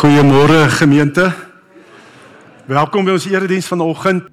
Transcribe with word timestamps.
Goeiemôre 0.00 0.64
gemeente. 0.72 1.26
Welkom 2.64 3.04
by 3.04 3.12
ons 3.18 3.26
erediens 3.28 3.66
vanoggend. 3.68 4.30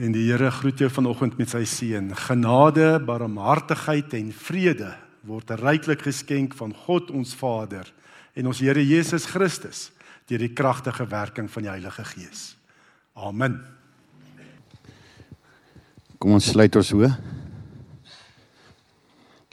En 0.00 0.14
die 0.14 0.22
Here 0.30 0.48
groet 0.48 0.78
jou 0.80 0.88
vanoggend 0.88 1.34
met 1.36 1.50
sy 1.52 1.66
seën. 1.68 2.06
Genade, 2.16 2.94
barmhartigheid 3.04 4.14
en 4.16 4.30
vrede 4.32 4.94
word 5.28 5.52
ryklik 5.60 6.00
geskenk 6.06 6.56
van 6.56 6.72
God 6.86 7.12
ons 7.12 7.34
Vader 7.36 7.90
en 8.40 8.48
ons 8.48 8.62
Here 8.64 8.80
Jesus 8.80 9.26
Christus 9.28 9.90
deur 10.32 10.40
die 10.46 10.54
kragtige 10.56 11.04
werking 11.12 11.52
van 11.52 11.68
die 11.68 11.72
Heilige 11.74 12.06
Gees. 12.14 12.46
Amen. 13.12 13.58
Kom 16.16 16.38
ons 16.38 16.48
sluit 16.54 16.80
ons 16.80 16.94
hoë. 16.96 17.12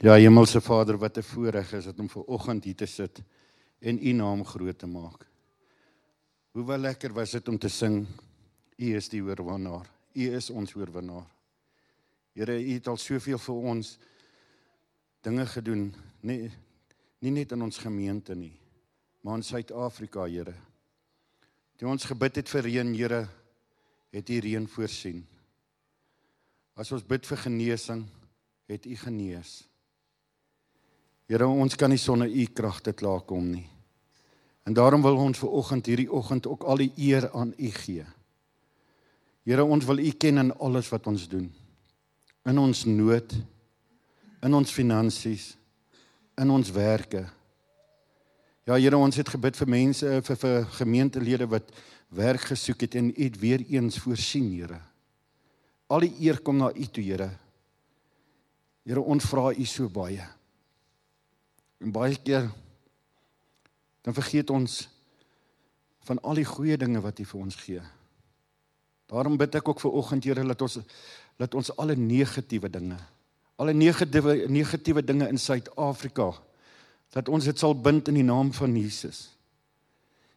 Ja, 0.08 0.16
Hemelse 0.16 0.64
Vader, 0.64 0.96
wat 0.96 1.18
'n 1.18 1.28
voorreg 1.34 1.76
is 1.76 1.84
dit 1.84 2.00
om 2.00 2.08
ver 2.08 2.24
oggend 2.32 2.64
hier 2.64 2.80
te 2.80 2.86
sit 2.86 3.20
en 3.82 4.00
U 4.00 4.12
naam 4.12 4.44
groot 4.44 4.78
te 4.78 4.86
maak. 4.86 5.33
Hoe 6.54 6.64
wel 6.64 6.78
lekker 6.78 7.12
was 7.12 7.32
dit 7.34 7.48
om 7.48 7.58
te 7.58 7.68
sing 7.68 8.04
U 8.78 8.90
is 8.94 9.08
die 9.10 9.22
oorwinnaar. 9.22 9.88
U 10.14 10.26
is 10.38 10.50
ons 10.50 10.74
oorwinnaar. 10.74 11.26
Here, 12.34 12.54
U 12.54 12.74
het 12.76 12.90
al 12.90 12.98
soveel 12.98 13.40
vir 13.42 13.66
ons 13.72 13.96
dinge 15.26 15.46
gedoen, 15.50 15.88
nie 16.22 16.52
nie 17.24 17.32
net 17.32 17.54
in 17.56 17.64
ons 17.64 17.78
gemeente 17.80 18.34
nie, 18.36 18.52
maar 19.24 19.38
in 19.40 19.46
Suid-Afrika, 19.46 20.26
Here. 20.28 20.52
Toe 21.80 21.88
ons 21.88 22.04
gebid 22.04 22.42
het 22.42 22.50
vir 22.52 22.66
reën, 22.68 22.94
Here, 22.94 23.22
het 24.14 24.30
U 24.30 24.40
reën 24.44 24.68
voorsien. 24.68 25.24
As 26.76 26.92
ons 26.92 27.02
bid 27.02 27.26
vir 27.26 27.46
genesing, 27.48 28.04
het 28.70 28.86
U 28.86 28.96
genees. 29.06 29.62
Here, 31.26 31.48
ons 31.48 31.74
kan 31.80 31.90
nie 31.90 31.98
sonder 31.98 32.30
U 32.30 32.46
krag 32.52 32.82
dit 32.84 33.02
klaar 33.02 33.24
kom 33.26 33.50
nie. 33.56 33.66
En 34.64 34.72
daarom 34.72 35.02
wil 35.02 35.16
ons 35.16 35.38
ver 35.38 35.48
oggend 35.48 35.86
hierdie 35.86 36.12
oggend 36.12 36.46
ook 36.48 36.62
al 36.64 36.80
die 36.80 36.92
eer 36.96 37.28
aan 37.32 37.52
U 37.56 37.70
gee. 37.70 38.04
Here, 39.44 39.64
ons 39.64 39.84
wil 39.84 40.00
U 40.00 40.10
ken 40.16 40.40
in 40.40 40.54
alles 40.56 40.88
wat 40.88 41.06
ons 41.06 41.26
doen. 41.28 41.50
In 42.48 42.58
ons 42.58 42.84
nood, 42.88 43.34
in 44.44 44.56
ons 44.56 44.72
finansies, 44.72 45.50
in 46.40 46.50
ons 46.50 46.70
werke. 46.72 47.26
Ja, 48.64 48.78
Here, 48.78 48.96
ons 48.96 49.20
het 49.20 49.28
gebid 49.28 49.60
vir 49.60 49.68
mense 49.68 50.16
vir 50.24 50.40
vir 50.40 50.64
gemeentelede 50.80 51.48
wat 51.52 51.68
werk 52.14 52.48
gesoek 52.48 52.86
het 52.86 52.96
en 52.96 53.12
U 53.12 53.20
het 53.20 53.36
weer 53.40 53.64
eens 53.68 54.00
voorsien, 54.00 54.48
Here. 54.56 54.80
Al 55.92 56.08
die 56.08 56.14
eer 56.24 56.40
kom 56.40 56.56
na 56.56 56.72
U 56.72 56.88
toe, 56.88 57.04
Here. 57.04 57.28
Here, 58.88 59.04
ons 59.04 59.28
vra 59.28 59.50
U 59.52 59.68
so 59.68 59.92
baie. 59.92 60.24
En 61.84 61.92
baie 61.92 62.16
keer 62.16 62.48
dan 64.04 64.14
vergeet 64.14 64.50
ons 64.52 64.84
van 66.04 66.20
al 66.20 66.36
die 66.36 66.48
goeie 66.48 66.76
dinge 66.76 67.00
wat 67.00 67.18
U 67.18 67.24
vir 67.24 67.40
ons 67.40 67.56
gee. 67.56 67.82
Daarom 69.08 69.38
bid 69.40 69.56
ek 69.56 69.68
ook 69.68 69.80
vir 69.80 69.96
oggend 69.96 70.24
Here 70.28 70.44
dat 70.44 70.62
ons 70.62 70.80
dat 71.40 71.54
ons 71.58 71.72
alle 71.82 71.96
negatiewe 71.98 72.68
dinge, 72.70 72.96
alle 73.58 73.72
negatiewe 73.74 74.44
negatiewe 74.48 75.02
dinge 75.02 75.28
in 75.28 75.38
Suid-Afrika 75.38 76.30
dat 77.14 77.28
ons 77.28 77.46
dit 77.46 77.58
sal 77.58 77.74
bind 77.74 78.08
in 78.10 78.18
die 78.18 78.26
naam 78.26 78.52
van 78.52 78.76
Jesus. 78.76 79.28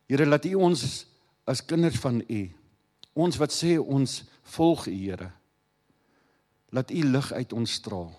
Here 0.08 0.26
laat 0.26 0.46
U 0.46 0.54
ons 0.70 1.06
as 1.46 1.66
kinders 1.66 2.00
van 2.00 2.22
U 2.22 2.42
ons 3.18 3.38
wat 3.42 3.54
sê 3.54 3.76
ons 3.82 4.24
volg 4.56 4.88
U 4.88 4.96
Here 4.96 5.32
laat 6.70 6.92
U 6.92 7.04
lig 7.04 7.32
uit 7.32 7.54
ons 7.54 7.74
straal. 7.80 8.12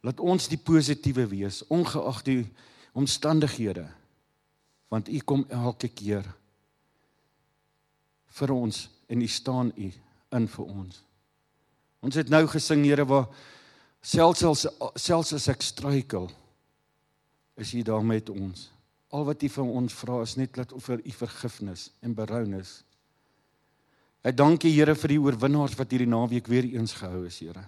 Laat 0.00 0.20
ons 0.20 0.48
die 0.48 0.60
positiewe 0.60 1.26
wees 1.28 1.62
ongeag 1.72 2.22
die 2.24 2.40
omstandighede 2.96 3.86
want 4.88 5.08
u 5.08 5.18
kom 5.18 5.44
elke 5.52 5.88
keer 5.92 6.24
vir 8.38 8.52
ons 8.54 8.86
en 9.06 9.22
u 9.22 9.28
staan 9.28 9.72
u 9.76 9.90
in 10.36 10.48
vir 10.48 10.64
ons. 10.64 11.02
Ons 12.00 12.18
het 12.18 12.30
nou 12.30 12.44
gesing 12.50 12.84
Here 12.86 13.04
waar 13.08 13.28
selfs 14.00 14.66
selfs 14.94 15.34
as 15.34 15.48
ek 15.50 15.64
struikel 15.64 16.28
is 17.56 17.72
u 17.74 17.82
daar 17.82 18.04
met 18.04 18.30
ons. 18.30 18.68
Al 19.10 19.24
wat 19.24 19.42
u 19.42 19.48
van 19.48 19.70
ons 19.80 19.94
vra 19.94 20.20
is 20.22 20.36
net 20.36 20.54
dat 20.54 20.74
vir 20.88 21.00
u 21.02 21.14
vergifnis 21.20 21.88
en 22.00 22.14
berounis. 22.14 22.82
Ek 24.26 24.36
dankie 24.36 24.74
Here 24.74 24.94
vir 24.94 25.16
die 25.16 25.22
oorwinnaars 25.22 25.76
wat 25.78 25.90
hierdie 25.90 26.10
naweek 26.10 26.48
weer 26.50 26.68
eens 26.76 26.96
gehou 26.98 27.24
is, 27.26 27.40
Here. 27.40 27.64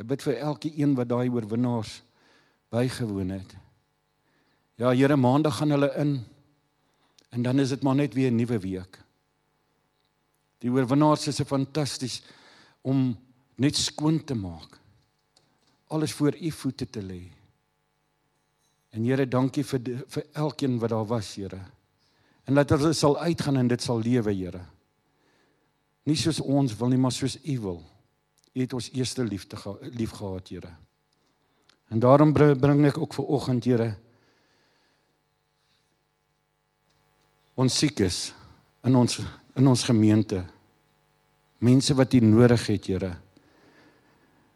Ek 0.00 0.08
bid 0.08 0.24
vir 0.24 0.40
elke 0.40 0.72
een 0.76 0.94
wat 0.98 1.10
daai 1.10 1.28
oorwinnaars 1.28 2.00
bygewoon 2.72 3.36
het. 3.38 3.52
Ja, 4.80 4.90
Here, 4.90 5.16
maandag 5.16 5.56
gaan 5.56 5.70
hulle 5.70 5.90
in 6.00 6.24
en 7.32 7.42
dan 7.42 7.58
is 7.58 7.68
dit 7.68 7.82
maar 7.82 7.94
net 7.94 8.14
weer 8.14 8.30
'n 8.30 8.36
nuwe 8.36 8.58
week. 8.58 9.00
Die 10.58 10.70
oorwinnaars 10.70 11.26
is 11.26 11.40
fantasties 11.40 12.22
om 12.80 13.16
net 13.54 13.76
skoon 13.76 14.24
te 14.24 14.34
maak. 14.34 14.78
Alles 15.86 16.12
voor 16.12 16.36
u 16.40 16.50
voete 16.50 16.90
te 16.90 17.02
lê. 17.02 17.22
En 18.90 19.04
Here, 19.04 19.28
dankie 19.28 19.64
vir 19.64 19.82
die, 19.82 19.96
vir 20.06 20.26
elkeen 20.32 20.78
wat 20.78 20.90
daar 20.90 21.06
was, 21.06 21.34
Here. 21.34 21.60
En 22.44 22.54
dat 22.54 22.70
hulle 22.70 22.92
sal 22.92 23.18
uitgaan 23.18 23.56
en 23.56 23.68
dit 23.68 23.82
sal 23.82 24.00
lewe, 24.00 24.32
Here. 24.32 24.60
Nie 26.02 26.16
soos 26.16 26.40
ons 26.40 26.76
wil 26.76 26.88
nie, 26.88 26.98
maar 26.98 27.12
soos 27.12 27.38
u 27.44 27.58
wil. 27.60 27.82
U 28.52 28.60
het 28.60 28.72
ons 28.72 28.90
eerste 28.92 29.24
liefde 29.24 29.56
lief 29.80 30.10
gehad, 30.10 30.48
Here. 30.48 30.76
En 31.88 31.98
daarom 31.98 32.32
bring 32.32 32.86
ek 32.86 32.98
ook 32.98 33.14
vir 33.14 33.24
oggend, 33.24 33.64
Here, 33.64 33.96
ons 37.54 37.78
siekes 37.78 38.32
in 38.84 38.96
ons 38.96 39.20
in 39.52 39.66
ons 39.68 39.82
gemeente. 39.84 40.40
Mense 41.60 41.94
wat 41.94 42.14
U 42.16 42.20
nodig 42.24 42.62
het, 42.66 42.86
Here. 42.88 43.10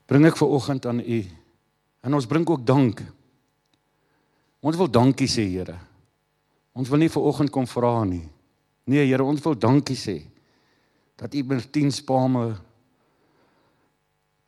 Bring 0.09 0.25
ek 0.27 0.39
ver 0.39 0.55
oggend 0.57 0.87
aan 0.89 1.03
U. 1.05 1.19
En 2.07 2.17
ons 2.17 2.27
bring 2.27 2.47
ook 2.49 2.65
dank. 2.65 3.03
Ons 4.65 4.79
wil 4.81 4.89
dankie 4.89 5.29
sê, 5.29 5.45
Here. 5.45 5.77
Ons 6.77 6.89
wil 6.89 7.05
nie 7.05 7.12
ver 7.12 7.29
oggend 7.29 7.53
kom 7.53 7.69
vra 7.69 7.93
nie. 8.09 8.25
Nee, 8.89 9.05
Here, 9.05 9.25
ons 9.25 9.43
wil 9.45 9.59
dankie 9.59 9.99
sê 9.99 10.21
dat 11.17 11.33
U 11.33 11.43
met 11.49 11.65
10 11.73 11.95
spame 11.97 12.43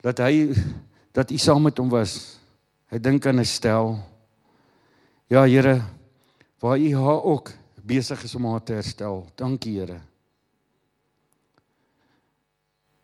dat 0.05 0.19
hy 0.21 0.53
dat 1.17 1.31
U 1.33 1.37
saam 1.41 1.65
met 1.65 1.77
hom 1.81 1.89
was. 1.89 2.37
Hy 2.93 2.99
dink 3.01 3.25
aan 3.25 3.41
'n 3.41 3.45
stel. 3.45 3.97
Ja, 5.27 5.45
Here, 5.45 5.81
waar 6.59 6.77
U 6.77 6.95
haar 6.95 7.23
ook 7.23 7.58
besig 7.89 8.23
is 8.23 8.35
om 8.37 8.45
haar 8.51 8.63
te 8.63 8.77
herstel. 8.77 9.23
Dankie 9.39 9.79
Here. 9.79 9.99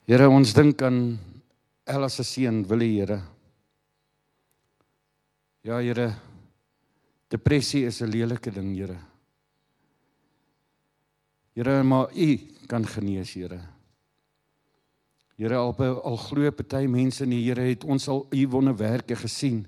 Here, 0.05 0.29
ons 0.29 0.53
dink 0.53 0.83
aan 0.85 1.17
Ella 1.89 2.09
se 2.09 2.25
seun, 2.25 2.63
Willie 2.69 2.99
Here. 2.99 3.19
Ja 5.65 5.81
Here. 5.81 6.11
Depressie 7.29 7.85
is 7.85 8.01
'n 8.01 8.09
lelike 8.09 8.51
ding, 8.51 8.75
Here. 8.75 8.97
Here, 11.55 11.83
maar 11.83 12.13
U 12.13 12.37
kan 12.67 12.85
genees, 12.85 13.33
Here. 13.33 13.61
Here, 15.37 15.55
al 15.55 15.73
al 16.03 16.17
glo 16.17 16.51
party 16.51 16.85
mense 16.85 17.23
in 17.23 17.29
die 17.29 17.43
Here 17.43 17.61
het 17.61 17.83
ons 17.83 18.07
al 18.07 18.27
U 18.29 18.47
wonderwerke 18.47 19.15
gesien. 19.15 19.65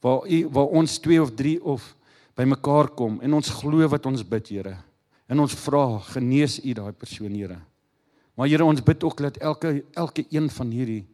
Waar 0.00 0.28
U 0.28 0.48
waar 0.48 0.66
ons 0.66 0.98
2 0.98 1.22
of 1.22 1.34
3 1.34 1.64
of 1.64 1.94
bymekaar 2.34 2.90
kom 2.94 3.20
en 3.20 3.34
ons 3.34 3.50
glo 3.60 3.88
wat 3.88 4.06
ons 4.06 4.24
bid, 4.26 4.48
Here. 4.48 4.76
En 5.28 5.40
ons 5.40 5.54
vra, 5.54 5.98
genees 6.14 6.58
U 6.64 6.74
daai 6.74 6.92
persoon, 6.92 7.32
Here. 7.34 7.60
Maar 8.34 8.48
Here, 8.48 8.64
ons 8.64 8.82
bid 8.82 9.04
ook 9.04 9.18
dat 9.18 9.36
elke 9.36 9.84
elke 9.94 10.26
een 10.30 10.50
van 10.50 10.70
hierdie 10.70 11.04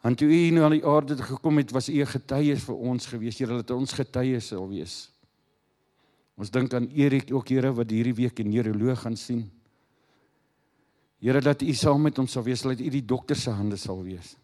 want 0.00 0.18
toe 0.18 0.28
U 0.30 0.50
nou 0.54 0.64
aan 0.64 0.76
die 0.76 0.86
aarde 0.86 1.16
gekom 1.18 1.58
het, 1.58 1.72
was 1.74 1.88
U 1.88 2.00
'n 2.00 2.06
getuie 2.06 2.56
vir 2.56 2.74
ons 2.74 3.06
gewees, 3.06 3.38
Here, 3.38 3.56
dat 3.56 3.70
ons 3.70 3.92
getuies 3.92 4.46
sal 4.46 4.68
wees. 4.68 5.10
Ons 6.36 6.50
dink 6.50 6.72
aan 6.74 6.88
Erik 6.94 7.32
ook, 7.34 7.48
Here, 7.48 7.72
wat 7.72 7.90
hierdie 7.90 8.14
week 8.14 8.38
'n 8.38 8.48
neuroloog 8.48 9.00
gaan 9.00 9.16
sien. 9.16 9.50
Here, 11.20 11.40
dat 11.40 11.62
U 11.62 11.72
saam 11.72 12.02
met 12.02 12.18
ons 12.18 12.32
sal 12.32 12.42
wees, 12.42 12.62
dat 12.62 12.80
U 12.80 12.88
die 12.88 13.04
dokter 13.04 13.36
se 13.36 13.50
hande 13.50 13.76
sal 13.76 14.02
wees. 14.02 14.36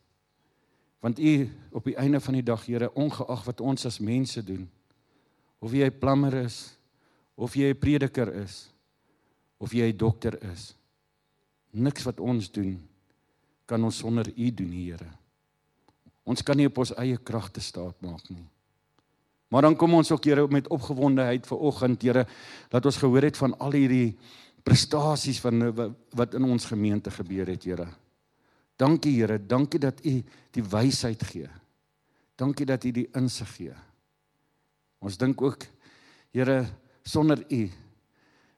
Want 1.00 1.18
U 1.18 1.48
op 1.70 1.84
die 1.84 1.96
einde 1.96 2.20
van 2.20 2.34
die 2.34 2.42
dag, 2.42 2.66
Here, 2.66 2.94
ongeag 2.94 3.44
wat 3.44 3.60
ons 3.60 3.86
as 3.86 3.98
mense 3.98 4.44
doen, 4.44 4.70
of 5.64 5.72
jy 5.72 5.88
'n 5.88 5.98
plammer 5.98 6.34
is 6.44 6.76
of 7.34 7.56
jy 7.56 7.72
'n 7.72 7.78
prediker 7.80 8.28
is 8.44 8.68
of 9.56 9.72
jy 9.72 9.88
'n 9.88 9.96
dokter 9.96 10.36
is. 10.52 10.76
Niks 11.72 12.04
wat 12.04 12.20
ons 12.20 12.50
doen 12.50 12.78
kan 13.66 13.82
ons 13.84 13.96
sonder 13.96 14.28
u 14.36 14.50
doen 14.50 14.72
Here. 14.72 15.08
Ons 16.24 16.42
kan 16.42 16.56
nie 16.56 16.66
op 16.66 16.78
ons 16.78 16.94
eie 16.94 17.16
kragte 17.16 17.60
staat 17.60 18.00
maak 18.00 18.28
nie. 18.30 18.46
Maar 19.48 19.62
dan 19.62 19.76
kom 19.76 19.94
ons 19.94 20.10
ook 20.10 20.24
Here 20.24 20.46
met 20.48 20.68
opgewondenheid 20.68 21.46
vir 21.46 21.58
oggend 21.58 22.02
Here 22.02 22.26
dat 22.68 22.84
ons 22.84 22.96
gehoor 22.96 23.22
het 23.22 23.36
van 23.36 23.58
al 23.58 23.72
hierdie 23.72 24.18
prestasies 24.62 25.40
van 25.40 25.72
wat 26.12 26.34
in 26.34 26.44
ons 26.44 26.64
gemeente 26.64 27.10
gebeur 27.10 27.46
het 27.46 27.64
Here. 27.64 27.88
Dankie 28.76 29.20
Here 29.20 29.38
dankie 29.38 29.80
dat 29.80 30.04
u 30.04 30.22
die 30.50 30.62
wysheid 30.62 31.22
gee. 31.22 31.48
Dankie 32.36 32.66
dat 32.66 32.84
u 32.84 32.90
die 32.90 33.08
insig 33.14 33.56
gee 33.56 33.74
Ons 35.04 35.20
dink 35.20 35.42
ook 35.44 35.66
Here 36.34 36.64
sonder 37.06 37.44
U. 37.46 37.60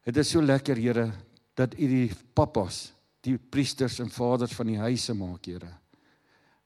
Dit 0.06 0.19
is 0.22 0.31
so 0.31 0.40
lekker, 0.40 0.78
Here, 0.81 1.10
dat 1.58 1.75
U 1.76 1.88
die 1.90 2.08
pappas, 2.32 2.87
die 3.20 3.34
priesters 3.37 3.98
en 4.00 4.08
vaders 4.12 4.54
van 4.56 4.70
die 4.70 4.78
huise 4.81 5.12
maak, 5.19 5.44
Here. 5.50 5.69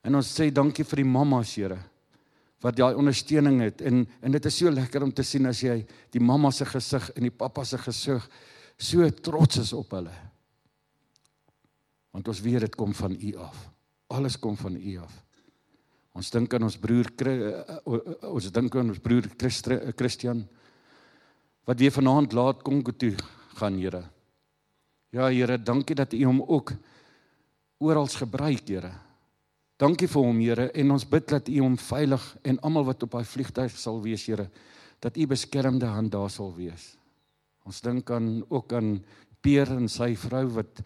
En 0.06 0.20
ons 0.20 0.28
sê 0.36 0.50
dankie 0.54 0.86
vir 0.86 1.02
die 1.02 1.08
mammas, 1.08 1.56
Here, 1.58 1.80
wat 2.60 2.76
daai 2.76 2.98
ondersteuning 3.00 3.62
het 3.64 3.80
en 3.88 4.04
en 4.20 4.34
dit 4.36 4.46
is 4.46 4.58
so 4.60 4.70
lekker 4.70 5.02
om 5.02 5.12
te 5.12 5.24
sien 5.24 5.48
as 5.48 5.62
jy 5.64 5.78
die 6.12 6.20
mamma 6.20 6.50
se 6.52 6.66
gesig 6.68 7.06
en 7.16 7.24
die 7.24 7.32
pappa 7.32 7.64
se 7.64 7.78
gesig 7.80 8.26
so 8.76 9.08
trots 9.24 9.62
is 9.62 9.72
op 9.72 9.96
hulle. 9.96 10.12
Want 12.12 12.28
ons 12.28 12.42
weet 12.44 12.66
dit 12.66 12.76
kom 12.76 12.92
van 12.96 13.16
U 13.16 13.34
af. 13.40 13.56
Alles 14.12 14.36
kom 14.36 14.56
van 14.60 14.76
U 14.76 14.96
af. 15.00 15.14
Ons 16.16 16.30
dink 16.34 16.54
aan 16.54 16.66
ons 16.66 16.78
broer 16.80 17.06
eh, 17.22 17.34
eh, 17.54 17.98
ons 18.26 18.48
dink 18.50 18.76
aan 18.76 18.90
ons 18.90 19.02
broer 19.02 19.28
eh, 19.30 19.92
Christian 19.94 20.42
wat 21.68 21.78
weer 21.78 21.94
vanaand 21.94 22.32
laat 22.34 22.64
Kongo 22.66 22.90
toe 22.92 23.12
gaan, 23.60 23.76
Here. 23.78 24.02
Ja, 25.14 25.28
Here, 25.28 25.58
dankie 25.58 25.94
dat 25.94 26.14
U 26.16 26.24
hom 26.24 26.40
ook 26.42 26.72
oral 27.78 28.08
gebruik, 28.10 28.66
Here. 28.66 28.90
Dankie 29.78 30.08
vir 30.10 30.24
hom, 30.24 30.40
Here, 30.42 30.66
en 30.74 30.90
ons 30.96 31.06
bid 31.06 31.28
dat 31.30 31.48
U 31.48 31.60
hom 31.60 31.76
veilig 31.78 32.24
en 32.42 32.58
almal 32.66 32.88
wat 32.90 33.06
op 33.06 33.14
daai 33.14 33.28
vliegtuig 33.28 33.76
sal 33.78 34.02
wees, 34.02 34.26
Here, 34.26 34.48
dat 34.98 35.16
U 35.16 35.28
beskermende 35.30 35.86
hand 35.86 36.10
daar 36.10 36.32
sal 36.32 36.50
wees. 36.56 36.96
Ons 37.68 37.80
dink 37.84 38.10
aan 38.10 38.40
ook 38.48 38.72
aan 38.74 38.96
Peer 39.40 39.70
en 39.76 39.86
sy 39.88 40.16
vrou 40.18 40.46
wat 40.58 40.82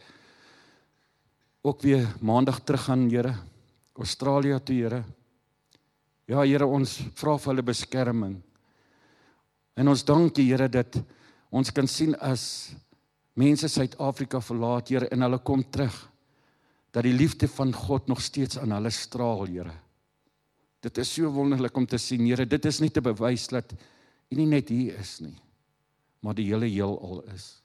ook 1.64 1.80
weer 1.82 2.04
maandag 2.20 2.60
terug 2.60 2.90
gaan, 2.90 3.08
Here. 3.08 3.38
Australië 3.94 4.58
toe, 4.60 4.76
Here. 4.76 5.04
Ja, 6.26 6.42
Here, 6.42 6.66
ons 6.66 6.98
vra 7.14 7.36
vir 7.38 7.52
hulle 7.52 7.66
beskerming. 7.66 8.38
En 9.78 9.90
ons 9.90 10.02
dank 10.06 10.38
U, 10.38 10.42
Here, 10.42 10.68
dat 10.68 10.98
ons 11.54 11.70
kan 11.70 11.86
sien 11.86 12.16
as 12.18 12.74
mense 13.38 13.68
Suid-Afrika 13.70 14.40
verlaat, 14.42 14.90
Here, 14.90 15.10
en 15.14 15.26
hulle 15.26 15.40
kom 15.46 15.62
terug 15.62 15.94
dat 16.94 17.02
die 17.02 17.14
liefde 17.14 17.48
van 17.50 17.72
God 17.74 18.06
nog 18.06 18.20
steeds 18.22 18.58
aan 18.58 18.74
hulle 18.74 18.90
straal, 18.94 19.46
Here. 19.46 19.74
Dit 20.84 20.98
is 20.98 21.14
so 21.14 21.30
wonderlik 21.32 21.76
om 21.78 21.86
te 21.86 21.98
sien, 21.98 22.26
Here. 22.26 22.46
Dit 22.46 22.66
is 22.66 22.82
nie 22.82 22.90
te 22.90 23.02
bewys 23.04 23.46
dat 23.52 23.76
U 24.32 24.36
nie 24.40 24.48
net 24.48 24.70
hier 24.72 24.96
is 24.98 25.18
nie, 25.22 25.36
maar 26.24 26.34
die 26.34 26.48
hele 26.48 26.66
heelal 26.66 27.20
is. 27.34 27.60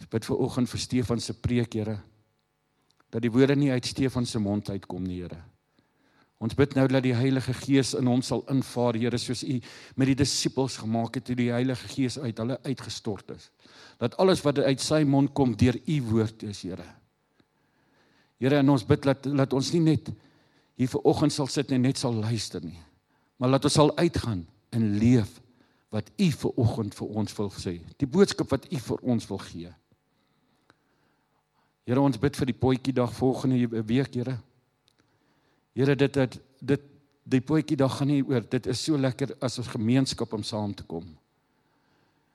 Ek 0.00 0.08
bid 0.12 0.24
vir 0.28 0.38
oggend 0.40 0.70
vir 0.70 0.80
Stefan 0.80 1.20
se 1.20 1.34
preek, 1.36 1.74
Here 1.76 1.98
dat 3.10 3.22
die 3.22 3.30
woorde 3.32 3.56
nie 3.56 3.70
uit 3.70 3.86
Stefan 3.86 4.26
se 4.26 4.40
mond 4.42 4.70
uitkom 4.70 5.04
nie, 5.06 5.22
Here. 5.22 5.38
Ons 6.42 6.54
bid 6.54 6.74
nou 6.76 6.84
dat 6.90 7.00
die 7.04 7.14
Heilige 7.16 7.54
Gees 7.56 7.94
in 7.96 8.08
hom 8.10 8.20
sal 8.22 8.42
invaar, 8.52 8.98
Here, 9.00 9.18
soos 9.18 9.44
U 9.46 9.56
met 9.96 10.10
die 10.10 10.18
disippels 10.20 10.76
gemaak 10.82 11.16
het 11.16 11.24
toe 11.24 11.36
die 11.38 11.48
Heilige 11.52 11.88
Gees 11.88 12.18
uit 12.18 12.36
hulle 12.42 12.58
uitgestort 12.66 13.32
is. 13.32 13.48
Dat 14.02 14.18
alles 14.20 14.42
wat 14.44 14.60
uit 14.60 14.84
sy 14.84 15.00
mond 15.08 15.32
kom 15.32 15.56
deur 15.56 15.78
U 15.80 15.96
woord 16.10 16.44
is, 16.50 16.60
Here. 16.66 16.84
Here, 18.36 18.60
en 18.60 18.74
ons 18.74 18.84
bid 18.84 19.08
dat 19.08 19.24
dat 19.24 19.56
ons 19.56 19.72
nie 19.72 19.84
net 19.86 20.12
hier 20.76 20.90
ver 20.92 21.08
oggend 21.08 21.32
sal 21.32 21.48
sit 21.48 21.72
en 21.72 21.86
net 21.86 21.96
sal 21.96 22.12
luister 22.20 22.60
nie, 22.60 22.76
maar 23.40 23.54
dat 23.54 23.64
ons 23.64 23.78
sal 23.78 23.94
uitgaan 23.96 24.42
en 24.76 24.90
leef 25.00 25.38
wat 25.94 26.10
U 26.20 26.28
ver 26.42 26.58
oggend 26.60 26.94
vir 26.98 27.16
ons 27.22 27.36
wil 27.38 27.48
sê. 27.54 27.78
Die 27.96 28.08
boodskap 28.08 28.52
wat 28.52 28.68
U 28.68 28.80
vir 28.90 29.08
ons 29.14 29.28
wil 29.30 29.40
gee. 29.46 29.72
Here 31.86 32.02
ons 32.02 32.18
bid 32.18 32.34
vir 32.34 32.50
die 32.50 32.58
potjie 32.58 32.92
dag 32.94 33.12
volgende 33.14 33.82
week, 33.86 34.16
Here. 34.18 34.34
Here 35.76 35.94
dit 35.94 36.18
dit 36.18 36.40
dit 36.58 36.88
die 37.26 37.42
potjie 37.42 37.78
dag 37.78 37.94
gaan 37.94 38.10
nie 38.10 38.24
oor 38.26 38.42
dit 38.42 38.66
is 38.70 38.82
so 38.82 38.98
lekker 38.98 39.36
as 39.42 39.58
ons 39.62 39.70
gemeenskap 39.70 40.34
om 40.34 40.42
saam 40.46 40.74
te 40.74 40.82
kom. 40.86 41.06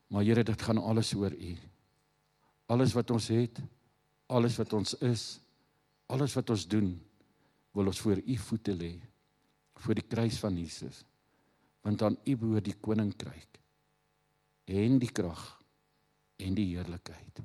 Maar 0.07 0.23
Here 0.23 0.43
dit 0.47 0.65
gaan 0.67 0.79
alles 0.79 1.11
oor 1.19 1.35
U. 1.35 1.51
Alles 2.71 2.95
wat 2.95 3.11
ons 3.11 3.27
het, 3.27 3.59
alles 4.31 4.55
wat 4.55 4.73
ons 4.73 4.95
is, 5.03 5.23
alles 6.07 6.35
wat 6.35 6.49
ons 6.55 6.67
doen, 6.71 6.93
wil 7.75 7.91
ons 7.91 7.99
voor 7.99 8.23
U 8.23 8.37
voete 8.47 8.75
lê 8.75 8.93
voor 9.81 9.97
die 9.97 10.05
kruis 10.05 10.35
van 10.37 10.55
Jesus. 10.55 11.01
Want 11.81 12.03
aan 12.05 12.19
U 12.23 12.35
behoort 12.37 12.67
die 12.69 12.77
koninkryk 12.77 13.59
en 14.71 14.99
die 15.01 15.11
krag 15.11 15.41
en 16.39 16.55
die 16.55 16.69
heerlikheid 16.75 17.41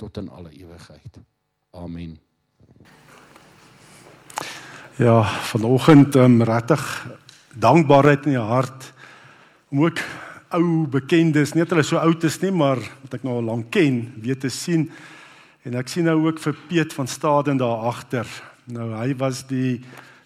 tot 0.00 0.16
in 0.16 0.30
alle 0.32 0.50
ewigheid. 0.56 1.20
Amen. 1.76 2.16
Ja, 4.96 5.22
vanoggend 5.24 6.16
um, 6.16 6.42
regtig 6.42 6.82
dankbaarheid 7.54 8.24
in 8.28 8.36
die 8.36 8.48
hart 8.52 8.92
om 9.70 9.84
ook 9.84 10.00
ou 10.56 10.86
bekendes, 10.90 11.52
nie 11.54 11.62
dat 11.62 11.76
hulle 11.76 11.86
so 11.86 12.00
oud 12.00 12.24
is 12.26 12.40
nie, 12.42 12.50
maar 12.50 12.80
wat 13.04 13.20
ek 13.20 13.26
nou 13.26 13.36
al 13.38 13.48
lank 13.52 13.68
ken, 13.74 14.00
weet 14.18 14.42
te 14.42 14.50
sien. 14.50 14.88
En 15.62 15.76
ek 15.78 15.92
sien 15.92 16.08
nou 16.08 16.16
ook 16.24 16.40
vir 16.42 16.56
Piet 16.68 16.96
van 16.96 17.08
Staden 17.08 17.60
daar 17.60 17.86
agter. 17.92 18.26
Nou 18.72 18.90
hy 18.96 19.12
was 19.20 19.44
die 19.46 19.78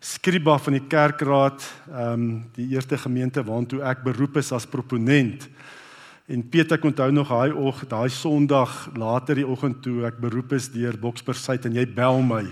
skriba 0.04 0.56
van 0.60 0.78
die 0.78 0.86
kerkraad, 0.88 1.66
ehm 1.90 2.12
um, 2.14 2.26
die 2.56 2.70
eerste 2.72 2.96
gemeente 3.00 3.44
waartoe 3.44 3.82
ek 3.84 4.04
beroep 4.06 4.38
is 4.40 4.52
as 4.52 4.68
proponent. 4.68 5.48
En 6.24 6.40
Piet 6.48 6.70
ek 6.72 6.84
onthou 6.88 7.10
nog 7.12 7.28
daai 7.28 7.52
og, 7.52 7.82
daai 7.84 8.08
Sondag 8.08 8.72
later 8.96 9.36
die 9.36 9.44
oggend 9.44 9.82
toe 9.84 10.06
ek 10.08 10.22
beroep 10.22 10.54
is 10.56 10.70
deur 10.72 10.96
Boksburg 10.96 11.36
Suid 11.36 11.66
en 11.68 11.74
jy 11.76 11.84
bel 11.84 12.22
my. 12.24 12.46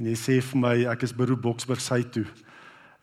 En 0.00 0.06
jy 0.08 0.14
sê 0.16 0.36
vir 0.40 0.60
my 0.62 0.72
ek 0.94 1.04
is 1.04 1.12
beroep 1.12 1.42
Boksburg 1.44 1.82
Suid 1.84 2.08
toe. 2.14 2.24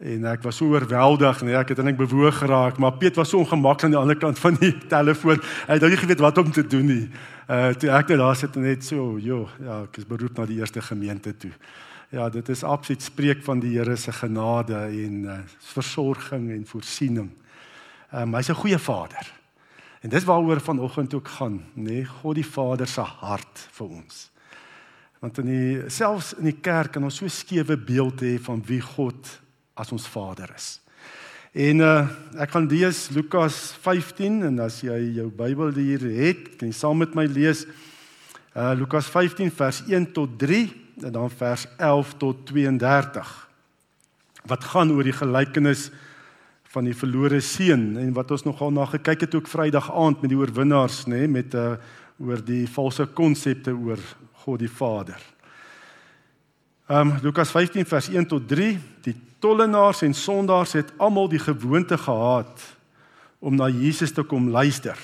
En 0.01 0.25
ek 0.31 0.41
was 0.47 0.57
so 0.57 0.73
oorweldig, 0.73 1.43
nee, 1.45 1.53
ek 1.55 1.75
het 1.75 1.83
eintlik 1.83 1.99
bewoog 1.99 2.39
geraak, 2.41 2.79
maar 2.81 2.95
Piet 2.97 3.19
was 3.21 3.29
so 3.29 3.43
ongemaklik 3.43 3.85
aan 3.85 3.93
die 3.93 3.99
ander 3.99 4.17
kant 4.17 4.41
van 4.41 4.57
die 4.57 4.71
telefoon. 4.95 5.37
Hy 5.67 5.77
het 5.77 5.85
nou 5.85 5.91
nie 5.93 6.01
geweet 6.01 6.25
wat 6.25 6.41
om 6.41 6.49
te 6.57 6.65
doen 6.65 6.89
nie. 6.89 7.05
Uh 7.45 7.69
toe 7.77 7.93
ek 7.93 8.15
net 8.15 8.23
daar 8.23 8.39
sit 8.39 8.57
net 8.57 8.89
so, 8.89 9.19
joh, 9.21 9.45
ja, 9.61 9.83
ek 9.85 10.01
is 10.01 10.09
beroep 10.09 10.41
na 10.41 10.47
die 10.49 10.57
eerste 10.57 10.81
gemeente 10.81 11.35
toe. 11.37 11.53
Ja, 12.13 12.31
dit 12.33 12.49
is 12.49 12.65
absoluut 12.65 13.05
spreek 13.05 13.45
van 13.45 13.61
die 13.61 13.75
Here 13.77 13.93
se 13.97 14.11
genade 14.13 14.81
en 14.89 15.23
uh, 15.29 15.37
versorging 15.69 16.49
en 16.57 16.65
voorsiening. 16.65 17.29
Um, 18.09 18.33
hy's 18.33 18.49
'n 18.49 18.57
goeie 18.57 18.81
vader. 18.81 19.42
En 20.03 20.11
dis 20.11 20.23
waaroor 20.27 20.59
vanoggend 20.61 21.13
ook 21.13 21.27
gaan, 21.37 21.61
nê, 21.73 21.83
nee, 22.03 22.05
God 22.05 22.35
die 22.35 22.47
Vader 22.47 22.87
se 22.87 23.01
hart 23.01 23.67
vir 23.71 23.87
ons. 23.87 24.17
Want 25.23 25.37
in 25.39 25.47
die 25.47 25.83
selfs 25.87 26.33
in 26.35 26.49
die 26.49 26.59
kerk 26.59 26.97
kan 26.97 27.05
ons 27.07 27.21
so 27.21 27.31
skewe 27.31 27.77
beeld 27.79 28.19
hê 28.25 28.33
van 28.43 28.59
wie 28.67 28.81
God 28.83 29.29
as 29.79 29.93
ons 29.95 30.07
Vader 30.11 30.51
is. 30.51 30.75
En 31.55 31.79
uh 31.85 32.41
ek 32.43 32.51
gaan 32.51 32.67
lees 32.67 33.05
Lukas 33.15 33.55
15 33.85 34.41
en 34.49 34.59
as 34.65 34.81
jy 34.83 34.97
jou 35.21 35.29
Bybel 35.31 35.71
hier 35.77 36.03
het, 36.17 36.57
kan 36.57 36.67
jy 36.67 36.75
saam 36.75 36.99
met 36.99 37.15
my 37.15 37.23
lees 37.29 37.63
uh 38.57 38.73
Lukas 38.75 39.07
15 39.07 39.53
vers 39.55 39.83
1 39.87 40.11
tot 40.17 40.35
3 40.41 40.65
en 41.07 41.13
dan 41.15 41.31
vers 41.31 41.63
11 41.77 42.15
tot 42.19 42.43
32. 42.51 43.31
Wat 44.51 44.65
gaan 44.73 44.91
oor 44.91 45.07
die 45.07 45.15
gelykenis 45.15 45.87
van 46.73 46.87
die 46.89 46.95
verlore 46.97 47.37
seun 47.45 47.93
en 48.01 48.13
wat 48.17 48.31
ons 48.33 48.47
nogal 48.47 48.71
na 48.73 48.87
gekyk 48.89 49.27
het 49.27 49.35
ook 49.37 49.49
Vrydag 49.51 49.91
aand 49.93 50.23
met 50.23 50.31
die 50.31 50.39
oorwinnaars 50.39 51.03
nê 51.05 51.23
nee, 51.23 51.27
met 51.27 51.53
'n 51.53 51.57
uh, 51.57 51.75
oor 52.17 52.41
die 52.41 52.65
valse 52.67 53.05
konsepte 53.05 53.73
oor 53.73 53.99
God 54.43 54.59
die 54.59 54.69
Vader. 54.69 55.21
Ehm 56.87 57.09
um, 57.09 57.19
Lukas 57.21 57.51
15 57.51 57.85
vers 57.85 58.09
1 58.09 58.25
tot 58.27 58.47
3 58.47 58.79
die 59.01 59.15
tollenaars 59.39 60.01
en 60.01 60.13
sondaars 60.13 60.73
het 60.73 60.93
almal 60.97 61.29
die 61.29 61.39
gewoonte 61.39 61.97
gehad 61.97 62.61
om 63.39 63.55
na 63.55 63.69
Jesus 63.69 64.11
te 64.11 64.23
kom 64.23 64.49
luister. 64.49 64.97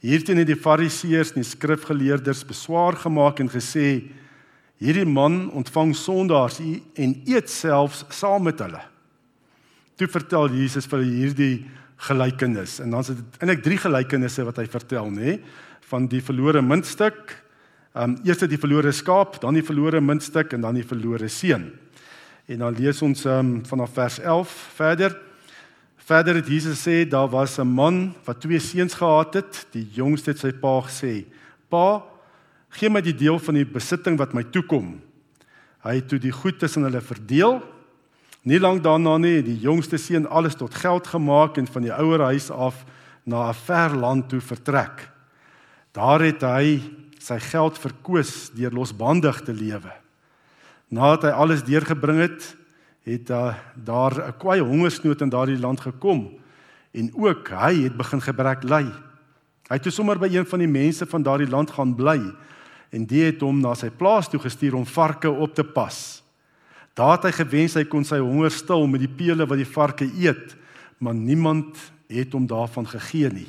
Hierteen 0.00 0.36
het 0.36 0.46
die 0.46 0.56
fariseërs 0.56 1.34
en 1.34 1.42
die 1.42 1.50
skrifgeleerdes 1.50 2.44
beswaar 2.44 2.96
gemaak 2.96 3.40
en 3.40 3.50
gesê 3.50 4.02
hierdie 4.78 5.08
man 5.08 5.50
ontvang 5.50 5.94
sondaars 5.96 6.60
en 6.94 7.22
eet 7.24 7.50
selfs 7.50 8.04
saam 8.08 8.42
met 8.42 8.58
hulle. 8.58 8.95
Toe 9.96 10.08
vertel 10.12 10.50
Jesus 10.52 10.84
vir 10.90 11.04
hierdie 11.08 11.54
gelykenis 12.04 12.80
en 12.84 12.92
dan 12.92 13.00
is 13.00 13.14
dit 13.14 13.38
eintlik 13.40 13.62
drie 13.64 13.78
gelykenisse 13.80 14.44
wat 14.44 14.58
hy 14.60 14.66
vertel 14.68 15.08
nê 15.08 15.38
van 15.88 16.08
die 16.10 16.20
verlore 16.20 16.60
muntstuk. 16.60 17.32
Ehm 17.96 18.12
um, 18.12 18.16
eers 18.26 18.42
die 18.44 18.60
verlore 18.60 18.92
skaap, 18.92 19.38
dan 19.40 19.56
die 19.56 19.64
verlore 19.64 20.02
muntstuk 20.04 20.52
en 20.52 20.66
dan 20.66 20.76
die 20.76 20.84
verlore 20.84 21.30
seun. 21.32 21.70
En 22.46 22.58
dan 22.66 22.76
lees 22.76 23.00
ons 23.02 23.24
ehm 23.24 23.38
um, 23.38 23.62
vanaf 23.64 23.94
vers 23.96 24.18
11 24.20 24.52
verder. 24.76 25.16
Verder 26.06 26.42
het 26.42 26.50
Jesus 26.52 26.82
sê 26.84 27.08
daar 27.08 27.30
was 27.32 27.56
'n 27.58 27.66
man 27.66 28.14
wat 28.26 28.40
twee 28.40 28.60
seuns 28.60 28.94
gehad 28.94 29.34
het. 29.34 29.66
Die 29.72 29.88
jongste 29.92 30.30
het 30.30 30.38
sy 30.38 30.52
pa 30.52 30.80
gesê: 30.84 31.24
"Pa, 31.70 32.04
gee 32.68 32.90
my 32.90 33.00
die 33.00 33.16
deel 33.16 33.38
van 33.38 33.54
die 33.54 33.64
besitting 33.64 34.18
wat 34.18 34.34
my 34.34 34.42
toekom." 34.42 35.00
Hy 35.82 35.94
het 35.94 36.08
toe 36.08 36.18
die 36.18 36.32
goed 36.32 36.58
tussen 36.58 36.82
hulle 36.82 37.00
verdeel 37.00 37.62
Nie 38.46 38.60
lank 38.62 38.84
daarna 38.84 39.16
nie 39.18 39.40
het 39.40 39.48
die 39.48 39.58
jongste 39.58 39.98
seun 39.98 40.28
alles 40.30 40.54
tot 40.54 40.74
geld 40.78 41.08
gemaak 41.10 41.56
en 41.58 41.66
van 41.66 41.82
die 41.82 41.90
ouer 41.90 42.22
huis 42.30 42.46
af 42.50 42.84
na 43.26 43.48
'n 43.48 43.54
ver 43.54 43.96
land 43.96 44.28
toe 44.28 44.40
vertrek. 44.40 45.10
Daar 45.92 46.20
het 46.20 46.42
hy 46.42 46.80
sy 47.18 47.38
geld 47.38 47.78
verkoos 47.78 48.50
deur 48.54 48.70
losbandig 48.70 49.42
te 49.42 49.52
lewe. 49.52 49.90
Nadat 50.88 51.22
hy 51.22 51.30
alles 51.30 51.64
deurgebring 51.64 52.20
het, 52.20 52.56
het 53.02 53.26
daar 53.74 54.14
'n 54.14 54.38
kwai 54.38 54.60
hongersnood 54.60 55.20
in 55.20 55.28
daardie 55.28 55.58
land 55.58 55.80
gekom 55.80 56.38
en 56.92 57.10
ook 57.14 57.48
hy 57.48 57.82
het 57.82 57.96
begin 57.96 58.20
gebrek 58.20 58.62
ly. 58.62 58.84
Hy 59.68 59.74
het 59.74 59.82
toe 59.82 59.92
sommer 59.92 60.18
by 60.18 60.28
een 60.30 60.46
van 60.46 60.58
die 60.58 60.68
mense 60.68 61.06
van 61.06 61.22
daardie 61.22 61.50
land 61.50 61.70
gaan 61.70 61.94
bly 61.94 62.20
en 62.90 63.06
die 63.06 63.24
het 63.24 63.40
hom 63.40 63.60
na 63.60 63.74
sy 63.74 63.90
plaas 63.90 64.28
toe 64.28 64.40
gestuur 64.40 64.74
om 64.74 64.86
varke 64.86 65.30
op 65.30 65.54
te 65.54 65.64
pas. 65.64 66.22
Daar 66.96 67.18
het 67.18 67.28
hy 67.28 67.34
gewens 67.42 67.76
hy 67.76 67.84
kon 67.84 68.06
sy 68.08 68.22
honger 68.22 68.54
stil 68.54 68.86
met 68.88 69.02
die 69.04 69.12
pele 69.12 69.44
wat 69.44 69.60
die 69.60 69.68
varke 69.68 70.06
eet, 70.08 70.54
maar 70.98 71.14
niemand 71.14 71.76
het 72.08 72.32
hom 72.32 72.46
daarvan 72.48 72.88
gegee 72.88 73.28
nie. 73.34 73.48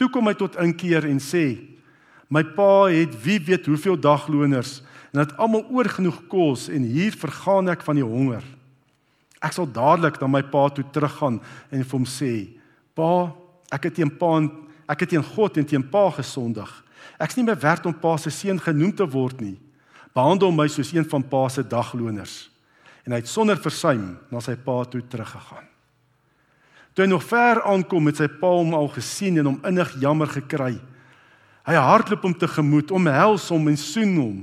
Toe 0.00 0.08
kom 0.08 0.30
hy 0.30 0.36
tot 0.38 0.56
inkeer 0.62 1.04
en 1.04 1.20
sê: 1.20 1.60
"My 2.32 2.42
pa 2.56 2.88
het 2.88 3.12
wie 3.24 3.36
weet 3.44 3.68
hoeveel 3.68 4.00
dagloners 4.00 4.80
en 5.12 5.20
het 5.20 5.36
almal 5.36 5.66
oorgenoeg 5.68 6.22
kos 6.28 6.68
en 6.72 6.86
hier 6.88 7.12
vergaan 7.12 7.68
ek 7.68 7.84
van 7.84 8.00
die 8.00 8.06
honger." 8.06 8.44
Ek 9.40 9.52
sal 9.52 9.68
dadelik 9.68 10.20
na 10.20 10.26
my 10.26 10.42
pa 10.42 10.68
toe 10.68 10.84
teruggaan 10.92 11.40
en 11.70 11.84
vir 11.84 11.98
hom 11.98 12.06
sê: 12.08 12.48
"Pa, 12.94 13.34
ek 13.70 13.84
het 13.84 13.94
teen 13.94 14.16
pa 14.16 14.36
en 14.38 14.50
ek 14.88 15.00
het 15.00 15.08
teen 15.12 15.22
God 15.22 15.56
en 15.56 15.66
teen 15.66 15.90
pa 15.90 16.10
gesondig. 16.10 16.70
Ek's 17.20 17.36
nie 17.36 17.44
meer 17.44 17.60
werd 17.60 17.86
om 17.86 17.94
pa 17.94 18.16
se 18.16 18.30
seun 18.30 18.58
genoem 18.58 18.92
te 18.96 19.04
word 19.06 19.40
nie. 19.40 19.58
Behandel 20.14 20.52
my 20.52 20.68
soos 20.68 20.92
een 20.92 21.08
van 21.08 21.22
pa 21.28 21.48
se 21.48 21.62
dagloners." 21.66 22.50
En 23.04 23.12
hy 23.12 23.18
het 23.18 23.28
sonder 23.28 23.56
versuim 23.56 24.18
na 24.30 24.40
sy 24.40 24.56
pa 24.56 24.84
toe 24.84 25.02
teruggegaan. 25.08 25.66
Toe 26.94 27.04
hy 27.04 27.10
nog 27.10 27.24
ver 27.24 27.62
aankom 27.62 28.04
met 28.04 28.16
sy 28.16 28.28
pa 28.28 28.46
hom 28.46 28.74
al 28.74 28.88
gesien 28.88 29.38
en 29.38 29.46
hom 29.46 29.60
innig 29.64 29.94
jammer 30.00 30.28
gekry. 30.28 30.80
Hy 31.64 31.74
hardloop 31.74 32.22
hom 32.22 32.34
tegemoet, 32.34 32.90
omhels 32.90 33.48
hom 33.48 33.68
en 33.68 33.76
soen 33.76 34.16
hom. 34.16 34.38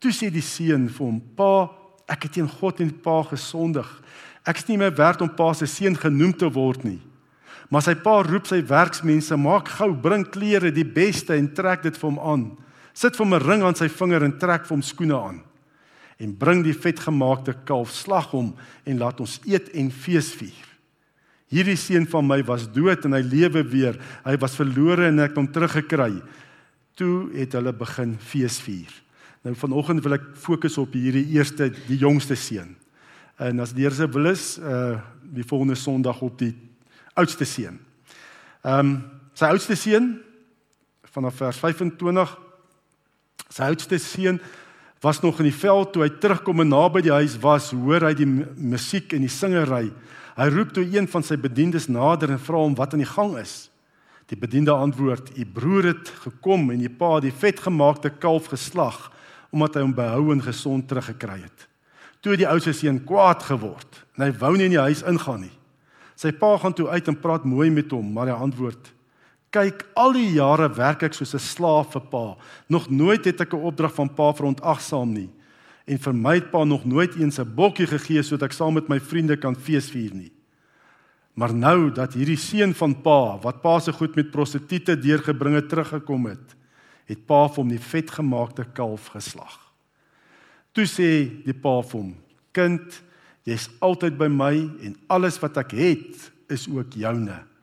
Toe 0.00 0.12
sê 0.12 0.30
die 0.32 0.42
seun 0.42 0.88
vir 0.88 1.06
hom: 1.06 1.20
"Pa, 1.36 1.70
ek 2.08 2.26
het 2.26 2.32
teen 2.32 2.48
God 2.48 2.80
en 2.80 2.90
pa 2.90 3.22
gesondig. 3.22 3.88
Ek 4.44 4.60
is 4.60 4.66
nie 4.68 4.76
meer 4.80 4.94
werd 4.94 5.22
om 5.24 5.30
pa 5.32 5.52
se 5.56 5.66
seun 5.66 5.96
genoem 5.96 6.34
te 6.36 6.50
word 6.52 6.84
nie. 6.84 7.00
Maar 7.72 7.82
sy 7.86 7.94
pa 7.94 8.18
roep 8.22 8.46
sy 8.46 8.60
werksmense, 8.68 9.36
maak 9.40 9.70
gou, 9.78 9.94
bring 9.96 10.26
klere, 10.28 10.70
die 10.70 10.84
beste 10.84 11.34
en 11.34 11.48
trek 11.56 11.82
dit 11.82 11.96
vir 11.96 12.10
hom 12.10 12.20
aan. 12.20 12.44
Sit 12.94 13.16
vir 13.16 13.26
hom 13.26 13.34
'n 13.34 13.42
ring 13.42 13.62
aan 13.62 13.74
sy 13.74 13.88
vinger 13.88 14.22
en 14.22 14.38
trek 14.38 14.66
vir 14.66 14.76
hom 14.76 14.82
skoene 14.82 15.18
aan. 15.18 15.42
En 16.18 16.36
bring 16.38 16.62
die 16.62 16.72
vetgemaakte 16.72 17.54
kalf, 17.66 17.90
slag 17.90 18.30
hom 18.30 18.54
en 18.86 18.98
laat 18.98 19.20
ons 19.20 19.40
eet 19.44 19.68
en 19.74 19.90
feesvier. 19.90 20.66
Hierdie 21.50 21.76
seun 21.76 22.06
van 22.06 22.26
my 22.26 22.42
was 22.46 22.68
dood 22.72 23.04
en 23.04 23.12
hy 23.12 23.22
lewe 23.22 23.62
weer. 23.62 23.98
Hy 24.24 24.36
was 24.36 24.56
verlore 24.56 25.08
en 25.08 25.18
ek 25.18 25.34
het 25.34 25.36
hom 25.36 25.50
teruggekry. 25.52 26.22
Toe 26.94 27.30
het 27.34 27.52
hulle 27.52 27.72
begin 27.72 28.16
feesvier. 28.18 28.90
Nou 29.44 29.54
vanoggend 29.54 30.02
wil 30.04 30.14
ek 30.14 30.30
fokus 30.40 30.78
op 30.78 30.94
hierdie 30.96 31.26
eerste, 31.34 31.68
die 31.88 31.98
jongste 31.98 32.36
seun. 32.36 32.76
En 33.38 33.60
as 33.60 33.74
die 33.74 33.82
Here 33.82 33.94
se 33.94 34.06
wil 34.06 34.30
is, 34.30 34.58
uh 34.58 35.00
die 35.34 35.42
volgende 35.42 35.74
Sondag 35.74 36.20
op 36.22 36.36
die 36.38 36.52
oudste 37.18 37.44
seun. 37.44 37.80
Ehm 38.62 38.78
um, 38.78 38.92
sy 39.34 39.48
oudste 39.50 39.74
seun 39.74 40.20
vanaf 41.10 41.40
vers 41.40 41.58
25 41.58 42.36
sy 43.48 43.68
oudste 43.70 43.98
seun 44.02 44.40
was 45.04 45.20
nog 45.20 45.38
in 45.42 45.50
die 45.50 45.56
veld 45.56 45.92
toe 45.92 46.02
hy 46.06 46.10
terugkom 46.20 46.64
en 46.64 46.72
naby 46.72 47.02
die 47.04 47.12
huis 47.12 47.36
was, 47.42 47.70
hoor 47.76 48.06
hy 48.08 48.14
die 48.16 48.26
musiek 48.26 49.12
en 49.12 49.26
die 49.26 49.32
singery. 49.32 49.90
Hy 50.34 50.46
roep 50.50 50.72
toe 50.74 50.84
een 50.86 51.06
van 51.10 51.22
sy 51.22 51.36
bediendes 51.36 51.90
nader 51.92 52.32
en 52.32 52.40
vra 52.40 52.62
hom 52.64 52.74
wat 52.78 52.96
aan 52.96 53.04
die 53.04 53.10
gang 53.10 53.36
is. 53.38 53.68
Die 54.32 54.40
bediende 54.40 54.72
antwoord: 54.72 55.36
"U 55.36 55.44
broer 55.44 55.92
het 55.92 56.08
gekom 56.24 56.70
en 56.72 56.80
u 56.80 56.88
pa 56.88 57.20
die 57.20 57.32
vetgemaakte 57.32 58.10
kalf 58.10 58.48
geslag 58.54 59.12
omdat 59.52 59.76
hy 59.76 59.84
hom 59.84 59.94
behou 59.94 60.32
en 60.32 60.42
gesond 60.42 60.88
teruggekry 60.88 61.42
het." 61.44 61.68
toe 62.24 62.38
die 62.40 62.48
ou 62.48 62.56
se 62.62 62.72
seun 62.72 63.02
kwaad 63.04 63.44
geword 63.44 64.00
en 64.16 64.24
hy 64.24 64.30
wou 64.40 64.54
nie 64.56 64.70
in 64.70 64.76
die 64.78 64.80
huis 64.80 65.04
ingaan 65.04 65.44
nie. 65.44 65.52
Sy 66.16 66.30
pa 66.32 66.54
gaan 66.62 66.72
toe 66.76 66.88
uit 66.88 67.08
en 67.10 67.18
praat 67.20 67.44
mooi 67.44 67.68
met 67.74 67.90
hom, 67.92 68.06
maar 68.14 68.30
hy 68.30 68.36
antwoord: 68.46 68.92
"Kyk, 69.54 69.84
al 69.94 70.16
die 70.16 70.32
jare 70.34 70.66
werk 70.74 71.04
ek 71.06 71.14
soos 71.14 71.34
'n 71.34 71.38
slaaf 71.38 71.92
vir 71.92 72.02
pa. 72.10 72.36
Nog 72.68 72.90
nooit 72.90 73.24
het 73.24 73.40
ek 73.40 73.54
'n 73.54 73.62
opdrag 73.70 73.94
van 73.94 74.08
pa 74.08 74.32
verontagsaam 74.32 75.12
nie. 75.12 75.30
En 75.86 75.98
vir 75.98 76.14
my 76.14 76.34
het 76.34 76.50
pa 76.50 76.64
nog 76.64 76.84
nooit 76.84 77.14
eens 77.14 77.38
'n 77.38 77.54
bokkie 77.54 77.86
gegee 77.86 78.22
sodat 78.22 78.50
ek 78.50 78.52
saam 78.52 78.74
met 78.74 78.88
my 78.88 78.98
vriende 78.98 79.36
kan 79.36 79.54
feesvier 79.54 80.14
nie. 80.14 80.32
Maar 81.34 81.54
nou 81.54 81.90
dat 81.90 82.14
hierdie 82.14 82.36
seun 82.36 82.74
van 82.74 83.02
pa, 83.02 83.38
wat 83.38 83.62
pa 83.62 83.78
se 83.80 83.92
goed 83.92 84.16
met 84.16 84.30
prostituie 84.30 84.96
deurgebring 84.96 85.54
het, 85.54 85.68
teruggekom 85.68 86.26
het, 86.26 86.54
het 87.06 87.26
pa 87.26 87.48
vir 87.48 87.56
hom 87.56 87.68
die 87.68 87.78
vetgemaakte 87.78 88.64
kalf 88.72 89.06
geslag." 89.06 89.72
Toe 90.72 90.84
sê 90.84 91.44
die 91.44 91.54
pa 91.54 91.82
vir 91.82 92.00
hom: 92.00 92.16
"Kind, 92.52 93.02
jy's 93.44 93.68
altyd 93.80 94.18
by 94.18 94.28
my 94.28 94.70
en 94.82 94.96
alles 95.12 95.38
wat 95.38 95.56
ek 95.56 95.70
het 95.70 96.32
is 96.48 96.68
ook 96.68 96.96
joune. 96.96 97.53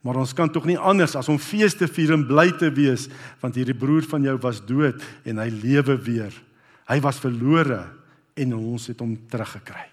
Maar 0.00 0.20
ons 0.22 0.34
kan 0.36 0.50
tog 0.50 0.64
nie 0.64 0.78
anders 0.78 1.16
as 1.18 1.28
om 1.28 1.38
feeste 1.38 1.88
vier 1.90 2.14
en 2.14 2.26
bly 2.26 2.52
te 2.58 2.70
wees, 2.70 3.08
want 3.42 3.58
hierdie 3.58 3.76
broer 3.76 4.06
van 4.06 4.22
jou 4.22 4.36
was 4.42 4.60
dood 4.64 5.02
en 5.26 5.38
hy 5.42 5.48
lewe 5.50 5.96
weer. 5.96 6.34
Hy 6.88 7.00
was 7.04 7.20
verlore 7.20 7.82
en 8.38 8.54
ons 8.54 8.86
het 8.86 9.00
hom 9.00 9.16
teruggekry." 9.30 9.86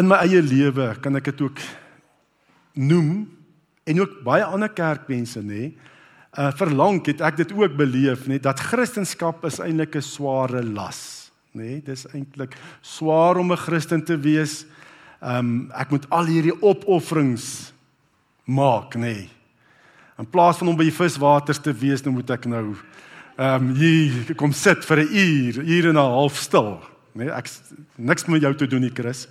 In 0.00 0.08
my 0.08 0.22
eie 0.24 0.40
lewe 0.40 0.94
kan 1.04 1.16
ek 1.16 1.32
dit 1.32 1.40
ook 1.44 1.58
noem 2.80 3.26
en 3.84 4.00
ook 4.00 4.22
baie 4.24 4.44
ander 4.44 4.70
kerkmense 4.72 5.42
nê 5.44 5.72
uh, 6.38 6.50
verlang 6.56 7.02
het 7.06 7.20
ek 7.24 7.42
dit 7.42 7.52
ook 7.56 7.76
beleef 7.76 8.24
nê 8.30 8.38
dat 8.40 8.60
Christendom 8.70 9.44
is 9.48 9.60
eintlik 9.60 9.96
'n 9.96 10.02
sware 10.06 10.62
las 10.64 11.30
nê 11.54 11.82
dis 11.84 12.06
eintlik 12.14 12.56
swaar 12.80 13.36
om 13.36 13.52
'n 13.52 13.56
Christen 13.56 14.04
te 14.04 14.16
wees 14.16 14.64
um, 15.22 15.70
ek 15.78 15.94
moet 15.94 16.08
al 16.10 16.30
hierdie 16.30 16.56
opofferings 16.60 17.72
maak 18.44 18.96
nê 18.98 19.28
in 20.18 20.28
plaas 20.28 20.58
van 20.60 20.72
om 20.72 20.78
by 20.78 20.88
die 20.88 20.96
viswaters 20.96 21.62
te 21.62 21.72
wees 21.72 22.04
nou 22.04 22.16
moet 22.18 22.34
ek 22.36 22.48
nou 22.50 22.66
ehm 23.38 23.70
um, 23.70 23.70
hier 23.78 24.34
kom 24.36 24.52
sit 24.52 24.84
vir 24.84 25.04
'n 25.06 25.14
uur 25.24 25.62
uur 25.62 25.88
en 25.88 25.96
'n 25.96 26.12
half 26.16 26.36
stil 26.36 26.80
nê 27.14 27.30
ek 27.30 27.48
niks 27.96 28.26
met 28.28 28.42
jou 28.42 28.54
te 28.54 28.66
doen 28.66 28.82
nie 28.82 28.94
Chris 28.94 29.28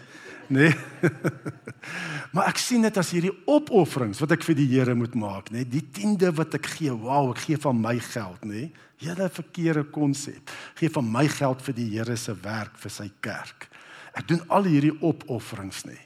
nê 0.49 0.71
Maar 2.31 2.47
ek 2.47 2.61
sien 2.63 2.85
dit 2.85 2.97
as 2.99 3.09
hierdie 3.11 3.33
opofferings 3.49 4.21
wat 4.23 4.37
ek 4.37 4.45
vir 4.47 4.55
die 4.55 4.69
Here 4.71 4.93
moet 4.95 5.15
maak, 5.19 5.49
nê? 5.51 5.65
Die 5.67 5.83
tiende 5.83 6.31
wat 6.37 6.55
ek 6.55 6.69
gee, 6.77 6.93
wow, 6.93 7.33
ek 7.33 7.43
gee 7.43 7.59
van 7.59 7.75
my 7.75 7.97
geld, 8.05 8.45
nê? 8.47 8.69
Hele 9.01 9.27
verkeerde 9.33 9.83
konsep. 9.91 10.53
Gee 10.79 10.91
van 10.93 11.09
my 11.11 11.25
geld 11.31 11.63
vir 11.65 11.75
die 11.75 11.89
Here 11.91 12.15
se 12.15 12.35
werk 12.45 12.77
vir 12.79 12.93
sy 12.93 13.09
kerk. 13.19 13.67
Ek 14.13 14.27
doen 14.27 14.41
al 14.47 14.63
hierdie 14.63 14.93
opofferings, 15.01 15.85
nê? 15.87 15.97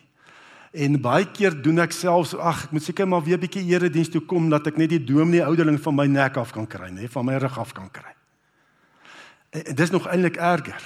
En 0.75 0.97
baie 0.99 1.25
keer 1.31 1.55
doen 1.63 1.79
ek 1.79 1.93
selfs, 1.95 2.33
ag, 2.35 2.65
ek 2.67 2.75
moet 2.75 2.83
seker 2.83 3.07
maar 3.07 3.23
weer 3.23 3.37
'n 3.37 3.45
bietjie 3.47 3.63
erediens 3.71 4.09
toe 4.09 4.21
kom 4.21 4.49
dat 4.49 4.67
ek 4.67 4.77
net 4.77 4.89
die 4.89 5.03
dominee 5.03 5.45
ouderling 5.45 5.79
van 5.79 5.95
my 5.95 6.05
nek 6.05 6.37
af 6.37 6.51
kan 6.51 6.67
kry, 6.67 6.89
nê, 6.89 7.07
van 7.07 7.25
my 7.25 7.37
rug 7.37 7.57
af 7.57 7.73
kan 7.73 7.89
kry. 7.89 8.13
En 9.51 9.75
dis 9.75 9.91
nog 9.91 10.07
eintlik 10.07 10.35
erger. 10.35 10.83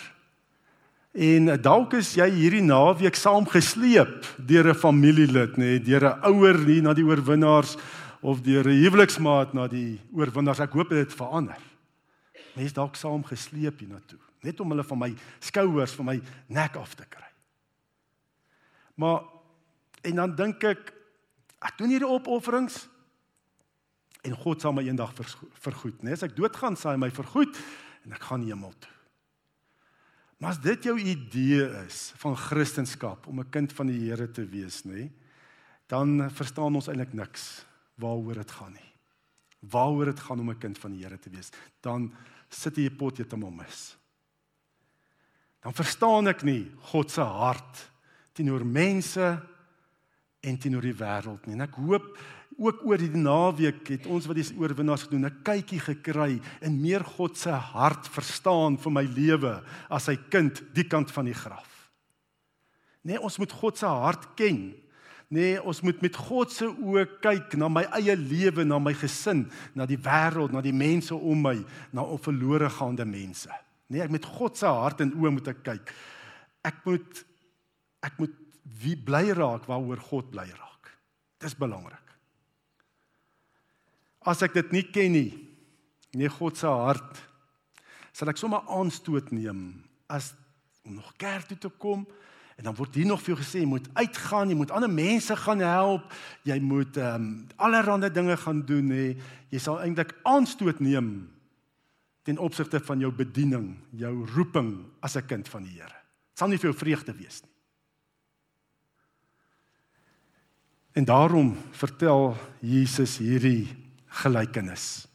En 1.14 1.62
dalk 1.62 1.94
is 1.94 2.14
jy 2.14 2.30
hierdie 2.30 2.62
naweek 2.62 3.16
saam 3.16 3.46
gesleep 3.46 4.26
deur 4.38 4.70
'n 4.70 4.76
familielid, 4.76 5.58
nê, 5.58 5.80
deur 5.84 6.06
'n 6.06 6.20
ouer 6.24 6.66
hier 6.66 6.84
na 6.84 6.94
die 6.94 7.04
oorwinnaars 7.04 7.78
of 8.22 8.42
deur 8.42 8.68
'n 8.68 8.84
huweliksmaat 8.84 9.54
na 9.54 9.68
die 9.68 10.00
oorwinnaars. 10.14 10.60
Ek 10.60 10.72
hoop 10.72 10.90
dit 10.90 11.14
verander. 11.14 11.58
Mense 12.56 12.74
dalk 12.74 12.96
saam 12.96 13.24
gesleep 13.24 13.80
hiernatoe, 13.80 14.20
net 14.44 14.60
om 14.60 14.70
hulle 14.70 14.84
van 14.84 15.00
my 15.00 15.10
skouers, 15.40 15.96
van 16.00 16.06
my 16.06 16.22
nek 16.48 16.76
af 16.76 16.96
te 16.96 17.06
kry. 17.06 17.28
Maar 19.00 19.24
en 20.02 20.16
dan 20.16 20.36
dink 20.36 20.64
ek, 20.64 20.94
ek 21.60 21.78
doen 21.80 21.92
hierdie 21.92 22.08
opofferings 22.08 22.88
en 24.28 24.36
God 24.36 24.62
sal 24.62 24.74
my 24.76 24.84
eendag 24.84 25.14
vergoed, 25.16 26.02
nê? 26.02 26.12
Nee, 26.12 26.18
as 26.18 26.26
ek 26.28 26.36
doodgaan, 26.36 26.76
sal 26.80 26.96
hy 26.96 27.00
my 27.00 27.12
vergoed 27.16 27.60
en 28.06 28.16
ek 28.16 28.26
gaan 28.28 28.44
hemel 28.48 28.74
toe. 28.76 28.96
Maar 30.40 30.56
as 30.56 30.62
dit 30.64 30.88
jou 30.88 30.96
idee 31.00 31.66
is 31.86 32.10
van 32.20 32.36
Christendom 32.40 33.18
om 33.28 33.40
'n 33.40 33.50
kind 33.52 33.74
van 33.74 33.88
die 33.88 34.00
Here 34.08 34.32
te 34.32 34.46
wees, 34.46 34.84
nê, 34.84 35.12
dan 35.88 36.32
verstaan 36.32 36.76
ons 36.76 36.88
eintlik 36.88 37.14
niks 37.14 37.66
waaroor 37.96 38.34
dit 38.34 38.52
gaan 38.52 38.72
nie. 38.72 38.92
Waaroor 39.60 40.06
dit 40.06 40.20
gaan 40.20 40.40
om 40.40 40.50
'n 40.50 40.58
kind 40.58 40.78
van 40.78 40.92
die 40.92 41.04
Here 41.04 41.20
te 41.20 41.30
wees, 41.30 41.50
dan 41.82 42.14
sit 42.50 42.78
jy 42.78 42.90
pot 42.90 43.20
jy 43.20 43.26
te 43.26 43.38
mis. 43.38 43.96
Dan 45.64 45.76
verstaan 45.76 46.28
ek 46.32 46.44
nie 46.44 46.72
God 46.92 47.12
se 47.12 47.22
hart 47.22 47.86
teenoor 48.34 48.64
mense 48.64 49.26
en 50.40 50.58
teenoor 50.58 50.86
die 50.88 50.96
wêreld 50.96 51.46
nie. 51.46 51.58
En 51.58 51.66
ek 51.68 51.76
hoop 51.76 52.14
ook 52.60 52.84
oor 52.88 53.00
die 53.00 53.12
naweek 53.16 53.88
het 53.88 54.08
ons 54.12 54.28
wat 54.28 54.40
die 54.40 54.48
oorwinnaars 54.60 55.08
gedoen 55.08 55.28
'n 55.28 55.44
kykie 55.44 55.80
gekry 55.80 56.42
in 56.62 56.82
meer 56.82 57.04
God 57.04 57.38
se 57.38 57.52
hart 57.52 58.08
verstaan 58.08 58.78
vir 58.78 58.92
my 58.92 59.04
lewe 59.04 59.64
as 59.90 60.06
sy 60.06 60.16
kind 60.30 60.62
die 60.74 60.88
kant 60.88 61.12
van 61.12 61.26
die 61.26 61.34
graf. 61.34 61.92
Nee, 63.04 63.20
ons 63.20 63.38
moet 63.38 63.52
God 63.52 63.78
se 63.78 63.86
hart 63.86 64.36
ken. 64.36 64.76
Nee, 65.30 65.60
ons 65.62 65.82
moet 65.86 66.00
met 66.02 66.16
God 66.18 66.50
se 66.50 66.66
oë 66.66 67.04
kyk 67.22 67.54
na 67.62 67.68
my 67.70 67.84
eie 68.00 68.16
lewe, 68.18 68.64
na 68.66 68.80
my 68.82 68.96
gesin, 68.98 69.44
na 69.78 69.86
die 69.90 70.00
wêreld, 70.02 70.56
na 70.56 70.64
die 70.66 70.74
mense 70.74 71.14
om 71.14 71.44
my, 71.46 71.56
na 71.94 72.02
op 72.02 72.24
verlore 72.26 72.72
gaande 72.74 73.06
mense. 73.06 73.52
Nee, 73.94 74.02
ek 74.02 74.14
met 74.14 74.26
God 74.26 74.58
se 74.58 74.70
hart 74.70 75.04
en 75.06 75.14
oë 75.14 75.34
moet 75.36 75.52
ek 75.54 75.62
kyk. 75.68 75.94
Ek 76.66 76.82
moet 76.88 77.26
ek 78.06 78.16
moet 78.22 78.36
wie 78.80 78.96
bly 78.96 79.34
raak 79.36 79.66
waaroor 79.68 80.02
God 80.10 80.30
bly 80.32 80.48
raak. 80.48 80.92
Dis 81.44 81.56
belangrik. 81.58 82.14
As 84.26 84.42
ek 84.46 84.56
dit 84.56 84.72
nie 84.76 84.86
ken 84.88 85.14
nie, 85.14 85.32
nie 86.18 86.32
God 86.32 86.58
se 86.58 86.70
hart, 86.70 87.20
sal 88.16 88.32
ek 88.32 88.40
sommer 88.40 88.66
aanstoot 88.72 89.30
neem 89.36 89.84
as 90.10 90.32
om 90.88 90.98
nog 90.98 91.14
kerk 91.22 91.52
toe 91.52 91.60
te 91.68 91.72
kom 91.82 92.08
en 92.60 92.66
dan 92.68 92.76
word 92.76 92.96
hier 93.00 93.08
nog 93.08 93.22
vir 93.24 93.32
jou 93.32 93.40
gesê 93.40 93.62
jy 93.62 93.70
moet 93.72 93.86
uitgaan, 93.96 94.50
jy 94.52 94.58
moet 94.60 94.72
ander 94.76 94.92
mense 94.92 95.36
gaan 95.46 95.62
help, 95.64 96.10
jy 96.44 96.58
moet 96.60 96.98
ehm 97.00 97.16
um, 97.16 97.28
allerlei 97.56 98.10
dinge 98.12 98.36
gaan 98.38 98.60
doen 98.68 98.90
hè. 98.92 99.06
Jy 99.50 99.62
sal 99.64 99.80
eintlik 99.80 100.12
aanstoot 100.28 100.82
neem 100.84 101.30
ten 102.28 102.38
opsigte 102.38 102.82
van 102.84 103.00
jou 103.00 103.14
bediening, 103.16 103.78
jou 103.96 104.12
roeping 104.36 104.74
as 105.00 105.16
'n 105.16 105.26
kind 105.26 105.48
van 105.48 105.64
die 105.64 105.80
Here. 105.80 105.96
Dit 106.36 106.38
sal 106.38 106.50
nie 106.50 106.58
vir 106.58 106.70
jou 106.70 106.78
vreugde 106.78 107.14
wees 107.14 107.42
nie. 107.42 107.56
En 110.92 111.06
daarom 111.06 111.58
vertel 111.72 112.36
Jesus 112.60 113.18
hierdie 113.18 113.68
gelykenis. 114.06 115.08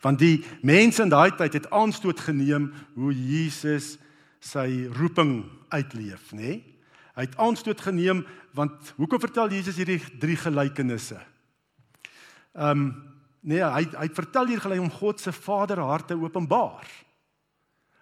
Want 0.00 0.18
die 0.18 0.44
mense 0.62 1.02
in 1.02 1.08
daai 1.08 1.30
tyd 1.36 1.52
het 1.52 1.70
aanstoot 1.70 2.20
geneem 2.20 2.72
hoe 2.94 3.14
Jesus 3.14 3.96
sy 4.46 4.86
roeping 4.94 5.40
uitleef, 5.74 6.30
nê? 6.36 6.60
Hy 7.16 7.24
het 7.24 7.38
aanstoot 7.40 7.80
geneem 7.80 8.24
want 8.56 8.92
hoekom 8.96 9.20
vertel 9.20 9.52
Jesus 9.52 9.76
hierdie 9.80 10.00
drie 10.20 10.36
gelykenisse? 10.40 11.18
Ehm 12.56 12.86
um, 12.86 12.86
nee, 13.46 13.62
hy 13.62 13.84
hy 13.94 14.06
vertel 14.10 14.48
hier 14.50 14.62
gelyk 14.62 14.80
om 14.82 14.90
God 14.90 15.20
se 15.22 15.30
vaderharte 15.32 16.16
openbaar 16.18 16.88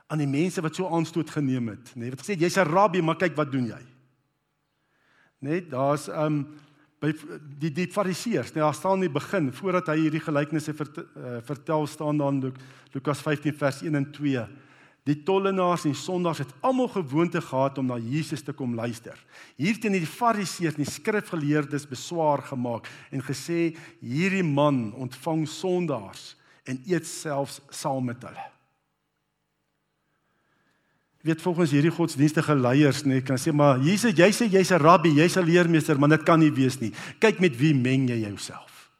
aan 0.09 0.23
die 0.23 0.31
mense 0.31 0.63
wat 0.65 0.77
so 0.77 0.89
aanstoot 0.89 1.31
geneem 1.31 1.69
het, 1.75 1.91
nê? 1.95 2.07
Nee, 2.07 2.15
wat 2.15 2.23
gesê 2.23 2.37
jy's 2.39 2.57
'n 2.57 2.71
rabbi, 2.71 3.03
maar 3.03 3.19
kyk 3.21 3.37
wat 3.37 3.53
doen 3.53 3.67
jy? 3.67 3.83
Net 5.45 5.51
nee, 5.51 5.69
daar's 5.69 6.09
ehm 6.09 6.25
um, 6.27 6.47
by 7.01 7.13
die 7.61 7.71
die 7.71 7.91
fariseërs, 7.93 8.55
nee, 8.55 8.63
daar 8.63 8.75
staan 8.75 9.03
in 9.03 9.09
die 9.09 9.19
begin 9.21 9.53
voordat 9.53 9.91
hy 9.93 9.99
hierdie 10.07 10.23
gelykenisse 10.25 10.73
vert, 10.73 10.99
uh, 10.99 11.41
vertel 11.45 11.87
staan 11.87 12.17
dan 12.17 12.55
Lukas 12.95 13.21
15 13.21 13.55
vers 13.55 13.83
1 13.83 13.95
en 13.95 14.07
2. 14.13 14.47
Die 15.05 15.19
tollenaars 15.23 15.85
en 15.85 15.95
sondaars 15.95 16.41
het 16.45 16.55
almal 16.65 16.89
gewoonte 16.89 17.41
gehad 17.41 17.79
om 17.79 17.87
na 17.87 17.99
Jesus 18.01 18.43
te 18.43 18.53
kom 18.57 18.75
luister. 18.75 19.19
Hierteen 19.61 19.93
het 19.93 20.07
die 20.07 20.09
fariseërs 20.09 20.79
en 20.79 20.85
die 20.85 20.91
skrifgeleerdes 20.91 21.85
beswaar 21.91 22.43
gemaak 22.49 22.89
en 23.13 23.25
gesê 23.25 23.75
hierdie 24.01 24.47
man 24.47 24.95
ontvang 24.97 25.45
sondaars 25.49 26.33
en 26.65 26.81
eet 26.89 27.07
selfs 27.07 27.61
saam 27.69 28.09
met 28.09 28.25
hulle 28.25 28.55
weet 31.25 31.41
volgens 31.41 31.73
hierdie 31.73 31.93
godsdienstige 31.93 32.53
leiers 32.57 33.01
nê 33.09 33.23
kan 33.25 33.41
sê 33.41 33.53
maar 33.57 33.81
Jesus 33.81 34.13
jy 34.13 34.29
sê 34.29 34.45
jy's 34.45 34.73
'n 34.73 34.81
rabbi, 34.81 35.09
jy's 35.09 35.37
'n 35.37 35.47
leermeester, 35.49 35.99
maar 35.99 36.11
dit 36.11 36.23
kan 36.23 36.39
nie 36.39 36.53
wees 36.53 36.79
nie. 36.81 36.93
Kyk 37.19 37.41
met 37.41 37.57
wie 37.57 37.75
meng 37.75 38.09
jy 38.09 38.29
jouself? 38.29 38.91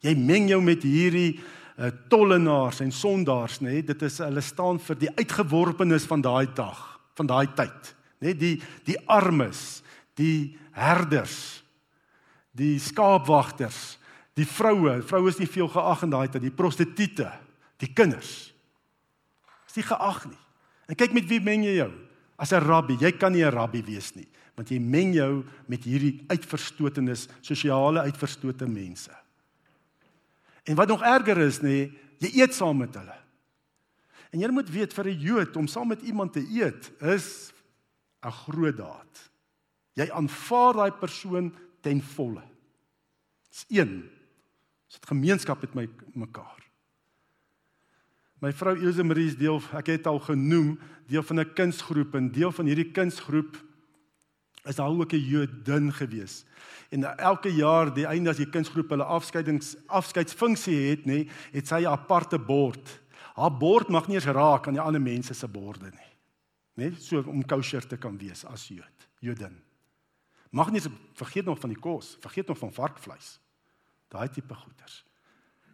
Jy 0.00 0.14
meng 0.14 0.48
jou 0.48 0.62
met 0.62 0.82
hierdie 0.82 1.40
uh, 1.78 1.90
tollenaars 2.10 2.82
en 2.84 2.92
sondaars 2.92 3.60
nê. 3.64 3.80
Dit 3.86 4.02
is 4.06 4.18
hulle 4.24 4.42
staan 4.44 4.80
vir 4.82 4.98
die 5.04 5.12
uitgeworpenes 5.16 6.06
van 6.10 6.24
daai 6.24 6.48
dag, 6.54 6.80
van 7.18 7.30
daai 7.30 7.46
tyd. 7.58 7.94
Nê 8.24 8.34
die 8.34 8.56
die 8.86 8.98
armes, 9.06 9.80
die 10.18 10.58
herders, 10.74 11.62
die 12.58 12.76
skaapwagters, 12.82 13.96
die 14.38 14.46
vroue, 14.46 14.98
vroue 15.06 15.30
is 15.30 15.38
nie 15.38 15.50
veel 15.50 15.70
geag 15.70 16.04
in 16.06 16.14
daai 16.14 16.26
tyd, 16.26 16.42
die 16.42 16.54
prostituie, 16.54 17.30
die 17.78 17.90
kinders. 17.94 18.50
Is 19.68 19.78
nie 19.78 19.86
geag 19.86 20.24
nie. 20.26 20.42
En 20.88 20.98
kyk 20.98 21.14
met 21.14 21.26
wie 21.30 21.40
meng 21.44 21.66
jy 21.66 21.78
jou? 21.78 21.92
As 22.38 22.52
'n 22.52 22.62
rabbi, 22.62 22.96
jy 23.00 23.12
kan 23.18 23.32
nie 23.32 23.44
'n 23.44 23.50
rabbi 23.50 23.82
wees 23.82 24.14
nie, 24.14 24.26
want 24.56 24.70
jy 24.70 24.78
meng 24.78 25.12
jou 25.14 25.44
met 25.66 25.84
hierdie 25.84 26.24
uitverstotenis, 26.28 27.28
sosiale 27.42 28.00
uitverstote 28.00 28.66
mense. 28.66 29.10
En 30.68 30.76
wat 30.76 30.88
nog 30.88 31.02
erger 31.02 31.38
is 31.40 31.62
nê, 31.64 31.88
jy 32.20 32.30
eet 32.42 32.52
saam 32.54 32.76
met 32.82 32.92
hulle. 32.98 33.16
En 34.28 34.42
jy 34.42 34.50
moet 34.52 34.68
weet 34.68 34.92
vir 34.92 35.08
'n 35.08 35.20
Jood 35.20 35.56
om 35.56 35.66
saam 35.66 35.88
met 35.88 36.02
iemand 36.02 36.32
te 36.32 36.44
eet 36.44 36.92
is 37.00 37.52
'n 38.22 38.30
groot 38.30 38.76
daad. 38.76 39.30
Jy 39.94 40.10
aanvaar 40.10 40.74
daai 40.74 40.92
persoon 40.92 41.54
ten 41.80 42.02
volle. 42.02 42.44
Dis 43.48 43.64
een. 43.68 44.10
Dis 44.88 44.98
'n 45.00 45.06
gemeenskap 45.06 45.60
met 45.60 45.74
my 45.74 45.88
mekaar. 46.12 46.62
My 48.40 48.52
vrou 48.52 48.76
Ilse 48.76 49.02
Marie 49.02 49.26
is 49.26 49.36
deel, 49.36 49.62
ek 49.72 49.86
het 49.86 50.06
al 50.06 50.20
genoem, 50.20 50.78
deel 51.06 51.22
van 51.22 51.40
'n 51.40 51.52
kunsgroep 51.54 52.14
en 52.14 52.30
deel 52.30 52.52
van 52.52 52.66
hierdie 52.66 52.92
kunsgroep 52.92 53.56
is 54.68 54.76
daar 54.76 54.90
ook 54.90 55.12
'n 55.12 55.16
Jodin 55.16 55.92
gewees. 55.92 56.44
En 56.88 57.16
elke 57.18 57.54
jaar 57.54 57.94
die 57.94 58.06
einde 58.06 58.30
as 58.30 58.36
die 58.36 58.48
kunsgroep 58.48 58.90
hulle 58.90 59.04
afskeidings 59.04 59.76
afskeidsfunksie 59.86 60.88
het, 60.90 61.04
nê, 61.06 61.28
het 61.52 61.66
sy 61.66 61.80
'n 61.80 61.92
aparte 61.92 62.38
bord. 62.38 63.00
Haar 63.34 63.56
bord 63.56 63.88
mag 63.88 64.06
nie 64.06 64.14
eens 64.14 64.24
raak 64.24 64.66
aan 64.66 64.74
die 64.74 64.82
ander 64.82 65.00
mense 65.00 65.34
se 65.34 65.48
borde 65.48 65.90
nie. 65.90 66.12
Nê, 66.74 66.94
so 66.98 67.22
om 67.26 67.44
kosher 67.44 67.86
te 67.86 67.96
kan 67.96 68.18
wees 68.18 68.44
as 68.44 68.68
Jood, 68.68 69.08
Jodin. 69.18 69.56
Mag 70.50 70.70
nie 70.70 70.80
vergeet 71.14 71.44
nog 71.44 71.58
van 71.58 71.70
die 71.70 71.80
kos, 71.80 72.16
vergeet 72.20 72.46
nog 72.46 72.58
van 72.58 72.72
varkvleis. 72.72 73.40
Daai 74.08 74.28
tipe 74.28 74.54
goeders. 74.54 75.04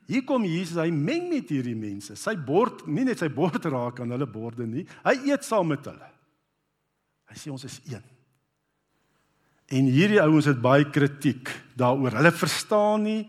Hier 0.07 0.25
kom 0.25 0.45
Jesus, 0.45 0.77
hy 0.77 0.91
meng 0.91 1.31
met 1.31 1.49
hierdie 1.49 1.77
mense. 1.77 2.17
Sy 2.17 2.35
bord, 2.37 2.87
nie 2.87 3.05
net 3.05 3.19
sy 3.19 3.31
bord 3.33 3.65
raak 3.65 4.01
aan 4.01 4.11
hulle 4.11 4.27
borde 4.27 4.67
nie. 4.67 4.87
Hy 5.05 5.31
eet 5.31 5.45
saam 5.45 5.71
met 5.73 5.87
hulle. 5.89 6.11
Hy 7.31 7.37
sê 7.41 7.51
ons 7.55 7.65
is 7.65 7.81
een. 7.89 8.03
En 9.75 9.91
hierdie 9.91 10.23
ouens 10.23 10.47
het 10.47 10.61
baie 10.63 10.87
kritiek 10.87 11.51
daaroor. 11.79 12.15
Hulle 12.21 12.33
verstaan 12.35 13.07
nie 13.07 13.23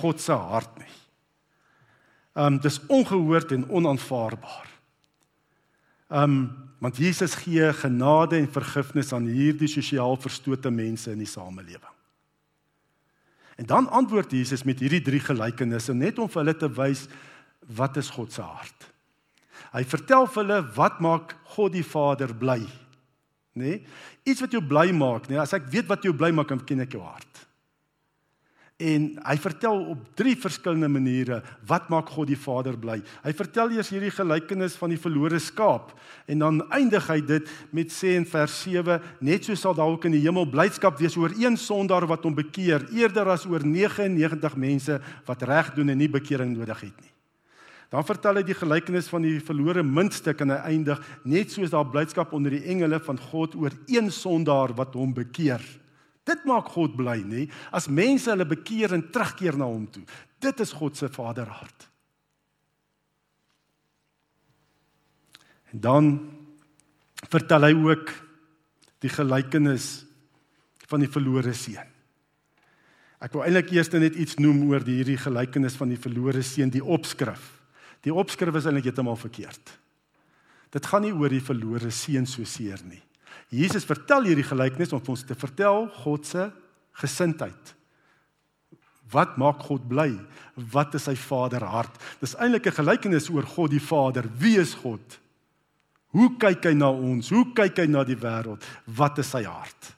God 0.00 0.20
se 0.24 0.32
hart 0.32 0.78
nie. 0.80 0.94
Um 2.32 2.56
dis 2.64 2.80
ongehoord 2.88 3.52
en 3.52 3.68
onaanvaarbaar. 3.68 4.68
Um 6.08 6.36
want 6.82 6.96
Jesus 6.98 7.36
gee 7.38 7.68
genade 7.78 8.40
en 8.40 8.48
vergifnis 8.50 9.12
aan 9.14 9.28
hierdie 9.30 9.68
sosiaal 9.70 10.16
verstote 10.18 10.70
mense 10.74 11.12
in 11.12 11.20
die 11.22 11.30
samelewing. 11.30 11.92
En 13.56 13.68
dan 13.70 13.86
antwoord 13.86 14.32
Jesus 14.34 14.64
met 14.66 14.80
hierdie 14.82 15.02
drie 15.04 15.20
gelykenisse 15.22 15.94
net 15.94 16.18
om 16.18 16.26
vir 16.26 16.40
hulle 16.42 16.56
te 16.58 16.70
wys 16.74 17.04
wat 17.78 18.00
is 18.00 18.10
God 18.10 18.34
se 18.34 18.42
hart. 18.42 18.88
Hy 19.70 19.84
vertel 19.86 20.26
vir 20.26 20.42
hulle 20.42 20.58
wat 20.74 20.98
maak 21.04 21.36
God 21.54 21.76
die 21.76 21.86
Vader 21.86 22.34
bly. 22.34 22.58
Nê? 23.52 23.64
Nee? 23.64 23.82
Iets 24.24 24.40
wat 24.40 24.52
jou 24.54 24.62
bly 24.64 24.90
maak, 24.96 25.28
nê? 25.28 25.36
Nee? 25.36 25.42
As 25.44 25.52
ek 25.56 25.68
weet 25.72 25.88
wat 25.90 26.04
jou 26.06 26.14
bly 26.16 26.32
maak, 26.32 26.48
dan 26.48 26.62
ken 26.64 26.84
ek 26.86 26.96
jou 26.96 27.02
hart. 27.04 27.42
En 28.82 29.04
hy 29.20 29.34
vertel 29.38 29.82
op 29.92 30.06
drie 30.18 30.32
verskillende 30.40 30.88
maniere 30.90 31.38
wat 31.68 31.90
maak 31.92 32.08
God 32.10 32.30
die 32.32 32.38
Vader 32.40 32.74
bly. 32.80 32.96
Hy 33.22 33.32
vertel 33.36 33.76
eers 33.76 33.92
hierdie 33.92 34.10
gelykenis 34.10 34.74
van 34.80 34.90
die 34.90 34.98
verlore 34.98 35.38
skaap 35.42 35.92
en 36.26 36.42
dan 36.42 36.58
eindig 36.74 37.06
hy 37.12 37.20
dit 37.28 37.52
met 37.70 37.92
sê 37.94 38.16
in 38.18 38.26
vers 38.26 38.56
7 38.64 38.98
net 39.22 39.46
so 39.46 39.54
sal 39.58 39.76
dalk 39.78 40.08
in 40.08 40.16
die 40.16 40.24
hemel 40.24 40.48
blydskap 40.50 40.98
wees 40.98 41.18
oor 41.20 41.36
een 41.36 41.60
sondaar 41.60 42.08
wat 42.10 42.26
hom 42.26 42.34
bekeer 42.34 42.88
eerder 42.96 43.30
as 43.36 43.46
oor 43.46 43.62
99 43.62 44.58
mense 44.58 44.98
wat 45.28 45.46
reg 45.46 45.74
doen 45.76 45.94
en 45.94 46.02
nie 46.02 46.10
bekering 46.10 46.56
nodig 46.56 46.88
het 46.88 46.96
nie. 47.04 47.11
Dan 47.92 48.06
vertel 48.08 48.40
hy 48.40 48.42
die 48.48 48.56
gelykenis 48.56 49.10
van 49.12 49.26
die 49.26 49.36
verlore 49.44 49.82
muntstuk 49.84 50.40
en 50.40 50.54
hy 50.54 50.60
eindig 50.72 51.00
net 51.28 51.52
soos 51.52 51.74
daar 51.74 51.90
blydskap 51.92 52.32
onder 52.32 52.54
die 52.56 52.64
engele 52.72 52.96
van 53.04 53.20
God 53.20 53.54
oor 53.60 53.76
een 53.90 54.08
sondaar 54.08 54.72
wat 54.78 54.96
hom 54.96 55.12
bekeer. 55.12 55.60
Dit 56.24 56.46
maak 56.48 56.70
God 56.72 56.96
bly, 56.96 57.18
nê? 57.26 57.44
As 57.68 57.90
mense 57.92 58.30
hulle 58.30 58.48
bekeer 58.48 58.94
en 58.96 59.04
terugkeer 59.12 59.60
na 59.60 59.68
hom 59.68 59.84
toe. 59.92 60.06
Dit 60.40 60.64
is 60.64 60.72
God 60.72 60.96
se 60.96 61.10
vaderhart. 61.12 61.88
En 65.72 65.84
dan 65.84 66.12
vertel 67.28 67.68
hy 67.68 67.72
ook 67.76 68.12
die 69.04 69.12
gelykenis 69.12 70.06
van 70.88 71.04
die 71.04 71.12
verlore 71.12 71.52
seun. 71.56 71.88
Ek 73.22 73.34
wil 73.36 73.44
eintlik 73.44 73.70
eers 73.76 73.92
net 73.92 74.16
iets 74.18 74.40
noem 74.40 74.64
oor 74.70 74.82
die 74.84 74.98
hierdie 75.02 75.20
gelykenis 75.20 75.76
van 75.78 75.92
die 75.92 76.00
verlore 76.00 76.42
seun, 76.42 76.72
die 76.72 76.82
opskrif. 76.82 77.61
Die 78.02 78.14
opskrif 78.14 78.56
is 78.58 78.66
eintlik 78.66 78.88
heeltemal 78.90 79.18
verkeerd. 79.18 79.72
Dit 80.72 80.86
gaan 80.88 81.04
nie 81.04 81.12
oor 81.12 81.30
die 81.30 81.44
verlore 81.44 81.90
seun 81.92 82.26
so 82.26 82.44
seer 82.48 82.80
nie. 82.88 83.02
Jesus 83.52 83.84
vertel 83.84 84.30
hierdie 84.30 84.46
gelykenis 84.48 84.94
om 84.96 85.02
ons 85.12 85.24
te 85.28 85.36
vertel 85.36 85.86
God 86.02 86.26
se 86.26 86.48
gesindheid. 87.02 87.74
Wat 89.12 89.36
maak 89.40 89.60
God 89.68 89.84
bly? 89.88 90.10
Wat 90.72 90.94
is 90.96 91.04
sy 91.08 91.14
Vader 91.20 91.66
hart? 91.68 91.98
Dis 92.20 92.34
eintlik 92.34 92.66
'n 92.66 92.78
gelykenis 92.80 93.28
oor 93.30 93.44
God 93.44 93.70
die 93.70 93.80
Vader. 93.80 94.24
Wie 94.38 94.56
is 94.58 94.74
God? 94.74 95.18
Hoe 96.12 96.30
kyk 96.38 96.64
hy 96.64 96.74
na 96.74 96.90
ons? 96.90 97.30
Hoe 97.30 97.52
kyk 97.54 97.78
hy 97.78 97.86
na 97.86 98.04
die 98.04 98.16
wêreld? 98.16 98.62
Wat 98.86 99.18
is 99.18 99.30
sy 99.30 99.44
hart? 99.44 99.96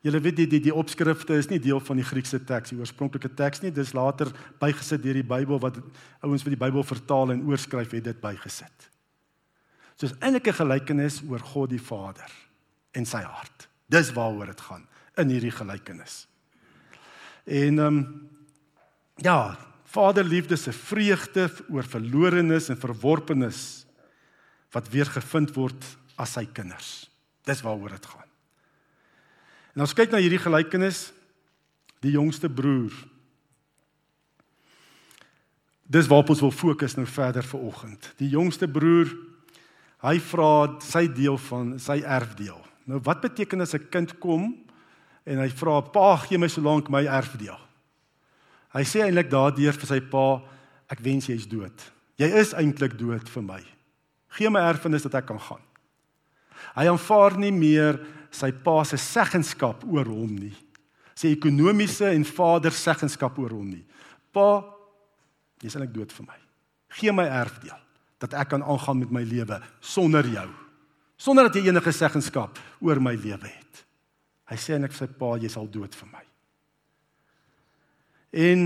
Julle 0.00 0.20
weet 0.20 0.36
die 0.36 0.46
die, 0.46 0.60
die 0.60 0.74
opskrifte 0.74 1.36
is 1.36 1.50
nie 1.50 1.60
deel 1.60 1.80
van 1.80 1.96
die 2.00 2.06
Griekse 2.06 2.40
teks, 2.44 2.72
die 2.72 2.78
oorspronklike 2.78 3.28
teks 3.36 3.60
nie. 3.62 3.70
Dis 3.70 3.92
later 3.92 4.30
bygesit 4.60 5.02
deur 5.02 5.18
die 5.18 5.26
Bybel 5.26 5.60
wat 5.60 5.76
ouens 6.24 6.44
vir 6.46 6.54
die 6.54 6.62
Bybel 6.62 6.84
vertaal 6.84 7.34
en 7.34 7.44
oorskryf 7.48 7.92
het 7.92 8.04
dit 8.04 8.20
bygesit. 8.20 8.88
So 9.96 10.06
is 10.06 10.16
eintlik 10.20 10.48
'n 10.48 10.60
gelykenis 10.62 11.20
oor 11.28 11.40
God 11.40 11.70
die 11.70 11.82
Vader 11.82 12.30
en 12.92 13.04
sy 13.04 13.20
hart. 13.20 13.68
Dis 13.88 14.12
waaroor 14.12 14.46
dit 14.46 14.60
gaan. 14.60 14.86
in 15.20 15.32
hierdie 15.32 15.54
gelykenis. 15.54 16.24
En 17.44 17.78
ehm 17.78 17.86
um, 17.86 18.28
ja, 19.20 19.58
Vaderliefde 19.90 20.56
se 20.56 20.72
vreugde 20.72 21.50
oor 21.68 21.84
verlorenes 21.84 22.68
en 22.70 22.78
verworpenes 22.78 23.86
wat 24.70 24.88
weer 24.88 25.08
gevind 25.10 25.50
word 25.56 25.86
as 26.14 26.36
sy 26.38 26.44
kinders. 26.46 27.10
Dis 27.42 27.62
waaroor 27.66 27.96
dit 27.96 28.06
gaan. 28.06 28.29
En 29.74 29.84
ons 29.84 29.94
kyk 29.94 30.10
na 30.12 30.20
hierdie 30.22 30.40
gelykenis 30.40 31.10
die 32.02 32.14
jongste 32.16 32.48
broer. 32.48 32.94
Dis 35.90 36.08
waarop 36.10 36.30
ons 36.34 36.42
wil 36.44 36.54
fokus 36.54 36.96
nou 36.96 37.06
verder 37.06 37.46
vir 37.46 37.66
oggend. 37.66 38.10
Die 38.22 38.30
jongste 38.30 38.68
broer, 38.70 39.10
hy 40.06 40.16
vra 40.30 40.50
sy 40.86 41.04
deel 41.12 41.38
van 41.50 41.74
sy 41.82 42.00
erfdeel. 42.06 42.60
Nou 42.90 43.00
wat 43.06 43.22
beteken 43.22 43.60
as 43.60 43.74
'n 43.74 43.88
kind 43.90 44.18
kom 44.18 44.54
en 45.26 45.38
hy 45.38 45.48
vra 45.48 45.80
pa 45.82 46.16
gee 46.16 46.38
my 46.38 46.48
solank 46.48 46.88
my 46.88 47.04
erfdeel? 47.04 47.58
Hy 48.72 48.82
sê 48.82 49.02
eintlik 49.02 49.30
daardeur 49.30 49.72
vir 49.72 49.86
sy 49.86 50.00
pa 50.00 50.42
ek 50.88 51.00
wens 51.00 51.26
jy 51.26 51.34
is 51.34 51.46
dood. 51.46 51.92
Jy 52.18 52.26
is 52.26 52.54
eintlik 52.54 52.98
dood 52.98 53.28
vir 53.28 53.42
my. 53.42 53.62
Gee 54.38 54.50
my 54.50 54.60
erfenis 54.60 55.02
dat 55.02 55.14
ek 55.14 55.26
kan 55.26 55.40
gaan. 55.40 55.62
Hy 56.76 56.86
aanvaar 56.86 57.38
nie 57.38 57.52
meer 57.52 57.98
sy 58.30 58.50
pa 58.64 58.80
se 58.86 58.98
seggenskap 59.00 59.84
oor 59.88 60.08
hom 60.08 60.34
nie. 60.38 60.54
Sy 61.18 61.34
ekonomiese 61.34 62.12
en 62.14 62.24
vader 62.24 62.74
seggenskap 62.74 63.38
oor 63.42 63.52
hom 63.52 63.68
nie. 63.74 63.84
Pa, 64.32 64.62
jy's 65.60 65.76
eintlik 65.76 65.94
dood 65.94 66.14
vir 66.14 66.28
my. 66.28 66.38
Gee 67.00 67.14
my 67.14 67.26
erfdeel 67.28 67.78
dat 68.20 68.34
ek 68.36 68.50
kan 68.52 68.64
aangaan 68.64 69.00
met 69.00 69.12
my 69.14 69.22
lewe 69.24 69.60
sonder 69.80 70.26
jou. 70.28 70.48
Sonder 71.20 71.48
dat 71.48 71.56
jy 71.56 71.68
enige 71.68 71.92
seggenskap 71.92 72.58
oor 72.84 73.00
my 73.00 73.14
lewe 73.16 73.48
het. 73.48 73.84
Hy 74.50 74.58
sê 74.60 74.74
eintlik 74.74 74.94
vir 74.96 75.04
sy 75.06 75.10
pa 75.20 75.34
jy 75.40 75.50
sal 75.52 75.68
dood 75.70 75.94
vir 75.96 76.10
my. 76.10 76.24
En 78.48 78.64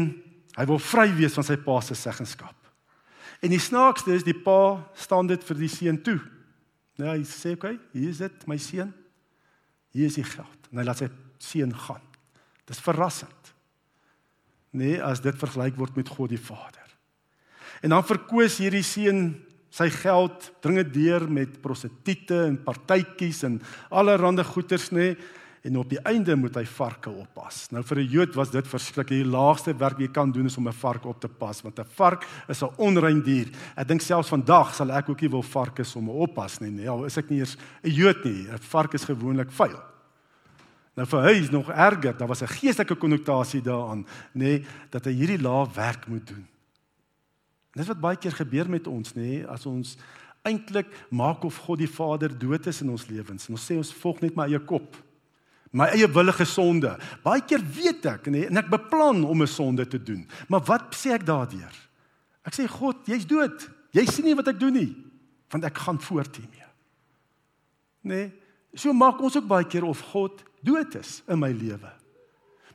hy 0.55 0.67
wil 0.71 0.81
vry 0.83 1.09
wees 1.17 1.35
van 1.37 1.47
sy 1.47 1.57
pa 1.63 1.81
se 1.83 1.97
seggenskap. 1.99 2.55
En 3.45 3.53
die 3.53 3.61
snaakste 3.61 4.15
is 4.15 4.25
die 4.25 4.37
pa 4.37 4.79
staan 4.97 5.29
dit 5.29 5.43
vir 5.45 5.59
die 5.61 5.71
seun 5.71 5.99
toe. 6.03 6.21
Nou 6.99 7.11
hy 7.11 7.25
sê, 7.25 7.53
"Oké, 7.53 7.75
okay, 7.75 7.79
hier 7.93 8.11
is 8.11 8.19
dit, 8.19 8.47
my 8.47 8.57
seun. 8.57 8.93
Hier 9.95 10.11
is 10.11 10.19
die 10.19 10.27
geld." 10.27 10.69
En 10.73 10.83
hy 10.83 10.85
laat 10.85 11.01
sy 11.01 11.09
seun 11.39 11.73
gaan. 11.87 12.03
Dis 12.67 12.83
verrassend. 12.83 13.55
Nee, 14.75 14.99
as 15.03 15.23
dit 15.23 15.37
vergelyk 15.39 15.77
word 15.79 15.97
met 15.97 16.09
God 16.11 16.33
die 16.35 16.41
Vader. 16.41 16.83
En 17.85 17.95
dan 17.95 18.05
verkoos 18.05 18.59
hierdie 18.59 18.83
seun 18.83 19.37
sy 19.75 19.89
geld, 19.91 20.53
dring 20.63 20.79
dit 20.83 20.93
deur 20.95 21.27
met 21.31 21.61
prostituie 21.63 22.41
en 22.47 22.57
partytjies 22.63 23.43
en 23.47 23.61
allerlei 23.91 24.45
goederes, 24.45 24.91
nê? 24.91 25.15
Nee, 25.15 25.17
en 25.65 25.79
op 25.81 25.89
die 25.89 26.01
einde 26.05 26.35
moet 26.37 26.59
hy 26.59 26.65
varke 26.69 27.09
oppas. 27.09 27.71
Nou 27.73 27.81
vir 27.83 27.99
'n 27.99 28.11
Jood 28.11 28.35
was 28.35 28.51
dit 28.51 28.67
verskriklik. 28.69 29.25
Die 29.25 29.25
laagste 29.25 29.73
werk 29.73 29.99
jy 29.99 30.09
kan 30.09 30.31
doen 30.31 30.47
is 30.47 30.57
om 30.57 30.69
'n 30.69 30.73
vark 30.73 31.05
op 31.07 31.21
te 31.21 31.29
pas 31.29 31.63
want 31.63 31.79
'n 31.79 31.87
vark 31.97 32.27
is 32.49 32.63
'n 32.63 32.75
onrein 32.77 33.23
dier. 33.23 33.49
Ek 33.77 33.89
dink 33.89 34.01
selfs 34.01 34.29
vandag 34.29 34.75
sal 34.75 34.91
ek 34.91 35.09
ook 35.09 35.21
nie 35.21 35.31
wil 35.31 35.43
varke 35.43 35.85
somme 35.85 36.11
oppas 36.11 36.61
nie. 36.61 36.89
Al 36.89 37.05
is 37.05 37.17
ek 37.17 37.31
nie 37.31 37.41
eens 37.41 37.57
'n 37.83 37.91
Jood 37.91 38.25
nie. 38.25 38.47
'n 38.49 38.59
Vark 38.59 38.95
is 38.95 39.05
gewoonlik 39.05 39.51
vuil. 39.51 39.81
Nou 40.97 41.07
vir 41.07 41.23
hy 41.23 41.41
is 41.41 41.51
nog 41.51 41.71
erger. 41.71 42.17
Daar 42.17 42.29
was 42.29 42.43
'n 42.43 42.47
geestelike 42.47 42.97
konnotasie 42.97 43.63
daaraan, 43.63 44.05
nê, 44.35 44.39
nee, 44.39 44.65
dat 44.91 45.05
hy 45.05 45.13
hierdie 45.13 45.43
lae 45.43 45.67
werk 45.75 46.07
moet 46.07 46.27
doen. 46.27 46.47
En 47.73 47.81
dis 47.81 47.87
wat 47.87 48.01
baie 48.01 48.17
keer 48.17 48.33
gebeur 48.33 48.71
met 48.71 48.87
ons, 48.87 49.15
nê, 49.15 49.21
nee, 49.21 49.47
as 49.47 49.67
ons 49.67 49.97
eintlik 50.43 50.87
maak 51.11 51.45
of 51.45 51.57
God 51.57 51.79
die 51.79 51.89
Vader 51.89 52.39
dood 52.39 52.67
is 52.67 52.83
in 52.83 52.91
ons 52.91 53.07
lewens. 53.07 53.49
En 53.49 53.55
ons 53.55 53.73
sê 53.73 53.77
ons 53.77 53.95
volg 53.95 54.21
net 54.21 54.37
my 54.37 54.45
eie 54.45 54.59
kop 54.59 55.04
my 55.75 55.89
eie 55.91 56.07
willige 56.07 56.47
sonde. 56.47 56.95
Baie 57.25 57.43
keer 57.43 57.63
weet 57.75 58.07
ek 58.07 58.29
nee, 58.31 58.47
en 58.47 58.61
ek 58.63 58.71
beplan 58.71 59.25
om 59.27 59.43
'n 59.43 59.51
sonde 59.51 59.87
te 59.87 59.99
doen. 59.99 60.27
Maar 60.49 60.63
wat 60.71 60.95
sê 60.95 61.13
ek 61.13 61.27
daardeur? 61.27 61.75
Ek 62.47 62.55
sê 62.55 62.69
God, 62.69 63.07
jy's 63.07 63.27
dood. 63.27 63.69
Jy 63.91 64.07
sien 64.07 64.25
nie 64.25 64.35
wat 64.35 64.49
ek 64.49 64.61
doen 64.61 64.73
nie, 64.73 64.97
want 65.51 65.65
ek 65.65 65.79
gaan 65.79 65.99
voort 65.99 66.37
hiermee. 66.37 66.71
Nee, 68.03 68.33
so 68.75 68.93
maak 68.93 69.21
ons 69.21 69.37
ook 69.37 69.47
baie 69.47 69.65
keer 69.65 69.85
of 69.85 70.01
God 70.01 70.45
dood 70.63 70.95
is 70.95 71.23
in 71.29 71.39
my 71.39 71.51
lewe. 71.51 71.93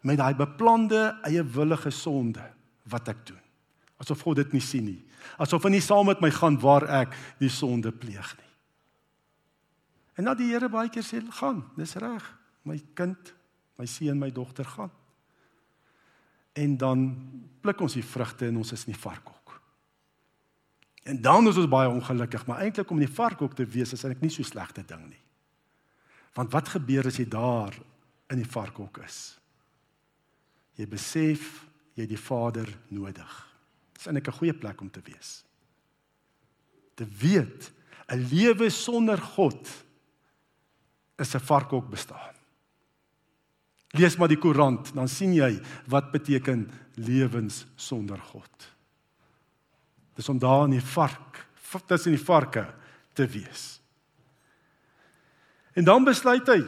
Met 0.02 0.18
daai 0.18 0.34
beplande 0.34 1.20
eie 1.24 1.44
willige 1.44 1.92
sonde 1.92 2.44
wat 2.84 3.08
ek 3.08 3.26
doen. 3.26 3.44
Asof 4.00 4.22
God 4.22 4.36
dit 4.36 4.54
nie 4.54 4.62
sien 4.62 4.86
nie. 4.86 5.06
Asof 5.38 5.64
hy 5.64 5.70
nie 5.70 5.82
saam 5.82 6.06
met 6.06 6.22
my 6.22 6.32
gaan 6.32 6.60
waar 6.60 6.88
ek 6.88 7.16
die 7.40 7.50
sonde 7.50 7.92
pleeg 7.92 8.36
nie. 8.38 8.52
En 10.16 10.24
nou 10.24 10.36
die 10.36 10.52
Here 10.52 10.70
baie 10.70 10.90
keer 10.90 11.04
sê, 11.04 11.24
"Gaan, 11.32 11.64
dis 11.78 11.96
reg 11.96 12.38
my 12.67 12.80
kind, 12.93 13.34
my 13.80 13.86
seun, 13.86 14.19
my 14.19 14.32
dogter 14.32 14.65
gaan. 14.65 14.91
En 16.54 16.78
dan 16.78 17.06
pluk 17.62 17.82
ons 17.82 17.93
die 17.93 18.06
vrugte 18.06 18.48
en 18.50 18.58
ons 18.58 18.72
is 18.76 18.86
in 18.86 18.93
die 18.93 19.02
varkhok. 19.02 19.56
En 21.10 21.22
dan 21.22 21.48
is 21.48 21.58
ons 21.58 21.69
baie 21.72 21.89
ongelukkig, 21.89 22.45
maar 22.45 22.62
eintlik 22.65 22.89
om 22.91 23.00
in 23.00 23.08
die 23.08 23.15
varkhok 23.15 23.56
te 23.56 23.65
wees 23.65 23.93
is 23.95 24.04
eintlik 24.04 24.26
nie 24.26 24.34
so 24.34 24.45
slegte 24.45 24.84
ding 24.86 25.08
nie. 25.08 25.24
Want 26.38 26.52
wat 26.54 26.69
gebeur 26.76 27.08
as 27.10 27.17
jy 27.17 27.26
daar 27.30 27.76
in 28.30 28.41
die 28.41 28.50
varkhok 28.50 29.02
is? 29.06 29.19
Jy 30.78 30.88
besef 30.88 31.48
jy 31.95 32.06
het 32.06 32.13
die 32.13 32.22
Vader 32.22 32.69
nodig. 32.93 33.32
Dis 33.95 34.08
eintlik 34.08 34.28
'n 34.28 34.39
goeie 34.39 34.54
plek 34.54 34.82
om 34.82 34.89
te 34.89 35.02
wees. 35.04 35.43
Te 36.95 37.06
weet 37.06 37.72
'n 38.08 38.28
lewe 38.30 38.69
sonder 38.69 39.17
God 39.17 39.67
is 41.17 41.36
'n 41.36 41.39
varkhok 41.39 41.89
bestaan. 41.89 42.36
Lees 43.97 44.17
maar 44.17 44.30
die 44.30 44.38
koerant, 44.38 44.91
dan 44.93 45.10
sien 45.10 45.34
jy 45.34 45.56
wat 45.89 46.12
beteken 46.13 46.67
lewens 47.02 47.63
sonder 47.80 48.19
God. 48.30 48.67
Dis 50.19 50.30
om 50.30 50.38
daar 50.38 50.67
in 50.67 50.75
die 50.78 50.84
vark, 50.84 51.45
tussen 51.88 52.13
die 52.13 52.21
varke 52.21 52.67
te 53.17 53.25
wees. 53.30 53.80
En 55.73 55.86
dan 55.88 56.06
besluit 56.06 56.47
hy 56.49 56.60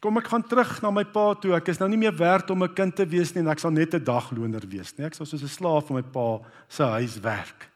kom 0.00 0.16
ek 0.16 0.30
gaan 0.32 0.44
terug 0.48 0.78
na 0.80 0.92
my 0.94 1.02
pa 1.12 1.34
toe. 1.36 1.52
Ek 1.52 1.66
is 1.68 1.80
nou 1.80 1.88
nie 1.92 1.98
meer 2.00 2.14
werd 2.16 2.48
om 2.50 2.62
'n 2.64 2.74
kind 2.74 2.94
te 2.96 3.04
wees 3.04 3.34
nie 3.34 3.42
en 3.42 3.52
ek 3.52 3.58
sal 3.58 3.70
net 3.70 3.94
'n 3.94 4.04
dagloner 4.04 4.64
wees, 4.66 4.96
nee. 4.96 5.06
Ek 5.06 5.14
sal 5.14 5.26
soos 5.26 5.42
'n 5.42 5.48
slaaf 5.48 5.88
van 5.88 5.96
my 5.96 6.02
pa 6.02 6.40
se 6.68 6.82
huis 6.82 7.20
werk. 7.20 7.68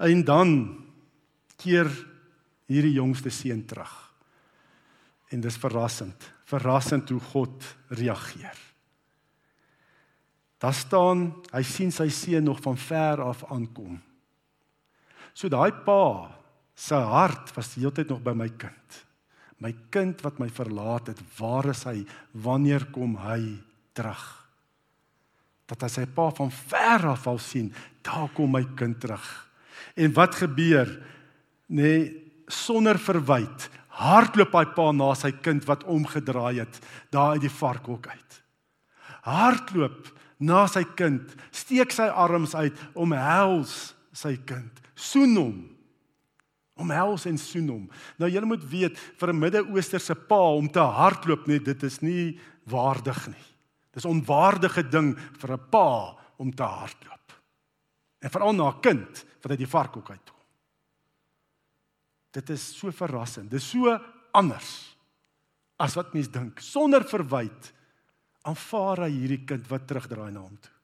En 0.00 0.24
dan 0.24 0.84
keer 1.56 1.86
hierdie 2.66 2.94
jongste 2.94 3.30
seun 3.30 3.64
terug. 3.64 4.10
En 5.30 5.40
dis 5.40 5.56
verrassend 5.56 6.37
verrassend 6.48 7.10
hoe 7.12 7.20
God 7.32 7.64
reageer. 7.92 8.56
Daar 10.58 10.74
staan 10.74 11.28
hy 11.52 11.62
sien 11.66 11.92
sy 11.94 12.08
seun 12.10 12.48
nog 12.48 12.62
van 12.64 12.78
ver 12.80 13.22
af 13.22 13.44
aankom. 13.52 13.98
So 15.36 15.50
daai 15.52 15.70
pa 15.84 16.34
se 16.78 16.98
hart 16.98 17.52
was 17.56 17.74
die 17.74 17.84
hele 17.84 17.94
tyd 17.94 18.10
nog 18.10 18.24
by 18.24 18.34
my 18.34 18.48
kind. 18.58 19.04
My 19.62 19.72
kind 19.90 20.22
wat 20.22 20.38
my 20.38 20.48
verlaat 20.54 21.10
het, 21.10 21.20
waar 21.38 21.70
is 21.70 21.84
hy? 21.86 22.02
Wanneer 22.32 22.88
kom 22.94 23.16
hy 23.22 23.58
terug? 23.94 24.24
Dat 25.68 25.82
hy 25.84 25.90
sy 25.92 26.06
pa 26.14 26.28
van 26.38 26.50
ver 26.54 27.08
af 27.12 27.26
al 27.30 27.40
sien, 27.42 27.72
daar 28.06 28.30
kom 28.34 28.54
my 28.54 28.64
kind 28.78 29.00
terug. 29.02 29.26
En 29.98 30.14
wat 30.14 30.38
gebeur? 30.38 30.90
Nee, 31.68 32.06
sonder 32.48 32.98
verwyte 32.98 33.68
hardloop 33.98 34.54
hy 34.54 34.64
pa 34.76 34.90
na 34.94 35.12
sy 35.18 35.32
kind 35.42 35.66
wat 35.68 35.86
omgedraai 35.90 36.60
het 36.62 36.78
daar 37.14 37.36
uit 37.36 37.44
die 37.46 37.52
varkhok 37.52 38.06
uit. 38.06 38.38
Hardloop 39.26 40.12
na 40.38 40.66
sy 40.70 40.84
kind, 40.98 41.34
steek 41.50 41.92
sy 41.94 42.06
arms 42.06 42.54
uit 42.54 42.76
om 42.94 43.12
hels 43.16 43.92
sy 44.14 44.36
kind, 44.46 44.70
soen 44.94 45.34
hom. 45.38 45.58
Omhels 46.78 47.24
en 47.26 47.38
soen 47.42 47.70
hom. 47.72 47.86
Nou 48.22 48.28
julle 48.30 48.46
moet 48.46 48.62
weet 48.70 48.98
vir 49.18 49.32
'n 49.32 49.40
Midde-Oosterse 49.40 50.14
pa 50.14 50.38
om 50.54 50.68
te 50.70 50.78
hardloop 50.78 51.48
net 51.48 51.64
dit 51.64 51.82
is 51.82 51.98
nie 52.02 52.38
waardig 52.70 53.26
nie. 53.26 53.46
Dis 53.92 54.04
onwaardige 54.04 54.88
ding 54.88 55.16
vir 55.40 55.52
'n 55.52 55.70
pa 55.70 56.14
om 56.38 56.54
te 56.54 56.62
hardloop. 56.62 57.32
En 58.22 58.30
veral 58.30 58.52
na 58.52 58.70
'n 58.70 58.80
kind 58.80 59.24
wat 59.42 59.50
uit 59.50 59.58
die 59.58 59.66
varkhok 59.66 60.10
uit 60.10 60.30
kom. 60.30 60.37
Dit 62.38 62.52
is 62.54 62.62
so 62.76 62.92
verrassend. 62.94 63.50
Dis 63.50 63.66
so 63.72 63.96
anders 64.36 64.70
as 65.78 65.94
wat 65.98 66.14
mense 66.14 66.30
dink. 66.34 66.62
Sonder 66.62 67.04
verwyd 67.06 67.72
aanvaar 68.48 69.04
hy 69.06 69.12
hierdie 69.12 69.44
kind 69.46 69.66
wat 69.70 69.86
terugdraai 69.88 70.30
na 70.32 70.42
hom 70.42 70.56
toe. 70.58 70.74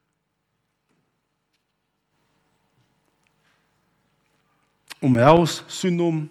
Omhels 5.05 5.59
soen 5.69 5.99
hom. 6.01 6.21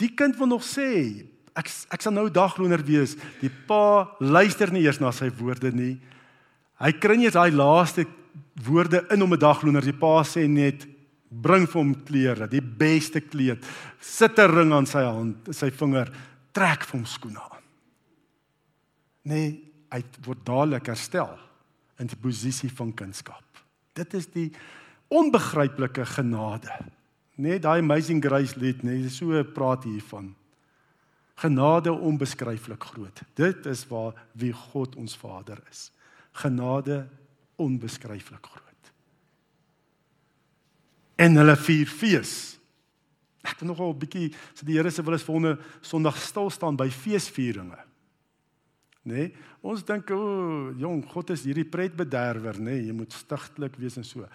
Die 0.00 0.12
kind 0.16 0.36
wil 0.38 0.50
nog 0.52 0.64
sê, 0.64 1.26
ek 1.56 1.70
ek 1.92 2.04
sal 2.04 2.14
nou 2.14 2.28
dagloner 2.32 2.82
wees. 2.86 3.16
Die 3.40 3.50
pa 3.50 4.06
luister 4.20 4.72
nie 4.72 4.84
eers 4.86 5.00
na 5.02 5.12
sy 5.14 5.28
woorde 5.40 5.72
nie. 5.74 5.96
Hy 6.80 6.92
kry 7.00 7.16
nie 7.18 7.28
eens 7.28 7.36
daai 7.36 7.52
laaste 7.54 8.06
woorde 8.66 9.02
in 9.12 9.22
om 9.22 9.32
'n 9.32 9.40
dagloner. 9.40 9.82
Die 9.82 9.96
pa 9.96 10.22
sê 10.22 10.46
net 10.48 10.86
bring 11.30 11.66
vir 11.66 11.80
hom 11.80 11.94
klere, 12.06 12.48
die 12.48 12.62
beste 12.62 13.20
kleed, 13.20 13.64
sit 14.00 14.38
'n 14.38 14.50
ring 14.50 14.72
aan 14.72 14.86
sy 14.86 15.02
hand, 15.02 15.54
sy 15.54 15.70
vinger, 15.70 16.12
trek 16.52 16.84
vir 16.84 16.98
hom 16.98 17.06
skoene 17.06 17.40
aan. 17.40 17.64
Nee, 19.24 19.62
hy 19.90 20.02
word 20.24 20.44
dadelik 20.44 20.86
herstel 20.86 21.38
in 21.98 22.06
die 22.06 22.16
posisie 22.16 22.70
van 22.70 22.92
kunskap. 22.92 23.44
Dit 23.94 24.14
is 24.14 24.26
die 24.26 24.52
onbegryplike 25.08 26.04
genade. 26.04 26.72
Net 27.36 27.62
daai 27.62 27.78
amazing 27.78 28.22
grace 28.22 28.56
lied, 28.56 28.82
nee, 28.82 29.08
so 29.08 29.42
praat 29.44 29.84
hiervan. 29.84 30.34
Genade 31.36 31.92
onbeskryflik 31.92 32.84
groot. 32.92 33.20
Dit 33.36 33.66
is 33.66 33.84
waar 33.90 34.14
wie 34.32 34.52
God 34.52 34.96
ons 34.96 35.16
Vader 35.16 35.60
is. 35.70 35.90
Genade 36.32 37.06
onbeskryflik 37.60 38.46
groot. 38.46 38.65
En 41.16 41.36
hulle 41.40 41.56
vier 41.56 41.88
fees. 41.88 42.56
Ek 43.46 43.60
het 43.60 43.68
nogal 43.68 43.94
'n 43.94 43.98
bietjie 43.98 44.34
so 44.54 44.66
die 44.66 44.76
Here 44.76 44.90
se 44.90 45.02
wil 45.02 45.14
is 45.14 45.22
volgende 45.22 45.58
Sondag 45.80 46.16
stil 46.16 46.50
staan 46.50 46.76
by 46.76 46.88
feesvieringe. 46.90 47.78
Nê? 49.06 49.14
Nee, 49.14 49.34
ons 49.62 49.84
dink 49.84 50.10
o, 50.10 50.18
oh, 50.18 50.78
jong, 50.78 51.04
God 51.06 51.30
is 51.30 51.44
hierdie 51.44 51.64
pretbederwer, 51.64 52.58
nê? 52.58 52.74
Nee, 52.74 52.86
jy 52.86 52.92
moet 52.92 53.12
stigtelik 53.12 53.76
wees 53.78 53.96
en 53.96 54.04
so. 54.04 54.26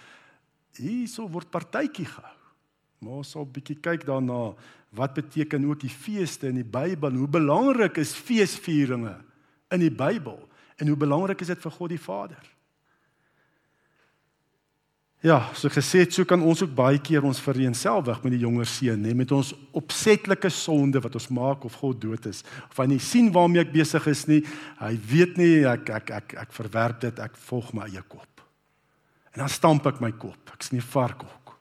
Hierso 0.79 1.27
word 1.27 1.51
partytjie 1.51 2.05
gehou. 2.05 2.37
Maar 3.01 3.17
ons 3.19 3.31
sal 3.33 3.45
bietjie 3.45 3.79
kyk 3.81 4.05
daarna 4.05 4.53
wat 4.95 5.13
beteken 5.17 5.65
ook 5.65 5.81
die 5.81 5.91
feeste 5.91 6.47
in 6.47 6.59
die 6.61 6.67
Bybel. 6.67 7.17
Hoe 7.17 7.27
belangrik 7.27 7.97
is 7.97 8.13
feesvieringe 8.13 9.15
in 9.73 9.79
die 9.79 9.91
Bybel 9.91 10.37
en 10.77 10.87
hoe 10.87 10.97
belangrik 10.97 11.41
is 11.41 11.51
dit 11.51 11.63
vir 11.63 11.71
God 11.71 11.89
die 11.89 12.01
Vader? 12.01 12.50
Ja, 15.21 15.51
so 15.53 15.69
gesê 15.69 15.99
het, 16.01 16.15
so 16.15 16.25
kan 16.25 16.41
ons 16.41 16.63
ook 16.65 16.71
baie 16.73 16.97
keer 16.97 17.21
ons 17.27 17.39
vereenselwig 17.45 18.23
met 18.23 18.33
die 18.33 18.41
jonger 18.41 18.65
seun, 18.65 19.03
nê, 19.05 19.11
met 19.13 19.29
ons 19.35 19.51
opsetlike 19.77 20.49
sonde 20.49 20.97
wat 21.03 21.13
ons 21.19 21.27
maak 21.29 21.65
of 21.67 21.75
God 21.77 21.99
dood 22.01 22.25
is. 22.25 22.39
Of 22.71 22.79
hy 22.81 22.87
nie 22.89 23.01
sien 23.05 23.27
waarmee 23.33 23.61
ek 23.61 23.73
besig 23.75 24.07
is 24.09 24.23
nie. 24.25 24.39
Hy 24.79 24.95
weet 25.11 25.37
nie 25.37 25.59
ek 25.69 25.91
ek 25.93 26.09
ek 26.17 26.33
ek 26.41 26.55
verwerp 26.55 27.03
dit, 27.03 27.21
ek 27.21 27.37
volg 27.37 27.69
my 27.77 27.85
eie 27.91 28.01
kop. 28.01 28.41
En 29.35 29.43
dan 29.43 29.53
stamp 29.53 29.85
ek 29.91 30.01
my 30.01 30.09
kop. 30.17 30.55
Ek's 30.55 30.73
nie 30.73 30.81
varkhok. 30.81 31.53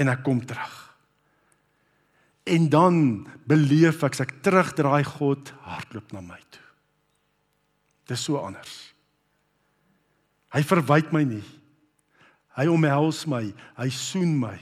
En 0.00 0.08
ek 0.08 0.24
kom 0.24 0.40
terug. 0.40 0.78
En 2.48 2.70
dan 2.72 2.96
beleef 3.44 4.00
ek 4.08 4.16
ek 4.24 4.32
terugdraai 4.44 5.04
God 5.18 5.52
hardloop 5.68 6.16
na 6.16 6.24
my 6.24 6.40
toe. 6.48 6.64
Dis 8.08 8.24
so 8.24 8.40
anders. 8.40 8.72
Hy 10.56 10.64
verwyd 10.64 11.12
my 11.12 11.22
nie. 11.28 11.44
Hy 12.54 12.68
omhels 12.70 13.24
my, 13.30 13.48
hy 13.78 13.88
soen 13.90 14.36
my. 14.38 14.56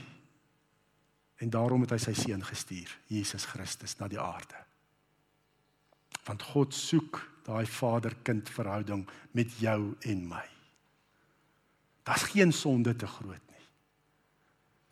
En 1.43 1.51
daarom 1.53 1.83
het 1.85 1.93
hy 1.93 1.99
sy 2.01 2.13
seun 2.17 2.43
gestuur, 2.45 2.89
Jesus 3.11 3.45
Christus 3.51 3.97
na 3.99 4.07
die 4.09 4.21
aarde. 4.21 4.57
Want 6.23 6.45
God 6.53 6.73
soek 6.73 7.19
daai 7.43 7.65
vader-kind 7.67 8.49
verhouding 8.55 9.03
met 9.35 9.51
jou 9.59 9.93
en 10.07 10.25
my. 10.29 10.45
Daar's 12.07 12.29
geen 12.31 12.51
sonde 12.55 12.95
te 12.95 13.07
groot 13.07 13.43
nie. 13.51 13.67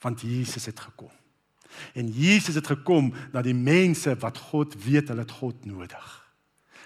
Want 0.04 0.22
Jesus 0.22 0.66
het 0.68 0.80
gekom. 0.80 1.12
En 1.96 2.12
Jesus 2.12 2.56
het 2.56 2.68
gekom 2.68 3.14
na 3.32 3.44
die 3.44 3.56
mense 3.56 4.14
wat 4.20 4.38
God 4.52 4.76
weet 4.84 5.12
hulle 5.12 5.24
het 5.24 5.38
God 5.40 5.66
nodig. 5.66 6.08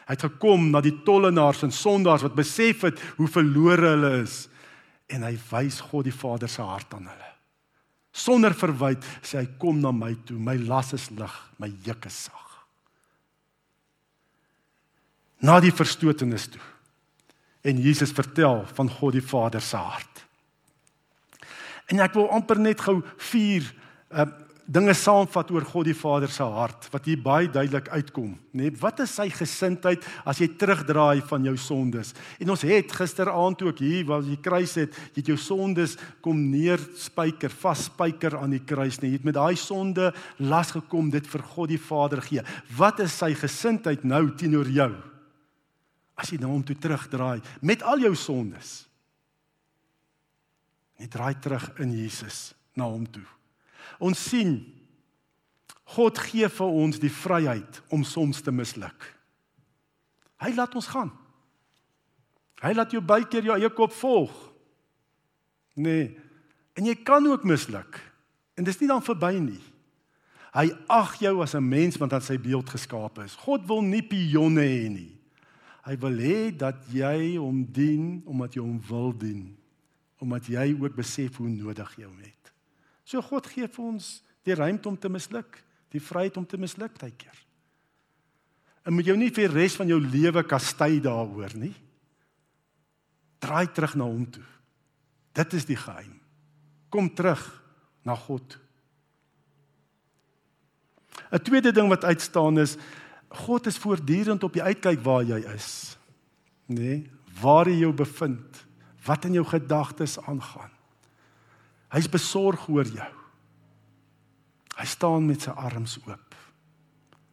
Hy 0.06 0.14
het 0.14 0.26
gekom 0.28 0.70
na 0.70 0.84
die 0.86 0.94
tollenaars 1.06 1.64
en 1.66 1.74
sondaars 1.74 2.26
wat 2.28 2.38
besef 2.38 2.86
het 2.86 3.02
hoe 3.18 3.30
verlore 3.32 3.96
hulle 3.96 4.12
is 4.22 4.44
en 5.12 5.26
hy 5.26 5.36
wys 5.52 5.82
God 5.92 6.08
die 6.08 6.16
Vader 6.16 6.50
se 6.50 6.64
hart 6.66 6.94
aan 6.98 7.10
hulle. 7.10 7.32
Sonder 8.16 8.56
verwyd 8.56 9.04
sê 9.26 9.42
hy 9.42 9.48
kom 9.60 9.82
na 9.84 9.92
my 9.92 10.14
toe, 10.26 10.38
my 10.40 10.56
las 10.68 10.94
is 10.96 11.10
lig, 11.12 11.34
my 11.60 11.70
juk 11.86 12.08
is 12.08 12.26
sag. 12.28 12.52
Na 15.44 15.60
die 15.62 15.74
verstotenis 15.76 16.48
toe. 16.54 16.64
En 17.66 17.82
Jesus 17.82 18.14
vertel 18.16 18.64
van 18.78 18.90
God 18.90 19.18
die 19.18 19.26
Vader 19.26 19.62
se 19.62 19.78
hart. 19.78 20.24
En 21.92 22.02
ek 22.02 22.16
wil 22.18 22.32
amper 22.34 22.62
net 22.62 22.82
gou 22.82 23.02
vier 23.32 23.68
uh, 24.10 24.26
dinge 24.66 24.94
saamvat 24.98 25.52
oor 25.54 25.66
God 25.70 25.86
die 25.86 25.96
Vader 25.98 26.32
se 26.34 26.46
hart 26.50 26.88
wat 26.90 27.06
hier 27.06 27.20
baie 27.22 27.48
duidelik 27.52 27.88
uitkom, 27.94 28.32
nê? 28.50 28.66
Nee, 28.66 28.74
wat 28.82 29.04
is 29.04 29.14
sy 29.14 29.28
gesindheid 29.30 30.06
as 30.26 30.40
jy 30.42 30.48
terugdraai 30.58 31.22
van 31.30 31.46
jou 31.46 31.54
sondes? 31.62 32.16
En 32.42 32.50
ons 32.56 32.66
het 32.66 32.96
gisteraand 32.98 33.62
ook 33.68 33.84
hier 33.86 34.08
waar 34.10 34.26
jy 34.26 34.40
kruis 34.42 34.74
het, 34.82 34.98
jy 35.14 35.22
het 35.22 35.30
jou 35.34 35.38
sondes 35.42 35.94
kom 36.26 36.40
neer 36.50 36.82
spyker, 36.98 37.54
vas 37.62 37.86
spyker 37.92 38.40
aan 38.40 38.58
die 38.58 38.64
kruis, 38.66 38.98
nê? 38.98 39.06
Nee, 39.06 39.14
jy 39.14 39.22
het 39.22 39.30
met 39.30 39.38
daai 39.38 39.60
sonde 39.60 40.10
las 40.42 40.74
gekom 40.74 41.14
dit 41.14 41.30
vir 41.30 41.46
God 41.54 41.74
die 41.76 41.82
Vader 41.82 42.24
gee. 42.26 42.46
Wat 42.80 43.04
is 43.06 43.14
sy 43.22 43.36
gesindheid 43.38 44.08
nou 44.08 44.24
teenoor 44.34 44.72
jou? 44.74 44.90
As 46.18 46.32
jy 46.32 46.42
nou 46.42 46.56
om 46.56 46.66
toe 46.66 46.78
terugdraai 46.80 47.44
met 47.62 47.86
al 47.86 48.02
jou 48.08 48.16
sondes. 48.18 48.80
Net 50.98 51.12
draai 51.12 51.36
terug 51.44 51.70
in 51.84 51.92
Jesus 51.94 52.54
na 52.74 52.88
hom 52.90 53.06
toe. 53.06 53.35
Ons 54.00 54.20
sien 54.30 54.58
God 55.96 56.18
gee 56.18 56.48
vir 56.50 56.80
ons 56.82 56.98
die 57.00 57.14
vryheid 57.14 57.82
om 57.94 58.04
soms 58.04 58.42
te 58.42 58.52
misluk. 58.52 59.06
Hy 60.42 60.52
laat 60.58 60.74
ons 60.76 60.90
gaan. 60.90 61.12
Hy 62.64 62.74
laat 62.74 62.94
jou 62.96 63.02
baie 63.06 63.28
keer 63.30 63.46
jou 63.46 63.56
eie 63.56 63.70
kop 63.70 63.94
volg. 63.94 64.34
Nee. 65.78 66.16
En 66.76 66.88
jy 66.88 66.96
kan 67.06 67.26
ook 67.30 67.46
misluk. 67.48 68.00
En 68.58 68.66
dis 68.66 68.80
nie 68.82 68.90
dan 68.90 69.04
verby 69.06 69.36
nie. 69.38 69.62
Hy 70.56 70.72
ag 70.88 71.18
jou 71.20 71.42
as 71.44 71.54
'n 71.54 71.70
mens 71.70 71.98
want 71.98 72.14
aan 72.14 72.22
sy 72.22 72.38
beeld 72.38 72.70
geskape 72.70 73.24
is. 73.24 73.36
God 73.36 73.68
wil 73.68 73.82
nie 73.82 74.02
pionne 74.02 74.64
hê 74.64 74.90
nie. 74.90 75.20
Hy 75.84 75.96
wil 75.98 76.18
hê 76.18 76.58
dat 76.58 76.76
jy 76.90 77.38
hom 77.38 77.66
dien 77.66 78.24
omdat 78.26 78.56
jy 78.56 78.62
hom 78.62 78.82
wil 78.90 79.12
dien. 79.12 79.58
Omdat 80.20 80.48
jy 80.48 80.78
ook 80.80 80.96
besef 80.96 81.36
hoe 81.38 81.50
nodig 81.50 81.96
jy 81.98 82.06
hom 82.06 82.20
het. 82.20 82.45
So 83.06 83.22
God 83.22 83.48
gee 83.48 83.70
vir 83.70 83.86
ons 83.86 84.20
die 84.46 84.58
ruimte 84.58 84.90
om 84.90 84.98
te 84.98 85.10
misluk, 85.10 85.62
die 85.94 86.02
vryheid 86.02 86.38
om 86.42 86.46
te 86.46 86.58
misluk 86.58 86.98
baie 87.00 87.14
keer. 87.14 87.38
En 88.86 88.94
moet 88.94 89.08
jou 89.10 89.16
nie 89.18 89.32
vir 89.34 89.48
die 89.48 89.54
res 89.54 89.78
van 89.80 89.90
jou 89.90 90.00
lewe 90.02 90.44
kastei 90.46 91.00
daaroor 91.02 91.54
nie. 91.58 91.74
Draai 93.42 93.66
terug 93.74 93.96
na 93.98 94.10
hom 94.10 94.26
toe. 94.30 94.46
Dit 95.36 95.56
is 95.58 95.66
die 95.70 95.78
geheim. 95.78 96.14
Kom 96.94 97.10
terug 97.14 97.42
na 98.06 98.16
God. 98.16 98.60
'n 101.32 101.42
Tweede 101.42 101.72
ding 101.72 101.90
wat 101.90 102.06
uitstaan 102.06 102.60
is 102.60 102.78
God 103.30 103.66
is 103.68 103.78
voortdurend 103.78 104.44
op 104.44 104.54
die 104.54 104.64
uitkyk 104.64 105.02
waar 105.04 105.24
jy 105.24 105.42
is. 105.56 105.98
Nê? 106.68 106.80
Nee, 106.80 107.12
waar 107.42 107.68
jy 107.68 107.80
jou 107.84 107.94
bevind, 107.94 108.66
wat 109.06 109.26
in 109.26 109.34
jou 109.34 109.46
gedagtes 109.46 110.20
aangaan. 110.20 110.72
Hy's 111.96 112.10
besorg 112.12 112.68
oor 112.68 112.88
jou. 112.92 113.12
Hy 114.76 114.86
staan 114.92 115.28
met 115.30 115.46
sy 115.46 115.54
arms 115.56 115.96
oop. 116.04 116.36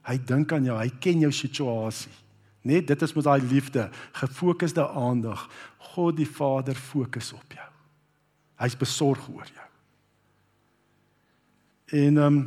Hy 0.06 0.16
dink 0.26 0.52
aan 0.54 0.66
jou, 0.66 0.76
hy 0.78 0.90
ken 1.02 1.24
jou 1.24 1.32
situasie. 1.34 2.12
Net 2.66 2.86
dit 2.86 3.02
is 3.02 3.14
met 3.16 3.26
daai 3.26 3.42
liefde, 3.42 3.88
gefokusde 4.14 4.84
aandag. 4.86 5.48
God 5.92 6.16
die 6.20 6.28
Vader 6.28 6.78
fokus 6.78 7.32
op 7.34 7.56
jou. 7.56 7.68
Hy's 8.62 8.78
besorg 8.78 9.24
oor 9.34 9.48
jou. 9.50 9.68
En 11.92 12.18
ehm 12.18 12.26
um, 12.26 12.42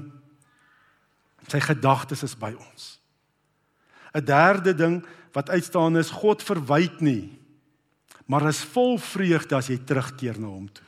sy 1.46 1.60
gedagtes 1.62 2.24
is 2.26 2.34
by 2.34 2.56
ons. 2.58 2.86
'n 4.16 4.26
Derde 4.26 4.74
ding 4.74 5.04
wat 5.36 5.50
uitstaan 5.50 5.98
is 5.98 6.10
God 6.10 6.42
verwyd 6.42 7.02
nie, 7.02 7.38
maar 8.26 8.48
is 8.50 8.64
vol 8.64 8.98
vreugde 8.98 9.56
as 9.56 9.68
jy 9.70 9.78
terugkeer 9.78 10.40
na 10.40 10.48
hom 10.48 10.66
toe. 10.72 10.85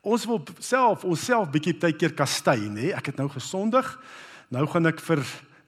Ons 0.00 0.24
wil 0.24 0.40
self 0.64 1.04
onsself 1.04 1.50
bietjie 1.52 1.76
tyd 1.76 1.98
keer 2.00 2.14
kastei, 2.16 2.70
nê? 2.72 2.88
Ek 2.96 3.12
het 3.12 3.20
nou 3.20 3.28
gesondig. 3.32 3.86
Nou 4.50 4.64
gaan 4.70 4.88
ek 4.88 5.02
vir 5.04 5.20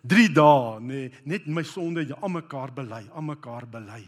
3 0.08 0.32
dae, 0.34 0.80
nê, 0.82 1.02
net 1.28 1.46
my 1.46 1.62
sonde 1.66 2.02
ja, 2.08 2.16
aan 2.18 2.34
mekaar 2.40 2.72
bely, 2.74 3.04
aan 3.12 3.28
mekaar 3.28 3.68
bely. 3.70 4.00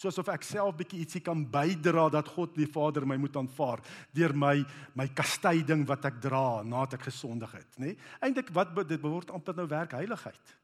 Soos 0.00 0.16
of 0.18 0.30
ek 0.32 0.46
self 0.48 0.78
bietjie 0.78 1.02
ietsie 1.04 1.20
kan 1.20 1.42
bydra 1.52 2.06
dat 2.10 2.30
God 2.32 2.54
die 2.56 2.66
Vader 2.66 3.04
my 3.06 3.18
moet 3.20 3.36
aanvaar 3.36 3.82
deur 4.16 4.32
my 4.32 4.54
my 4.96 5.06
kastyding 5.12 5.84
wat 5.86 6.08
ek 6.08 6.16
dra 6.24 6.62
nadat 6.64 6.96
ek 6.96 7.10
gesondig 7.10 7.52
het, 7.52 7.68
nê? 7.78 7.92
Eintlik 8.24 8.48
wat 8.56 8.72
dit 8.80 8.96
behoort 9.02 9.30
amper 9.36 9.60
nou 9.60 9.68
werk 9.68 9.92
heiligheid. 9.98 10.56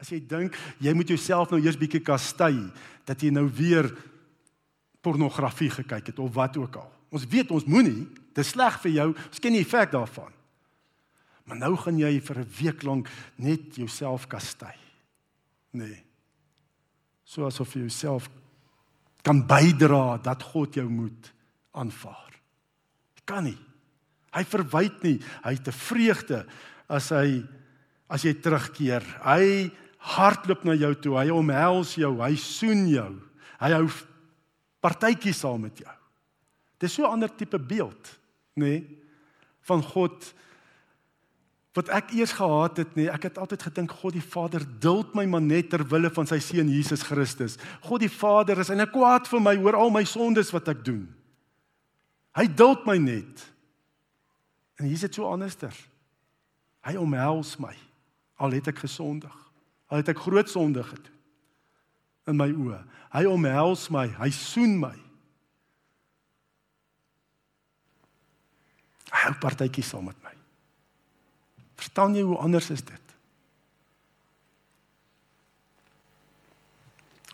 As 0.00 0.08
jy 0.08 0.22
dink 0.24 0.56
jy 0.80 0.96
moet 0.96 1.12
jouself 1.12 1.52
nou 1.52 1.60
eers 1.60 1.76
bietjie 1.76 2.00
kastei 2.00 2.56
dat 3.04 3.20
jy 3.20 3.28
nou 3.30 3.44
weer 3.44 3.92
pornografie 5.04 5.70
gekyk 5.70 6.14
het 6.14 6.18
of 6.18 6.32
wat 6.34 6.56
ook 6.56 6.80
al. 6.80 6.95
Ons 7.16 7.26
weet 7.32 7.52
ons 7.54 7.64
moenie, 7.64 8.04
dit 8.36 8.42
is 8.44 8.52
sleg 8.52 8.76
vir 8.84 8.92
jou. 8.98 9.08
Ons 9.16 9.42
ken 9.42 9.56
die 9.56 9.64
effek 9.64 9.94
daarvan. 9.94 10.32
Maar 11.46 11.60
nou 11.62 11.76
gaan 11.78 11.98
jy 11.98 12.20
vir 12.20 12.38
'n 12.42 12.50
week 12.60 12.82
lank 12.82 13.08
net 13.38 13.76
jouself 13.76 14.26
kastei. 14.28 14.74
Nee. 15.72 16.02
So 17.24 17.46
asof 17.46 17.74
jy 17.74 17.86
jouself 17.86 18.28
kan 19.22 19.46
bydra 19.46 20.18
dat 20.22 20.42
God 20.42 20.74
jou 20.74 20.88
moet 20.88 21.32
aanvaar. 21.72 22.32
Jy 23.16 23.22
kan 23.24 23.44
nie. 23.44 23.58
Hy 24.32 24.44
verwyd 24.44 25.02
nie. 25.02 25.20
Hy 25.42 25.52
het 25.52 25.68
'n 25.68 25.72
vreugde 25.72 26.46
as 26.88 27.08
hy 27.10 27.42
as 28.08 28.22
jy 28.22 28.34
terugkeer. 28.34 29.02
Hy 29.24 29.70
hardloop 29.98 30.64
na 30.64 30.74
jou 30.74 30.94
toe, 30.94 31.18
hy 31.18 31.30
omhels 31.30 31.94
jou, 31.94 32.20
hy 32.22 32.36
soen 32.36 32.88
jou. 32.88 33.20
Hy 33.60 33.70
hou 33.72 33.88
partytjie 34.80 35.34
saam 35.34 35.60
met 35.60 35.78
jou. 35.78 35.95
Dis 36.86 36.94
so 36.94 37.02
'n 37.02 37.18
ander 37.18 37.34
tipe 37.34 37.58
beeld, 37.58 38.18
nê, 38.54 38.62
nee, 38.64 38.98
van 39.66 39.82
God 39.82 40.34
wat 41.76 41.90
ek 41.92 42.14
eers 42.16 42.32
gehad 42.32 42.78
het 42.80 42.94
nie. 42.96 43.08
Ek 43.10 43.26
het 43.28 43.38
altyd 43.38 43.62
gedink 43.68 43.90
God 43.92 44.14
die 44.16 44.24
Vader 44.24 44.62
duld 44.80 45.14
my 45.14 45.26
maar 45.28 45.42
net 45.44 45.68
ter 45.70 45.84
wille 45.84 46.08
van 46.10 46.26
sy 46.26 46.38
seun 46.40 46.70
Jesus 46.72 47.02
Christus. 47.02 47.58
God 47.84 48.00
die 48.00 48.12
Vader 48.12 48.62
is 48.62 48.70
eintlik 48.72 48.94
kwaad 48.94 49.28
vir 49.28 49.42
my 49.44 49.56
oor 49.60 49.76
al 49.76 49.90
my 49.90 50.04
sondes 50.04 50.52
wat 50.54 50.70
ek 50.72 50.84
doen. 50.86 51.04
Hy 52.32 52.46
duld 52.46 52.86
my 52.86 52.96
net. 52.96 53.44
En 54.78 54.86
hier 54.88 54.96
is 54.96 55.04
dit 55.04 55.14
so 55.14 55.28
anderster. 55.28 55.74
Hy 56.86 56.96
omhels 56.96 57.58
my 57.60 57.74
al 58.40 58.56
het 58.56 58.68
ek 58.72 58.78
gesondig. 58.86 59.36
Al 59.92 60.00
het 60.00 60.08
ek 60.08 60.24
groot 60.24 60.48
sonde 60.48 60.84
gedoen 60.84 61.16
in 62.26 62.38
my 62.38 62.48
oë. 62.50 62.80
Hy 63.14 63.24
omhels 63.30 63.86
my, 63.94 64.08
hy 64.18 64.30
soen 64.34 64.74
my. 64.80 64.94
Hy 69.14 69.15
hou 69.26 69.34
partytjies 69.42 69.90
saam 69.92 70.06
met 70.08 70.18
my. 70.24 70.32
Verstaan 71.76 72.14
jy 72.16 72.24
hoe 72.26 72.38
anders 72.40 72.70
is 72.72 72.82
dit? 72.86 73.02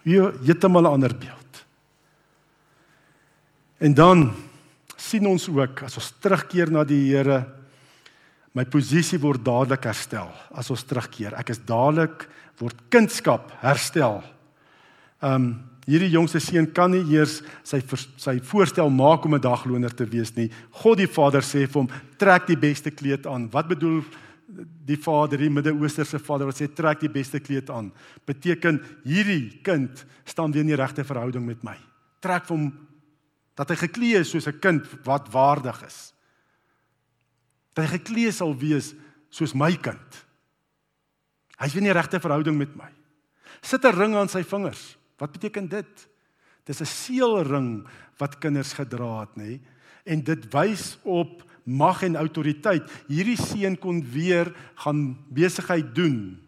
Hier 0.03 0.33
heeltemal 0.43 0.83
'n 0.83 0.95
ander 0.99 1.15
beeld. 1.15 1.65
En 3.79 3.95
dan 3.95 4.33
sien 4.97 5.27
ons 5.27 5.49
ook 5.49 5.83
as 5.83 5.97
ons 5.97 6.13
terugkeer 6.21 6.71
na 6.71 6.85
die 6.85 7.11
Here, 7.11 7.47
my 8.53 8.65
posisie 8.65 9.19
word 9.19 9.45
dadelik 9.45 9.85
herstel 9.85 10.31
as 10.51 10.71
ons 10.71 10.85
terugkeer. 10.85 11.35
Ek 11.35 11.51
is 11.51 11.59
dadelik 11.59 12.29
word 12.59 12.77
kindskap 12.89 13.53
herstel. 13.63 14.23
Um 15.21 15.72
hierdie 15.87 16.11
jongste 16.11 16.41
seun 16.41 16.67
kan 16.73 16.91
nie 16.91 17.03
eers 17.15 17.43
sy 17.65 17.81
sy 18.17 18.39
voorstel 18.41 18.91
maak 18.91 19.25
om 19.25 19.35
'n 19.35 19.41
dagloner 19.41 19.95
te 19.95 20.05
wees 20.05 20.37
nie. 20.37 20.51
God 20.71 20.99
die 20.99 21.07
Vader 21.07 21.43
sê 21.43 21.67
vir 21.67 21.83
hom: 21.83 21.89
"Trek 22.19 22.47
die 22.47 22.57
beste 22.57 22.91
kleed 22.91 23.27
aan." 23.27 23.51
Wat 23.51 23.69
bedoel 23.69 24.05
die 24.87 24.99
vader, 25.01 25.41
die 25.41 25.51
Midde-Oosterse 25.53 26.21
vader 26.23 26.49
wat 26.49 26.59
sê 26.61 26.69
trek 26.69 27.03
die 27.03 27.13
beste 27.13 27.41
kleed 27.43 27.71
aan, 27.73 27.91
beteken 28.29 28.81
hierdie 29.07 29.63
kind 29.65 30.05
staan 30.29 30.53
weer 30.53 30.67
in 30.67 30.73
die 30.73 30.79
regte 30.79 31.05
verhouding 31.07 31.45
met 31.47 31.63
my. 31.67 31.77
Trek 32.23 32.51
hom 32.53 32.69
dat 33.59 33.73
hy 33.73 33.79
geklee 33.87 34.23
is 34.23 34.33
soos 34.33 34.49
'n 34.49 34.61
kind 34.61 34.87
wat 35.05 35.29
waardig 35.33 35.83
is. 35.87 36.13
Dat 37.75 37.85
hy 37.89 37.99
geklee 37.99 38.33
sal 38.33 38.55
wees 38.57 38.95
soos 39.31 39.55
my 39.55 39.73
kind. 39.77 40.27
Hy's 41.59 41.73
weer 41.73 41.83
in 41.83 41.93
die 41.93 42.01
regte 42.01 42.21
verhouding 42.21 42.57
met 42.59 42.77
my. 42.77 42.91
Sit 43.63 43.85
'n 43.85 43.97
ring 43.97 44.15
aan 44.15 44.29
sy 44.29 44.43
vingers. 44.43 44.97
Wat 45.19 45.33
beteken 45.33 45.69
dit? 45.69 46.09
Dis 46.65 46.81
'n 46.81 46.87
seelring 46.87 47.89
wat 48.17 48.39
kinders 48.39 48.73
gedra 48.73 49.21
het, 49.21 49.37
nê? 49.37 49.61
En 50.05 50.23
dit 50.23 50.53
wys 50.53 50.99
op 51.03 51.43
mag 51.65 52.03
en 52.03 52.17
autoriteit. 52.17 52.91
Hierdie 53.07 53.39
seun 53.39 53.79
kon 53.79 54.03
weer 54.03 54.51
gaan 54.75 55.19
besigheid 55.29 55.95
doen 55.95 56.41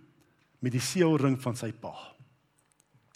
met 0.58 0.72
die 0.72 0.82
seelring 0.82 1.36
van 1.42 1.56
sy 1.56 1.72
pa. 1.72 1.94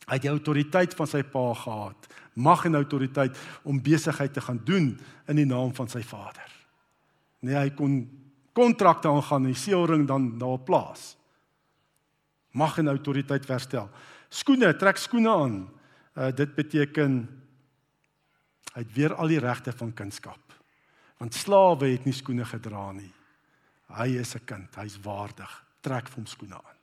Hy 0.08 0.16
het 0.16 0.24
die 0.24 0.32
autoriteit 0.32 0.94
van 0.96 1.06
sy 1.06 1.22
pa 1.22 1.52
gehad, 1.54 2.06
mag 2.38 2.64
en 2.64 2.78
autoriteit 2.78 3.36
om 3.68 3.82
besigheid 3.82 4.32
te 4.32 4.40
gaan 4.40 4.60
doen 4.64 4.94
in 5.28 5.36
die 5.36 5.48
naam 5.48 5.74
van 5.76 5.88
sy 5.88 6.00
vader. 6.02 6.48
Nee, 7.44 7.56
hy 7.58 7.70
kon 7.76 8.00
kontrakte 8.56 9.10
aangaan 9.10 9.44
en 9.44 9.52
die 9.52 9.60
seelring 9.60 10.06
dan 10.08 10.30
daar 10.40 10.58
plaas. 10.64 11.12
Mag 12.56 12.78
en 12.80 12.88
autoriteit 12.88 13.44
verstel. 13.46 13.90
Skoene, 14.28 14.74
trek 14.76 14.96
skoene 15.00 15.30
aan. 15.32 15.58
Uh, 16.18 16.30
dit 16.34 16.54
beteken 16.54 17.20
hy 18.74 18.82
het 18.84 18.90
weer 18.94 19.14
al 19.14 19.32
die 19.32 19.40
regte 19.42 19.72
van 19.72 19.92
kunskap. 19.96 20.54
Want 21.18 21.34
slawe 21.34 21.88
het 21.88 22.04
nie 22.06 22.14
skoene 22.14 22.44
gedra 22.46 22.92
nie. 22.92 23.12
Hy 23.96 24.18
is 24.20 24.34
'n 24.36 24.44
kind, 24.44 24.74
hy's 24.76 24.98
waardig. 25.02 25.50
Trek 25.80 26.08
vir 26.08 26.14
hom 26.14 26.26
skoene 26.26 26.54
aan. 26.54 26.78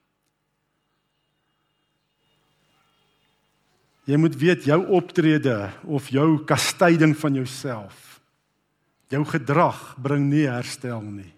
Jy 4.06 4.16
moet 4.16 4.36
weet 4.38 4.64
jou 4.64 4.78
optrede 4.94 5.72
of 5.84 6.08
jou 6.08 6.44
kastyding 6.44 7.16
van 7.16 7.34
jouself, 7.34 8.20
jou 9.10 9.24
gedrag 9.24 9.96
bring 9.98 10.28
nie 10.30 10.46
herstel 10.46 11.00
nie. 11.00 11.32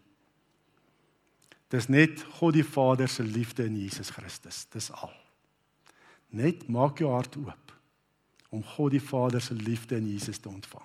Dis 1.69 1.89
net 1.89 2.23
God 2.39 2.55
die 2.55 2.65
Vader 2.65 3.09
se 3.09 3.23
liefde 3.23 3.65
in 3.65 3.77
Jesus 3.77 4.11
Christus. 4.11 4.67
Dis 4.73 4.91
al. 4.93 5.28
Net 6.37 6.67
maak 6.69 7.01
jou 7.01 7.11
hart 7.13 7.37
oop 7.41 7.75
om 8.53 8.65
God 8.65 8.95
die 8.95 9.03
Vader 9.03 9.43
se 9.45 9.55
liefde 9.55 9.99
in 9.99 10.09
Jesus 10.09 10.39
te 10.41 10.49
ontvang. 10.49 10.85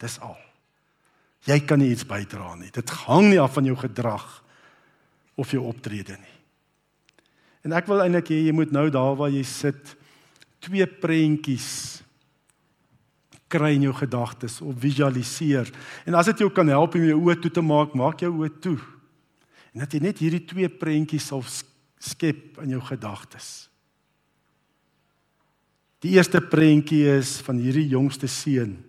Dis 0.00 0.18
al. 0.20 0.36
Jy 1.48 1.58
kan 1.66 1.80
nie 1.80 1.90
iets 1.92 2.06
bydra 2.06 2.54
nie. 2.58 2.70
Dit 2.70 2.90
hang 3.06 3.30
nie 3.30 3.40
af 3.40 3.56
van 3.56 3.66
jou 3.66 3.76
gedrag 3.78 4.26
of 5.40 5.50
jou 5.50 5.64
optrede 5.66 6.18
nie. 6.20 6.38
En 7.66 7.74
ek 7.78 7.88
wil 7.90 8.02
eintlik 8.04 8.30
hê 8.34 8.42
jy 8.46 8.54
moet 8.54 8.74
nou 8.74 8.88
daar 8.92 9.16
waar 9.18 9.32
jy 9.32 9.42
sit 9.46 9.94
twee 10.62 10.86
prentjies 10.86 12.02
kry 13.52 13.74
in 13.76 13.86
jou 13.88 13.94
gedagtes 13.96 14.60
of 14.64 14.78
visualiseer. 14.80 15.68
En 16.08 16.16
as 16.18 16.30
dit 16.30 16.44
jou 16.44 16.50
kan 16.54 16.68
help 16.72 16.96
om 16.96 17.04
jou 17.04 17.18
oë 17.20 17.38
toe 17.42 17.52
te 17.52 17.64
maak, 17.64 17.96
maak 17.98 18.24
jou 18.24 18.32
oë 18.40 18.52
toe. 18.64 18.78
En 19.72 19.84
dat 19.84 19.92
jy 19.92 20.00
net 20.04 20.22
hierdie 20.22 20.44
twee 20.48 20.68
prentjies 20.68 21.28
sal 21.32 21.44
skep 21.46 22.60
in 22.64 22.74
jou 22.74 22.80
gedagtes. 22.86 23.71
Die 26.02 26.16
eerste 26.16 26.40
prentjie 26.42 27.04
is 27.16 27.36
van 27.46 27.60
hierdie 27.62 27.86
jongste 27.92 28.26
seun 28.30 28.80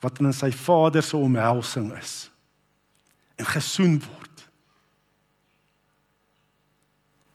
wat 0.00 0.16
in 0.22 0.32
sy 0.32 0.48
vader 0.56 1.04
se 1.04 1.18
omhelsing 1.18 1.90
is 1.98 2.30
en 3.40 3.48
gesoen 3.48 3.98
word. 4.00 4.44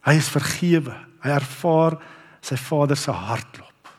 Hy 0.05 0.13
is 0.19 0.29
vergewe. 0.29 0.93
Hy 1.21 1.31
ervaar 1.33 1.97
sy 2.45 2.57
vader 2.61 2.97
se 2.97 3.13
hartklop. 3.13 3.89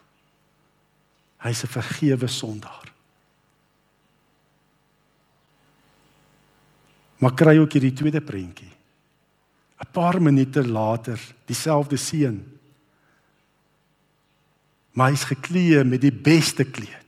Hy's 1.43 1.65
'n 1.65 1.75
vergewe 1.75 2.29
sondaar. 2.29 2.87
Maar 7.19 7.35
kry 7.35 7.59
ook 7.59 7.73
hierdie 7.73 7.95
tweede 7.95 8.21
prentjie. 8.21 8.71
'n 9.81 9.93
Paar 9.93 10.21
minute 10.21 10.63
later, 10.63 11.19
dieselfde 11.47 11.97
seun. 11.97 12.56
Maar 14.97 15.13
hy's 15.13 15.27
geklee 15.29 15.85
met 15.85 16.01
die 16.01 16.15
beste 16.15 16.65
kleed. 16.65 17.03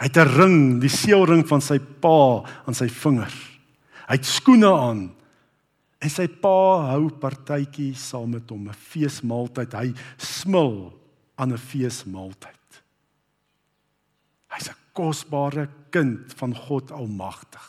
Hy 0.00 0.06
het 0.08 0.16
'n 0.16 0.32
ring, 0.38 0.80
die 0.80 0.88
seelring 0.88 1.44
van 1.46 1.60
sy 1.60 1.78
pa 1.78 2.46
aan 2.66 2.74
sy 2.74 2.88
vinger. 2.88 3.32
Hy 4.08 4.16
het 4.16 4.24
skoene 4.24 4.72
aan. 4.72 5.14
En 6.00 6.10
sy 6.10 6.26
pa 6.26 6.88
hou 6.88 7.10
partytjie 7.10 7.94
saam 7.94 8.30
met 8.30 8.48
hom, 8.50 8.68
'n 8.68 8.72
feesmaaltyd. 8.72 9.72
Hy 9.72 9.92
smil 10.16 10.92
aan 11.36 11.52
'n 11.52 11.58
feesmaaltyd. 11.58 12.82
Hy's 14.48 14.68
'n 14.68 14.76
kosbare 14.92 15.68
kind 15.90 16.32
van 16.36 16.54
God 16.54 16.90
Almagtig. 16.90 17.66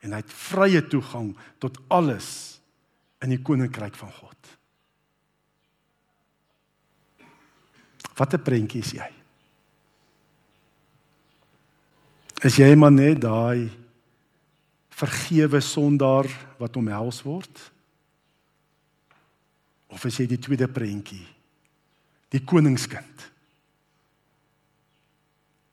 En 0.00 0.12
hy 0.12 0.16
het 0.16 0.32
vrye 0.32 0.82
toegang 0.88 1.36
tot 1.58 1.78
alles 1.88 2.60
in 3.20 3.28
die 3.28 3.42
koninkryk 3.42 3.94
van 3.94 4.12
God. 4.12 4.39
Wat 8.20 8.34
'n 8.36 8.42
prentjie 8.44 8.82
is 8.84 8.92
jy? 8.92 9.08
Is 12.44 12.56
jy 12.56 12.74
maar 12.76 12.92
net 12.92 13.20
daai 13.20 13.70
vergewe 14.92 15.60
sondaar 15.60 16.28
wat 16.58 16.76
omhels 16.76 17.22
word? 17.22 17.72
Of 19.88 20.04
is 20.04 20.20
jy 20.20 20.26
die 20.26 20.38
tweede 20.38 20.68
prentjie? 20.68 21.26
Die 22.28 22.44
koningskind. 22.44 23.30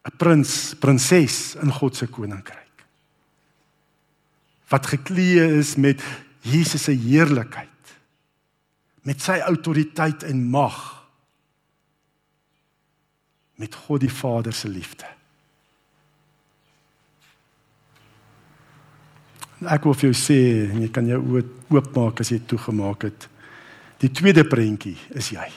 'n 0.07 0.15
Prins, 0.17 0.73
prinses 0.79 1.55
in 1.55 1.71
God 1.71 1.95
se 1.95 2.07
koninkryk. 2.07 2.85
Wat 4.69 4.85
geklee 4.85 5.57
is 5.59 5.75
met 5.75 6.01
Jesus 6.41 6.83
se 6.83 6.91
heerlikheid. 6.91 7.95
Met 9.03 9.21
sy 9.21 9.39
autoriteit 9.39 10.23
en 10.23 10.49
mag. 10.49 10.96
Met 13.57 13.75
God 13.75 14.03
die 14.05 14.13
Vader 14.13 14.53
se 14.53 14.69
liefde. 14.69 15.05
Ek 19.65 19.87
wil 19.87 19.95
vir 19.97 20.11
jou 20.11 20.17
sê, 20.17 20.41
jy 20.69 20.89
kan 20.93 21.07
jou 21.09 21.21
oop 21.73 21.87
maak 21.95 22.21
as 22.21 22.29
jy 22.29 22.37
toegemaak 22.45 23.07
het. 23.09 23.25
Die 23.97 24.11
tweede 24.13 24.43
prentjie 24.45 24.97
is 25.17 25.31
jy. 25.33 25.47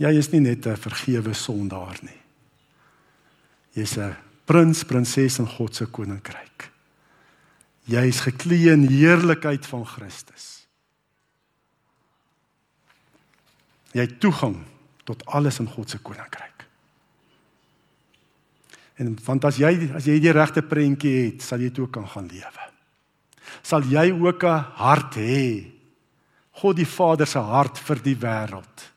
Jy 0.00 0.12
is 0.16 0.30
nie 0.32 0.40
net 0.40 0.66
'n 0.66 0.76
vergewe 0.76 1.34
sondaar 1.34 1.98
nie. 2.02 2.20
Jy's 3.74 3.98
'n 3.98 4.16
prins, 4.46 4.84
prinses 4.84 5.38
in 5.38 5.46
God 5.46 5.74
se 5.74 5.86
koninkryk. 5.86 6.70
Jy 7.84 8.06
is 8.08 8.20
geklee 8.20 8.72
in 8.72 8.88
heerlikheid 8.88 9.66
van 9.66 9.84
Christus. 9.86 10.66
Jy 13.92 14.00
het 14.00 14.20
toegang 14.20 14.64
tot 15.08 15.24
alles 15.32 15.60
in 15.62 15.68
God 15.72 15.90
se 15.90 16.00
koninkryk. 16.04 16.66
En 18.98 19.14
want 19.24 19.46
as 19.48 19.60
jy 19.60 19.70
as 19.96 20.08
jy 20.08 20.18
die 20.20 20.34
regte 20.34 20.64
prentjie 20.66 21.14
het, 21.20 21.44
sal 21.44 21.62
jy 21.62 21.70
dit 21.70 21.80
ook 21.84 21.94
kan 21.94 22.08
gaan 22.12 22.28
lewe. 22.28 22.66
Sal 23.62 23.86
jy 23.88 24.10
ook 24.12 24.44
'n 24.44 24.64
hart 24.82 25.14
hê. 25.14 25.72
God 26.60 26.76
die 26.76 26.86
Vader 26.86 27.26
se 27.26 27.38
hart 27.38 27.78
vir 27.78 28.02
die 28.02 28.16
wêreld, 28.16 28.90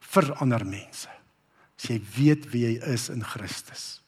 vir 0.00 0.34
ander 0.40 0.64
mense. 0.64 1.08
As 1.76 1.90
jy 1.90 2.00
weet 2.16 2.50
wie 2.52 2.64
jy 2.64 2.80
is 2.94 3.10
in 3.10 3.22
Christus. 3.22 4.00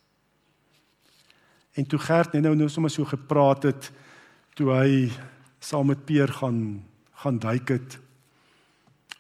En 1.77 1.87
toe 1.87 1.99
Gert 1.99 2.33
net 2.33 2.43
nou 2.43 2.55
nou 2.55 2.69
sommer 2.69 2.91
so 2.91 3.05
gepraat 3.05 3.63
het 3.63 3.93
toe 4.55 4.73
hy 4.73 5.13
saam 5.61 5.87
met 5.87 6.07
Peer 6.07 6.33
gaan 6.33 6.85
gaan 7.15 7.39
duik 7.39 7.69
het 7.69 7.99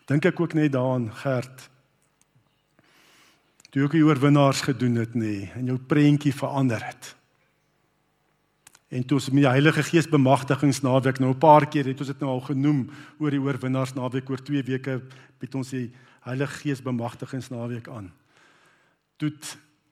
dink 0.09 0.25
ek 0.25 0.41
ook 0.41 0.55
net 0.55 0.73
daaraan 0.73 1.11
Gert. 1.15 1.69
Toe 3.79 3.87
ook 3.87 3.95
die 3.95 4.03
oorwinnaars 4.03 4.65
gedoen 4.67 4.97
het 4.99 5.13
nê 5.15 5.53
en 5.55 5.69
jou 5.71 5.77
prentjie 5.79 6.33
verander 6.35 6.83
het. 6.83 7.13
En 8.91 9.05
toe 9.07 9.21
ons 9.21 9.29
met 9.31 9.45
die 9.45 9.53
Heilige 9.53 9.85
Gees 9.87 10.09
bemagtigingsnaweek 10.11 11.21
nou 11.23 11.31
'n 11.31 11.39
paar 11.39 11.69
keer 11.69 11.87
het 11.87 12.01
ons 12.01 12.11
dit 12.11 12.19
nou 12.19 12.31
al 12.31 12.41
genoem 12.41 12.91
oor 13.21 13.31
die 13.31 13.41
oorwinnaars 13.41 13.95
naweek 13.95 14.31
oor 14.31 14.43
2 14.43 14.63
weke 14.63 15.03
het 15.41 15.55
ons 15.55 15.71
die 15.71 15.93
Heilige 16.21 16.59
Gees 16.59 16.83
bemagtigingsnaweek 16.83 17.89
aan. 17.89 18.11
Toe 19.17 19.33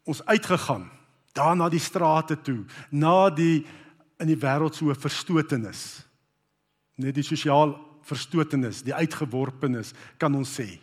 ons 0.05 0.25
uitgegaan 0.25 0.91
daar 1.33 1.57
na 1.57 1.69
die 1.69 1.79
strate 1.79 2.43
toe, 2.43 2.65
na 2.91 3.31
die 3.31 3.67
in 4.19 4.27
die 4.27 4.41
wêreld 4.41 4.75
so 4.75 4.95
verstotenis. 4.95 6.07
Net 6.97 7.15
die 7.15 7.23
sosiaal 7.23 7.79
verstotenis, 8.03 8.83
die 8.83 8.95
uitgeworpenes, 8.95 9.93
kan 10.19 10.35
ons 10.35 10.61
sê. 10.61 10.81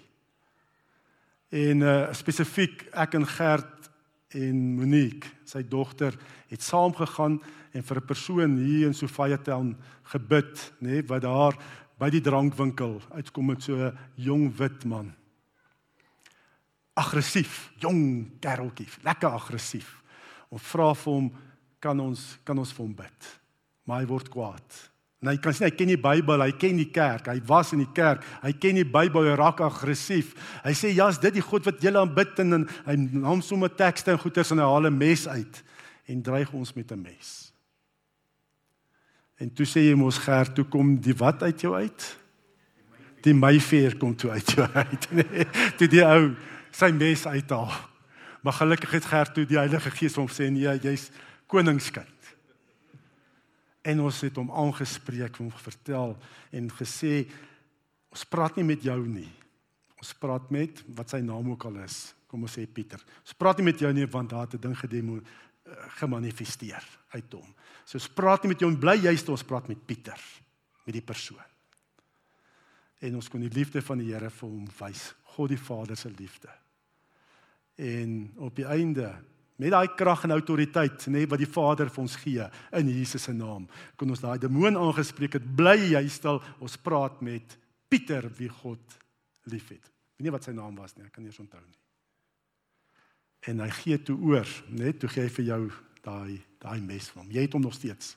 En 1.53 1.85
uh 1.85 1.97
spesifiek 2.17 2.87
ek 2.97 3.13
en 3.19 3.25
Gert 3.29 3.89
en 4.33 4.61
Monique, 4.79 5.29
sy 5.45 5.61
dogter, 5.69 6.15
het 6.49 6.65
saamgegaan 6.65 7.37
en 7.73 7.83
vir 7.83 7.97
'n 7.97 8.05
persoon 8.05 8.57
hier 8.57 8.87
in 8.87 8.93
Sofia 8.93 9.37
Town 9.37 9.75
gebid, 10.03 10.73
nê, 10.81 10.87
nee, 10.87 11.03
wat 11.03 11.21
daar 11.21 11.53
by 11.99 12.09
die 12.09 12.21
drankwinkel 12.21 13.01
uitkom 13.13 13.45
met 13.45 13.61
so 13.61 13.75
'n 13.75 13.97
jong 14.15 14.55
wit 14.57 14.85
man. 14.85 15.13
Aggressief, 16.95 17.71
jong 17.77 18.31
kereltjie, 18.39 18.89
lekker 19.03 19.29
aggressief. 19.29 20.01
Ons 20.49 20.61
vra 20.61 20.93
vir 20.93 21.13
hom, 21.13 21.31
kan 21.79 21.99
ons 21.99 22.39
kan 22.43 22.57
ons 22.57 22.73
vir 22.73 22.85
hom 22.85 22.95
bid? 22.95 23.39
Maar 23.85 23.99
hy 23.99 24.05
word 24.05 24.29
kwaad. 24.29 24.92
En 25.23 25.29
hy 25.31 25.37
kan 25.39 25.55
sê 25.55 25.69
hy 25.69 25.71
ken 25.71 25.87
die 25.87 25.99
Bybel, 26.03 26.41
hy 26.43 26.51
ken 26.59 26.75
die 26.81 26.89
kerk, 26.91 27.29
hy 27.31 27.39
was 27.47 27.69
in 27.71 27.79
die 27.79 27.93
kerk, 27.95 28.25
hy 28.43 28.51
ken 28.59 28.75
die 28.75 28.83
Bybel, 28.83 29.29
hy 29.31 29.37
raak 29.39 29.61
aggressief. 29.63 30.33
Hy 30.65 30.73
sê 30.75 30.91
ja, 30.91 31.07
is 31.07 31.21
dit 31.23 31.37
die 31.37 31.43
God 31.45 31.69
wat 31.69 31.79
jy 31.79 31.93
aanbid 31.95 32.41
en, 32.43 32.57
en 32.57 32.65
hy 32.89 32.95
naam 33.13 33.39
sommer 33.45 33.71
tekste 33.71 34.11
en 34.11 34.19
goeters 34.19 34.51
en 34.51 34.59
hy 34.59 34.67
haal 34.67 34.89
'n 34.89 34.97
mes 34.97 35.23
uit 35.31 35.61
en 36.11 36.25
dreig 36.27 36.51
ons 36.51 36.75
met 36.75 36.91
'n 36.91 36.99
mes. 36.99 37.31
En 39.39 39.49
toe 39.49 39.65
sê 39.65 39.87
jy 39.87 39.95
mos 39.95 40.19
ger, 40.19 40.51
toe 40.53 40.65
kom 40.65 40.99
die 40.99 41.15
wat 41.15 41.43
uit 41.43 41.61
jou 41.61 41.73
uit? 41.73 42.17
Die 43.23 43.33
Mayfair 43.33 43.95
kom 43.97 44.15
toe 44.15 44.31
uit 44.31 44.51
jou 44.51 44.67
uit. 44.67 45.07
Nee, 45.23 45.47
toe 45.79 45.87
die 45.87 46.03
ou 46.03 46.35
sy 46.71 46.91
mes 46.91 47.25
uithaal. 47.25 47.71
Maar 48.43 48.53
gelukkig 48.59 48.91
het 48.91 49.05
ger 49.05 49.31
toe 49.31 49.45
die 49.45 49.57
Heilige 49.57 49.89
Gees 49.89 50.19
hom 50.19 50.27
sê 50.27 50.51
nee, 50.51 50.67
jy's 50.83 51.11
koningskind 51.47 52.11
en 53.83 53.99
ons 53.99 54.19
het 54.23 54.37
hom 54.39 54.51
aangespreek 54.51 55.37
hom 55.41 55.51
vertel 55.51 56.15
en 56.55 56.69
gesê 56.79 57.23
ons 58.13 58.25
praat 58.29 58.55
nie 58.57 58.67
met 58.67 58.83
jou 58.85 58.99
nie. 59.07 59.29
Ons 59.99 60.13
praat 60.19 60.49
met 60.51 60.83
wat 60.97 61.13
sy 61.13 61.21
naam 61.23 61.51
ook 61.53 61.65
al 61.69 61.81
is. 61.83 62.13
Kom 62.27 62.45
ons 62.47 62.55
sê 62.57 62.65
Pieter. 62.67 63.01
Ons 63.23 63.35
praat 63.37 63.59
nie 63.59 63.69
met 63.71 63.79
jou 63.79 63.91
nie 63.93 64.07
want 64.09 64.31
daar 64.31 64.47
het 64.47 64.55
'n 64.55 64.61
ding 64.61 64.77
gedemo 64.77 65.19
uh, 65.19 65.23
gemanifesteer 65.99 66.83
uit 67.13 67.33
hom. 67.33 67.53
So 67.85 67.97
ons 67.97 68.09
praat 68.09 68.43
nie 68.43 68.53
met 68.53 68.59
jou 68.59 68.71
en 68.71 68.79
bly 68.79 68.95
juist 68.95 69.29
ons 69.29 69.43
praat 69.43 69.67
met 69.67 69.85
Pieter, 69.85 70.19
met 70.85 70.93
die 70.93 71.01
persoon. 71.01 71.49
En 72.99 73.15
ons 73.15 73.29
kon 73.29 73.41
die 73.41 73.51
liefde 73.51 73.81
van 73.81 73.97
die 73.97 74.13
Here 74.13 74.29
vir 74.29 74.49
hom 74.49 74.67
wys, 74.79 75.13
God 75.35 75.49
die 75.49 75.59
Vader 75.59 75.97
se 75.97 76.09
liefde. 76.09 76.49
En 77.75 78.33
op 78.37 78.55
die 78.55 78.65
einde 78.65 79.23
met 79.61 79.71
daai 79.71 79.87
krag 79.95 80.23
en 80.25 80.33
autoriteit 80.35 81.05
nê 81.07 81.23
nee, 81.23 81.29
wat 81.29 81.41
die 81.41 81.49
Vader 81.49 81.91
vir 81.93 82.01
ons 82.03 82.15
gee 82.23 82.47
in 82.79 82.89
Jesus 82.89 83.27
se 83.27 83.33
naam. 83.33 83.67
Kon 83.95 84.09
ons 84.09 84.23
daai 84.23 84.39
demoon 84.41 84.77
aangespreek 84.79 85.37
het, 85.37 85.45
bly 85.55 85.77
jy 85.93 86.03
stil. 86.09 86.41
Ons 86.59 86.77
praat 86.81 87.21
met 87.21 87.57
Pieter 87.89 88.25
wie 88.37 88.49
God 88.49 88.97
liefhet. 89.45 89.85
Weet 90.17 90.25
nie 90.25 90.33
wat 90.33 90.47
sy 90.47 90.55
naam 90.55 90.75
was 90.79 90.95
nie, 90.97 91.05
ek 91.05 91.13
kan 91.13 91.23
nie 91.23 91.29
eens 91.29 91.41
onthou 91.43 91.61
nie. 91.61 91.79
En 93.51 93.59
hy 93.59 93.69
gee 93.83 93.99
toe 93.99 94.17
oor, 94.23 94.49
net 94.71 95.01
toe 95.01 95.11
gee 95.11 95.27
hy 95.27 95.31
vir 95.37 95.49
jou 95.51 95.63
daai 96.03 96.41
daai 96.63 96.79
mes 96.81 97.09
van 97.11 97.23
hom. 97.23 97.31
Jy 97.35 97.43
het 97.43 97.55
hom 97.57 97.65
nog 97.65 97.75
steeds. 97.75 98.13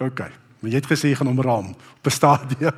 OK. 0.00 0.22
Maar 0.60 0.72
jy 0.72 0.80
het 0.80 0.88
gesê 0.88 1.10
gaan 1.16 1.28
hom 1.28 1.42
raam 1.44 1.74
op 1.74 2.06
'n 2.06 2.10
stadium. 2.10 2.72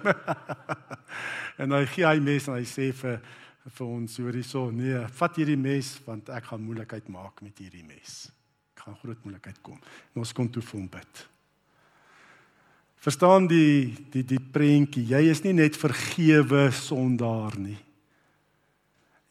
en 1.63 1.71
hy 1.71 1.85
gee 1.87 2.07
hy 2.07 2.19
mes 2.19 2.49
en 2.49 2.59
hy 2.59 2.67
sê 2.67 2.91
vir 2.93 3.21
vir 3.71 3.87
ons 3.87 4.17
hoor 4.19 4.35
hierso 4.35 4.65
nee 4.75 5.03
vat 5.19 5.37
hierdie 5.39 5.59
mes 5.59 5.95
want 6.07 6.31
ek 6.35 6.49
gaan 6.51 6.65
moeilikheid 6.65 7.11
maak 7.13 7.43
met 7.45 7.59
hierdie 7.63 7.85
mes. 7.87 8.27
Ek 8.75 8.87
gaan 8.87 8.99
groot 8.99 9.21
moeilikheid 9.23 9.61
kom. 9.63 9.79
En 10.15 10.25
ons 10.25 10.35
kom 10.35 10.49
toe 10.51 10.63
vir 10.65 10.79
hom 10.81 10.89
bid. 10.91 11.23
Verstaan 13.03 13.47
die 13.51 13.93
die 14.15 14.25
die 14.27 14.43
prentjie 14.43 15.05
jy 15.15 15.23
is 15.31 15.45
nie 15.47 15.55
net 15.55 15.79
vergewe 15.79 16.69
sondaar 16.75 17.59
nie. 17.59 17.79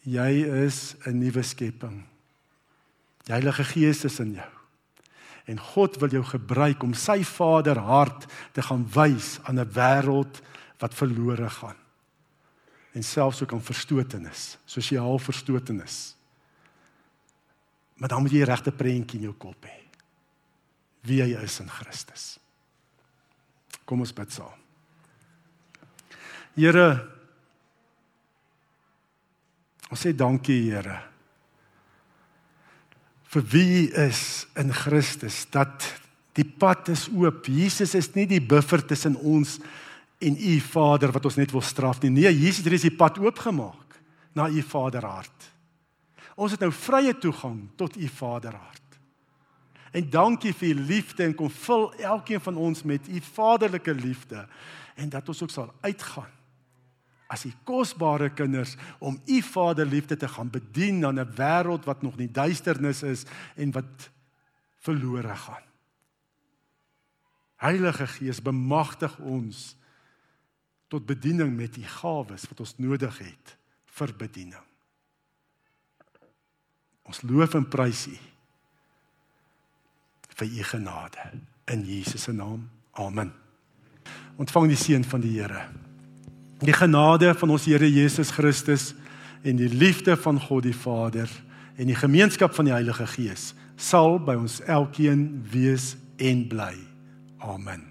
Jy 0.07 0.31
is 0.65 0.95
'n 1.05 1.19
nuwe 1.19 1.43
skepping. 1.43 2.03
Die 3.27 3.33
Heilige 3.33 3.63
Gees 3.63 4.05
is 4.05 4.19
in 4.19 4.33
jou. 4.33 4.51
En 5.45 5.59
God 5.59 5.99
wil 5.99 6.09
jou 6.09 6.23
gebruik 6.23 6.83
om 6.83 6.93
sy 6.93 7.23
Vader 7.23 7.77
hart 7.77 8.27
te 8.53 8.61
gaan 8.61 8.87
wys 8.95 9.39
aan 9.43 9.59
'n 9.59 9.69
wêreld 9.69 10.41
wat 10.79 10.95
verlore 10.95 11.49
gaan 11.49 11.81
en 12.91 13.03
selfs 13.03 13.41
ook 13.43 13.53
aan 13.53 13.63
verstotenis, 13.63 14.57
sosiaal 14.65 15.19
verstotenis. 15.19 16.15
Maar 17.95 18.09
dan 18.09 18.21
moet 18.21 18.31
jy 18.31 18.41
'n 18.41 18.49
regte 18.49 18.71
prentjie 18.71 19.19
in 19.19 19.25
jou 19.29 19.33
kop 19.33 19.65
hê. 19.65 19.77
Wie 21.01 21.21
jy 21.21 21.43
is 21.43 21.59
in 21.59 21.69
Christus. 21.69 22.39
Kom 23.85 23.99
ons 23.99 24.13
bid 24.13 24.31
saam. 24.31 24.59
Here 26.55 27.07
Ons 29.91 29.99
sê 29.99 30.13
dankie 30.15 30.71
Here 30.71 31.11
vir 33.31 33.43
wie 33.47 33.91
is 33.95 34.45
in 34.59 34.73
Christus 34.75 35.45
dat 35.51 35.85
die 36.35 36.43
pad 36.43 36.89
is 36.91 37.07
oop. 37.07 37.47
Jesus 37.47 37.95
is 37.95 38.09
nie 38.15 38.25
die 38.27 38.41
buffer 38.43 38.83
tussen 38.83 39.15
ons 39.15 39.57
en 39.59 39.69
u 40.21 40.59
Vader 40.59 41.11
wat 41.11 41.25
ons 41.25 41.35
net 41.35 41.51
wil 41.51 41.61
straf 41.61 42.01
nie. 42.01 42.09
Nee, 42.09 42.29
Jesus 42.29 42.57
het 42.57 42.67
reeds 42.67 42.85
die 42.85 42.95
pad 42.95 43.17
oopgemaak 43.19 43.97
na 44.33 44.49
u 44.49 44.61
Vaderhart. 44.61 45.49
Ons 46.35 46.51
het 46.51 46.59
nou 46.59 46.71
vrye 46.71 47.17
toegang 47.17 47.69
tot 47.75 47.97
u 47.97 48.07
Vaderhart. 48.07 48.81
En 49.91 50.09
dankie 50.09 50.53
vir 50.53 50.69
u 50.69 50.85
liefde 50.87 51.23
en 51.23 51.35
kom 51.35 51.49
vul 51.51 51.89
elkeen 51.99 52.41
van 52.41 52.55
ons 52.55 52.83
met 52.83 53.07
u 53.07 53.19
vaderlike 53.33 53.93
liefde 53.93 54.47
en 54.95 55.09
dat 55.09 55.27
ons 55.27 55.41
ook 55.43 55.51
sal 55.51 55.73
uitgaan 55.81 56.31
as 57.31 57.45
u 57.47 57.51
kosbare 57.63 58.29
kinders 58.35 58.75
om 58.99 59.21
u 59.25 59.41
Vaderliefde 59.41 60.17
te 60.17 60.27
gaan 60.27 60.49
bedien 60.49 61.05
aan 61.05 61.19
'n 61.19 61.33
wêreld 61.35 61.85
wat 61.85 62.01
nog 62.01 62.17
nie 62.17 62.31
duisternis 62.31 63.03
is 63.03 63.23
en 63.55 63.71
wat 63.71 64.09
verlore 64.77 65.35
gaan. 65.35 65.63
Heilige 67.55 68.07
Gees, 68.07 68.41
bemagtig 68.41 69.19
ons 69.19 69.75
tot 70.91 71.05
bediening 71.07 71.53
met 71.55 71.77
u 71.79 71.85
gawes 71.87 72.43
wat 72.51 72.59
ons 72.59 72.75
nodig 72.83 73.17
het 73.23 73.55
vir 73.95 74.11
bediening. 74.19 74.65
Ons 77.07 77.23
loof 77.27 77.55
en 77.55 77.67
prys 77.67 78.05
u 78.11 78.17
vir 80.41 80.47
u 80.47 80.63
genade 80.63 81.31
in 81.71 81.85
Jesus 81.85 82.23
se 82.23 82.33
naam. 82.33 82.65
Amen. 82.91 83.31
Ontvang 84.35 84.71
die 84.71 84.79
seën 84.79 85.03
van 85.05 85.21
die 85.21 85.35
Here. 85.37 85.67
Die 86.65 86.73
genade 86.73 87.33
van 87.37 87.53
ons 87.53 87.67
Here 87.69 87.87
Jesus 87.87 88.31
Christus 88.31 88.91
en 89.43 89.59
die 89.59 89.69
liefde 89.69 90.17
van 90.17 90.39
God 90.41 90.65
die 90.65 90.75
Vader 90.75 91.29
en 91.77 91.87
die 91.87 91.97
gemeenskap 91.97 92.55
van 92.57 92.67
die 92.67 92.75
Heilige 92.75 93.07
Gees 93.15 93.51
sal 93.81 94.19
by 94.21 94.35
ons 94.37 94.59
elkeen 94.69 95.45
wees 95.53 95.95
en 96.21 96.45
bly. 96.49 96.75
Amen. 97.41 97.90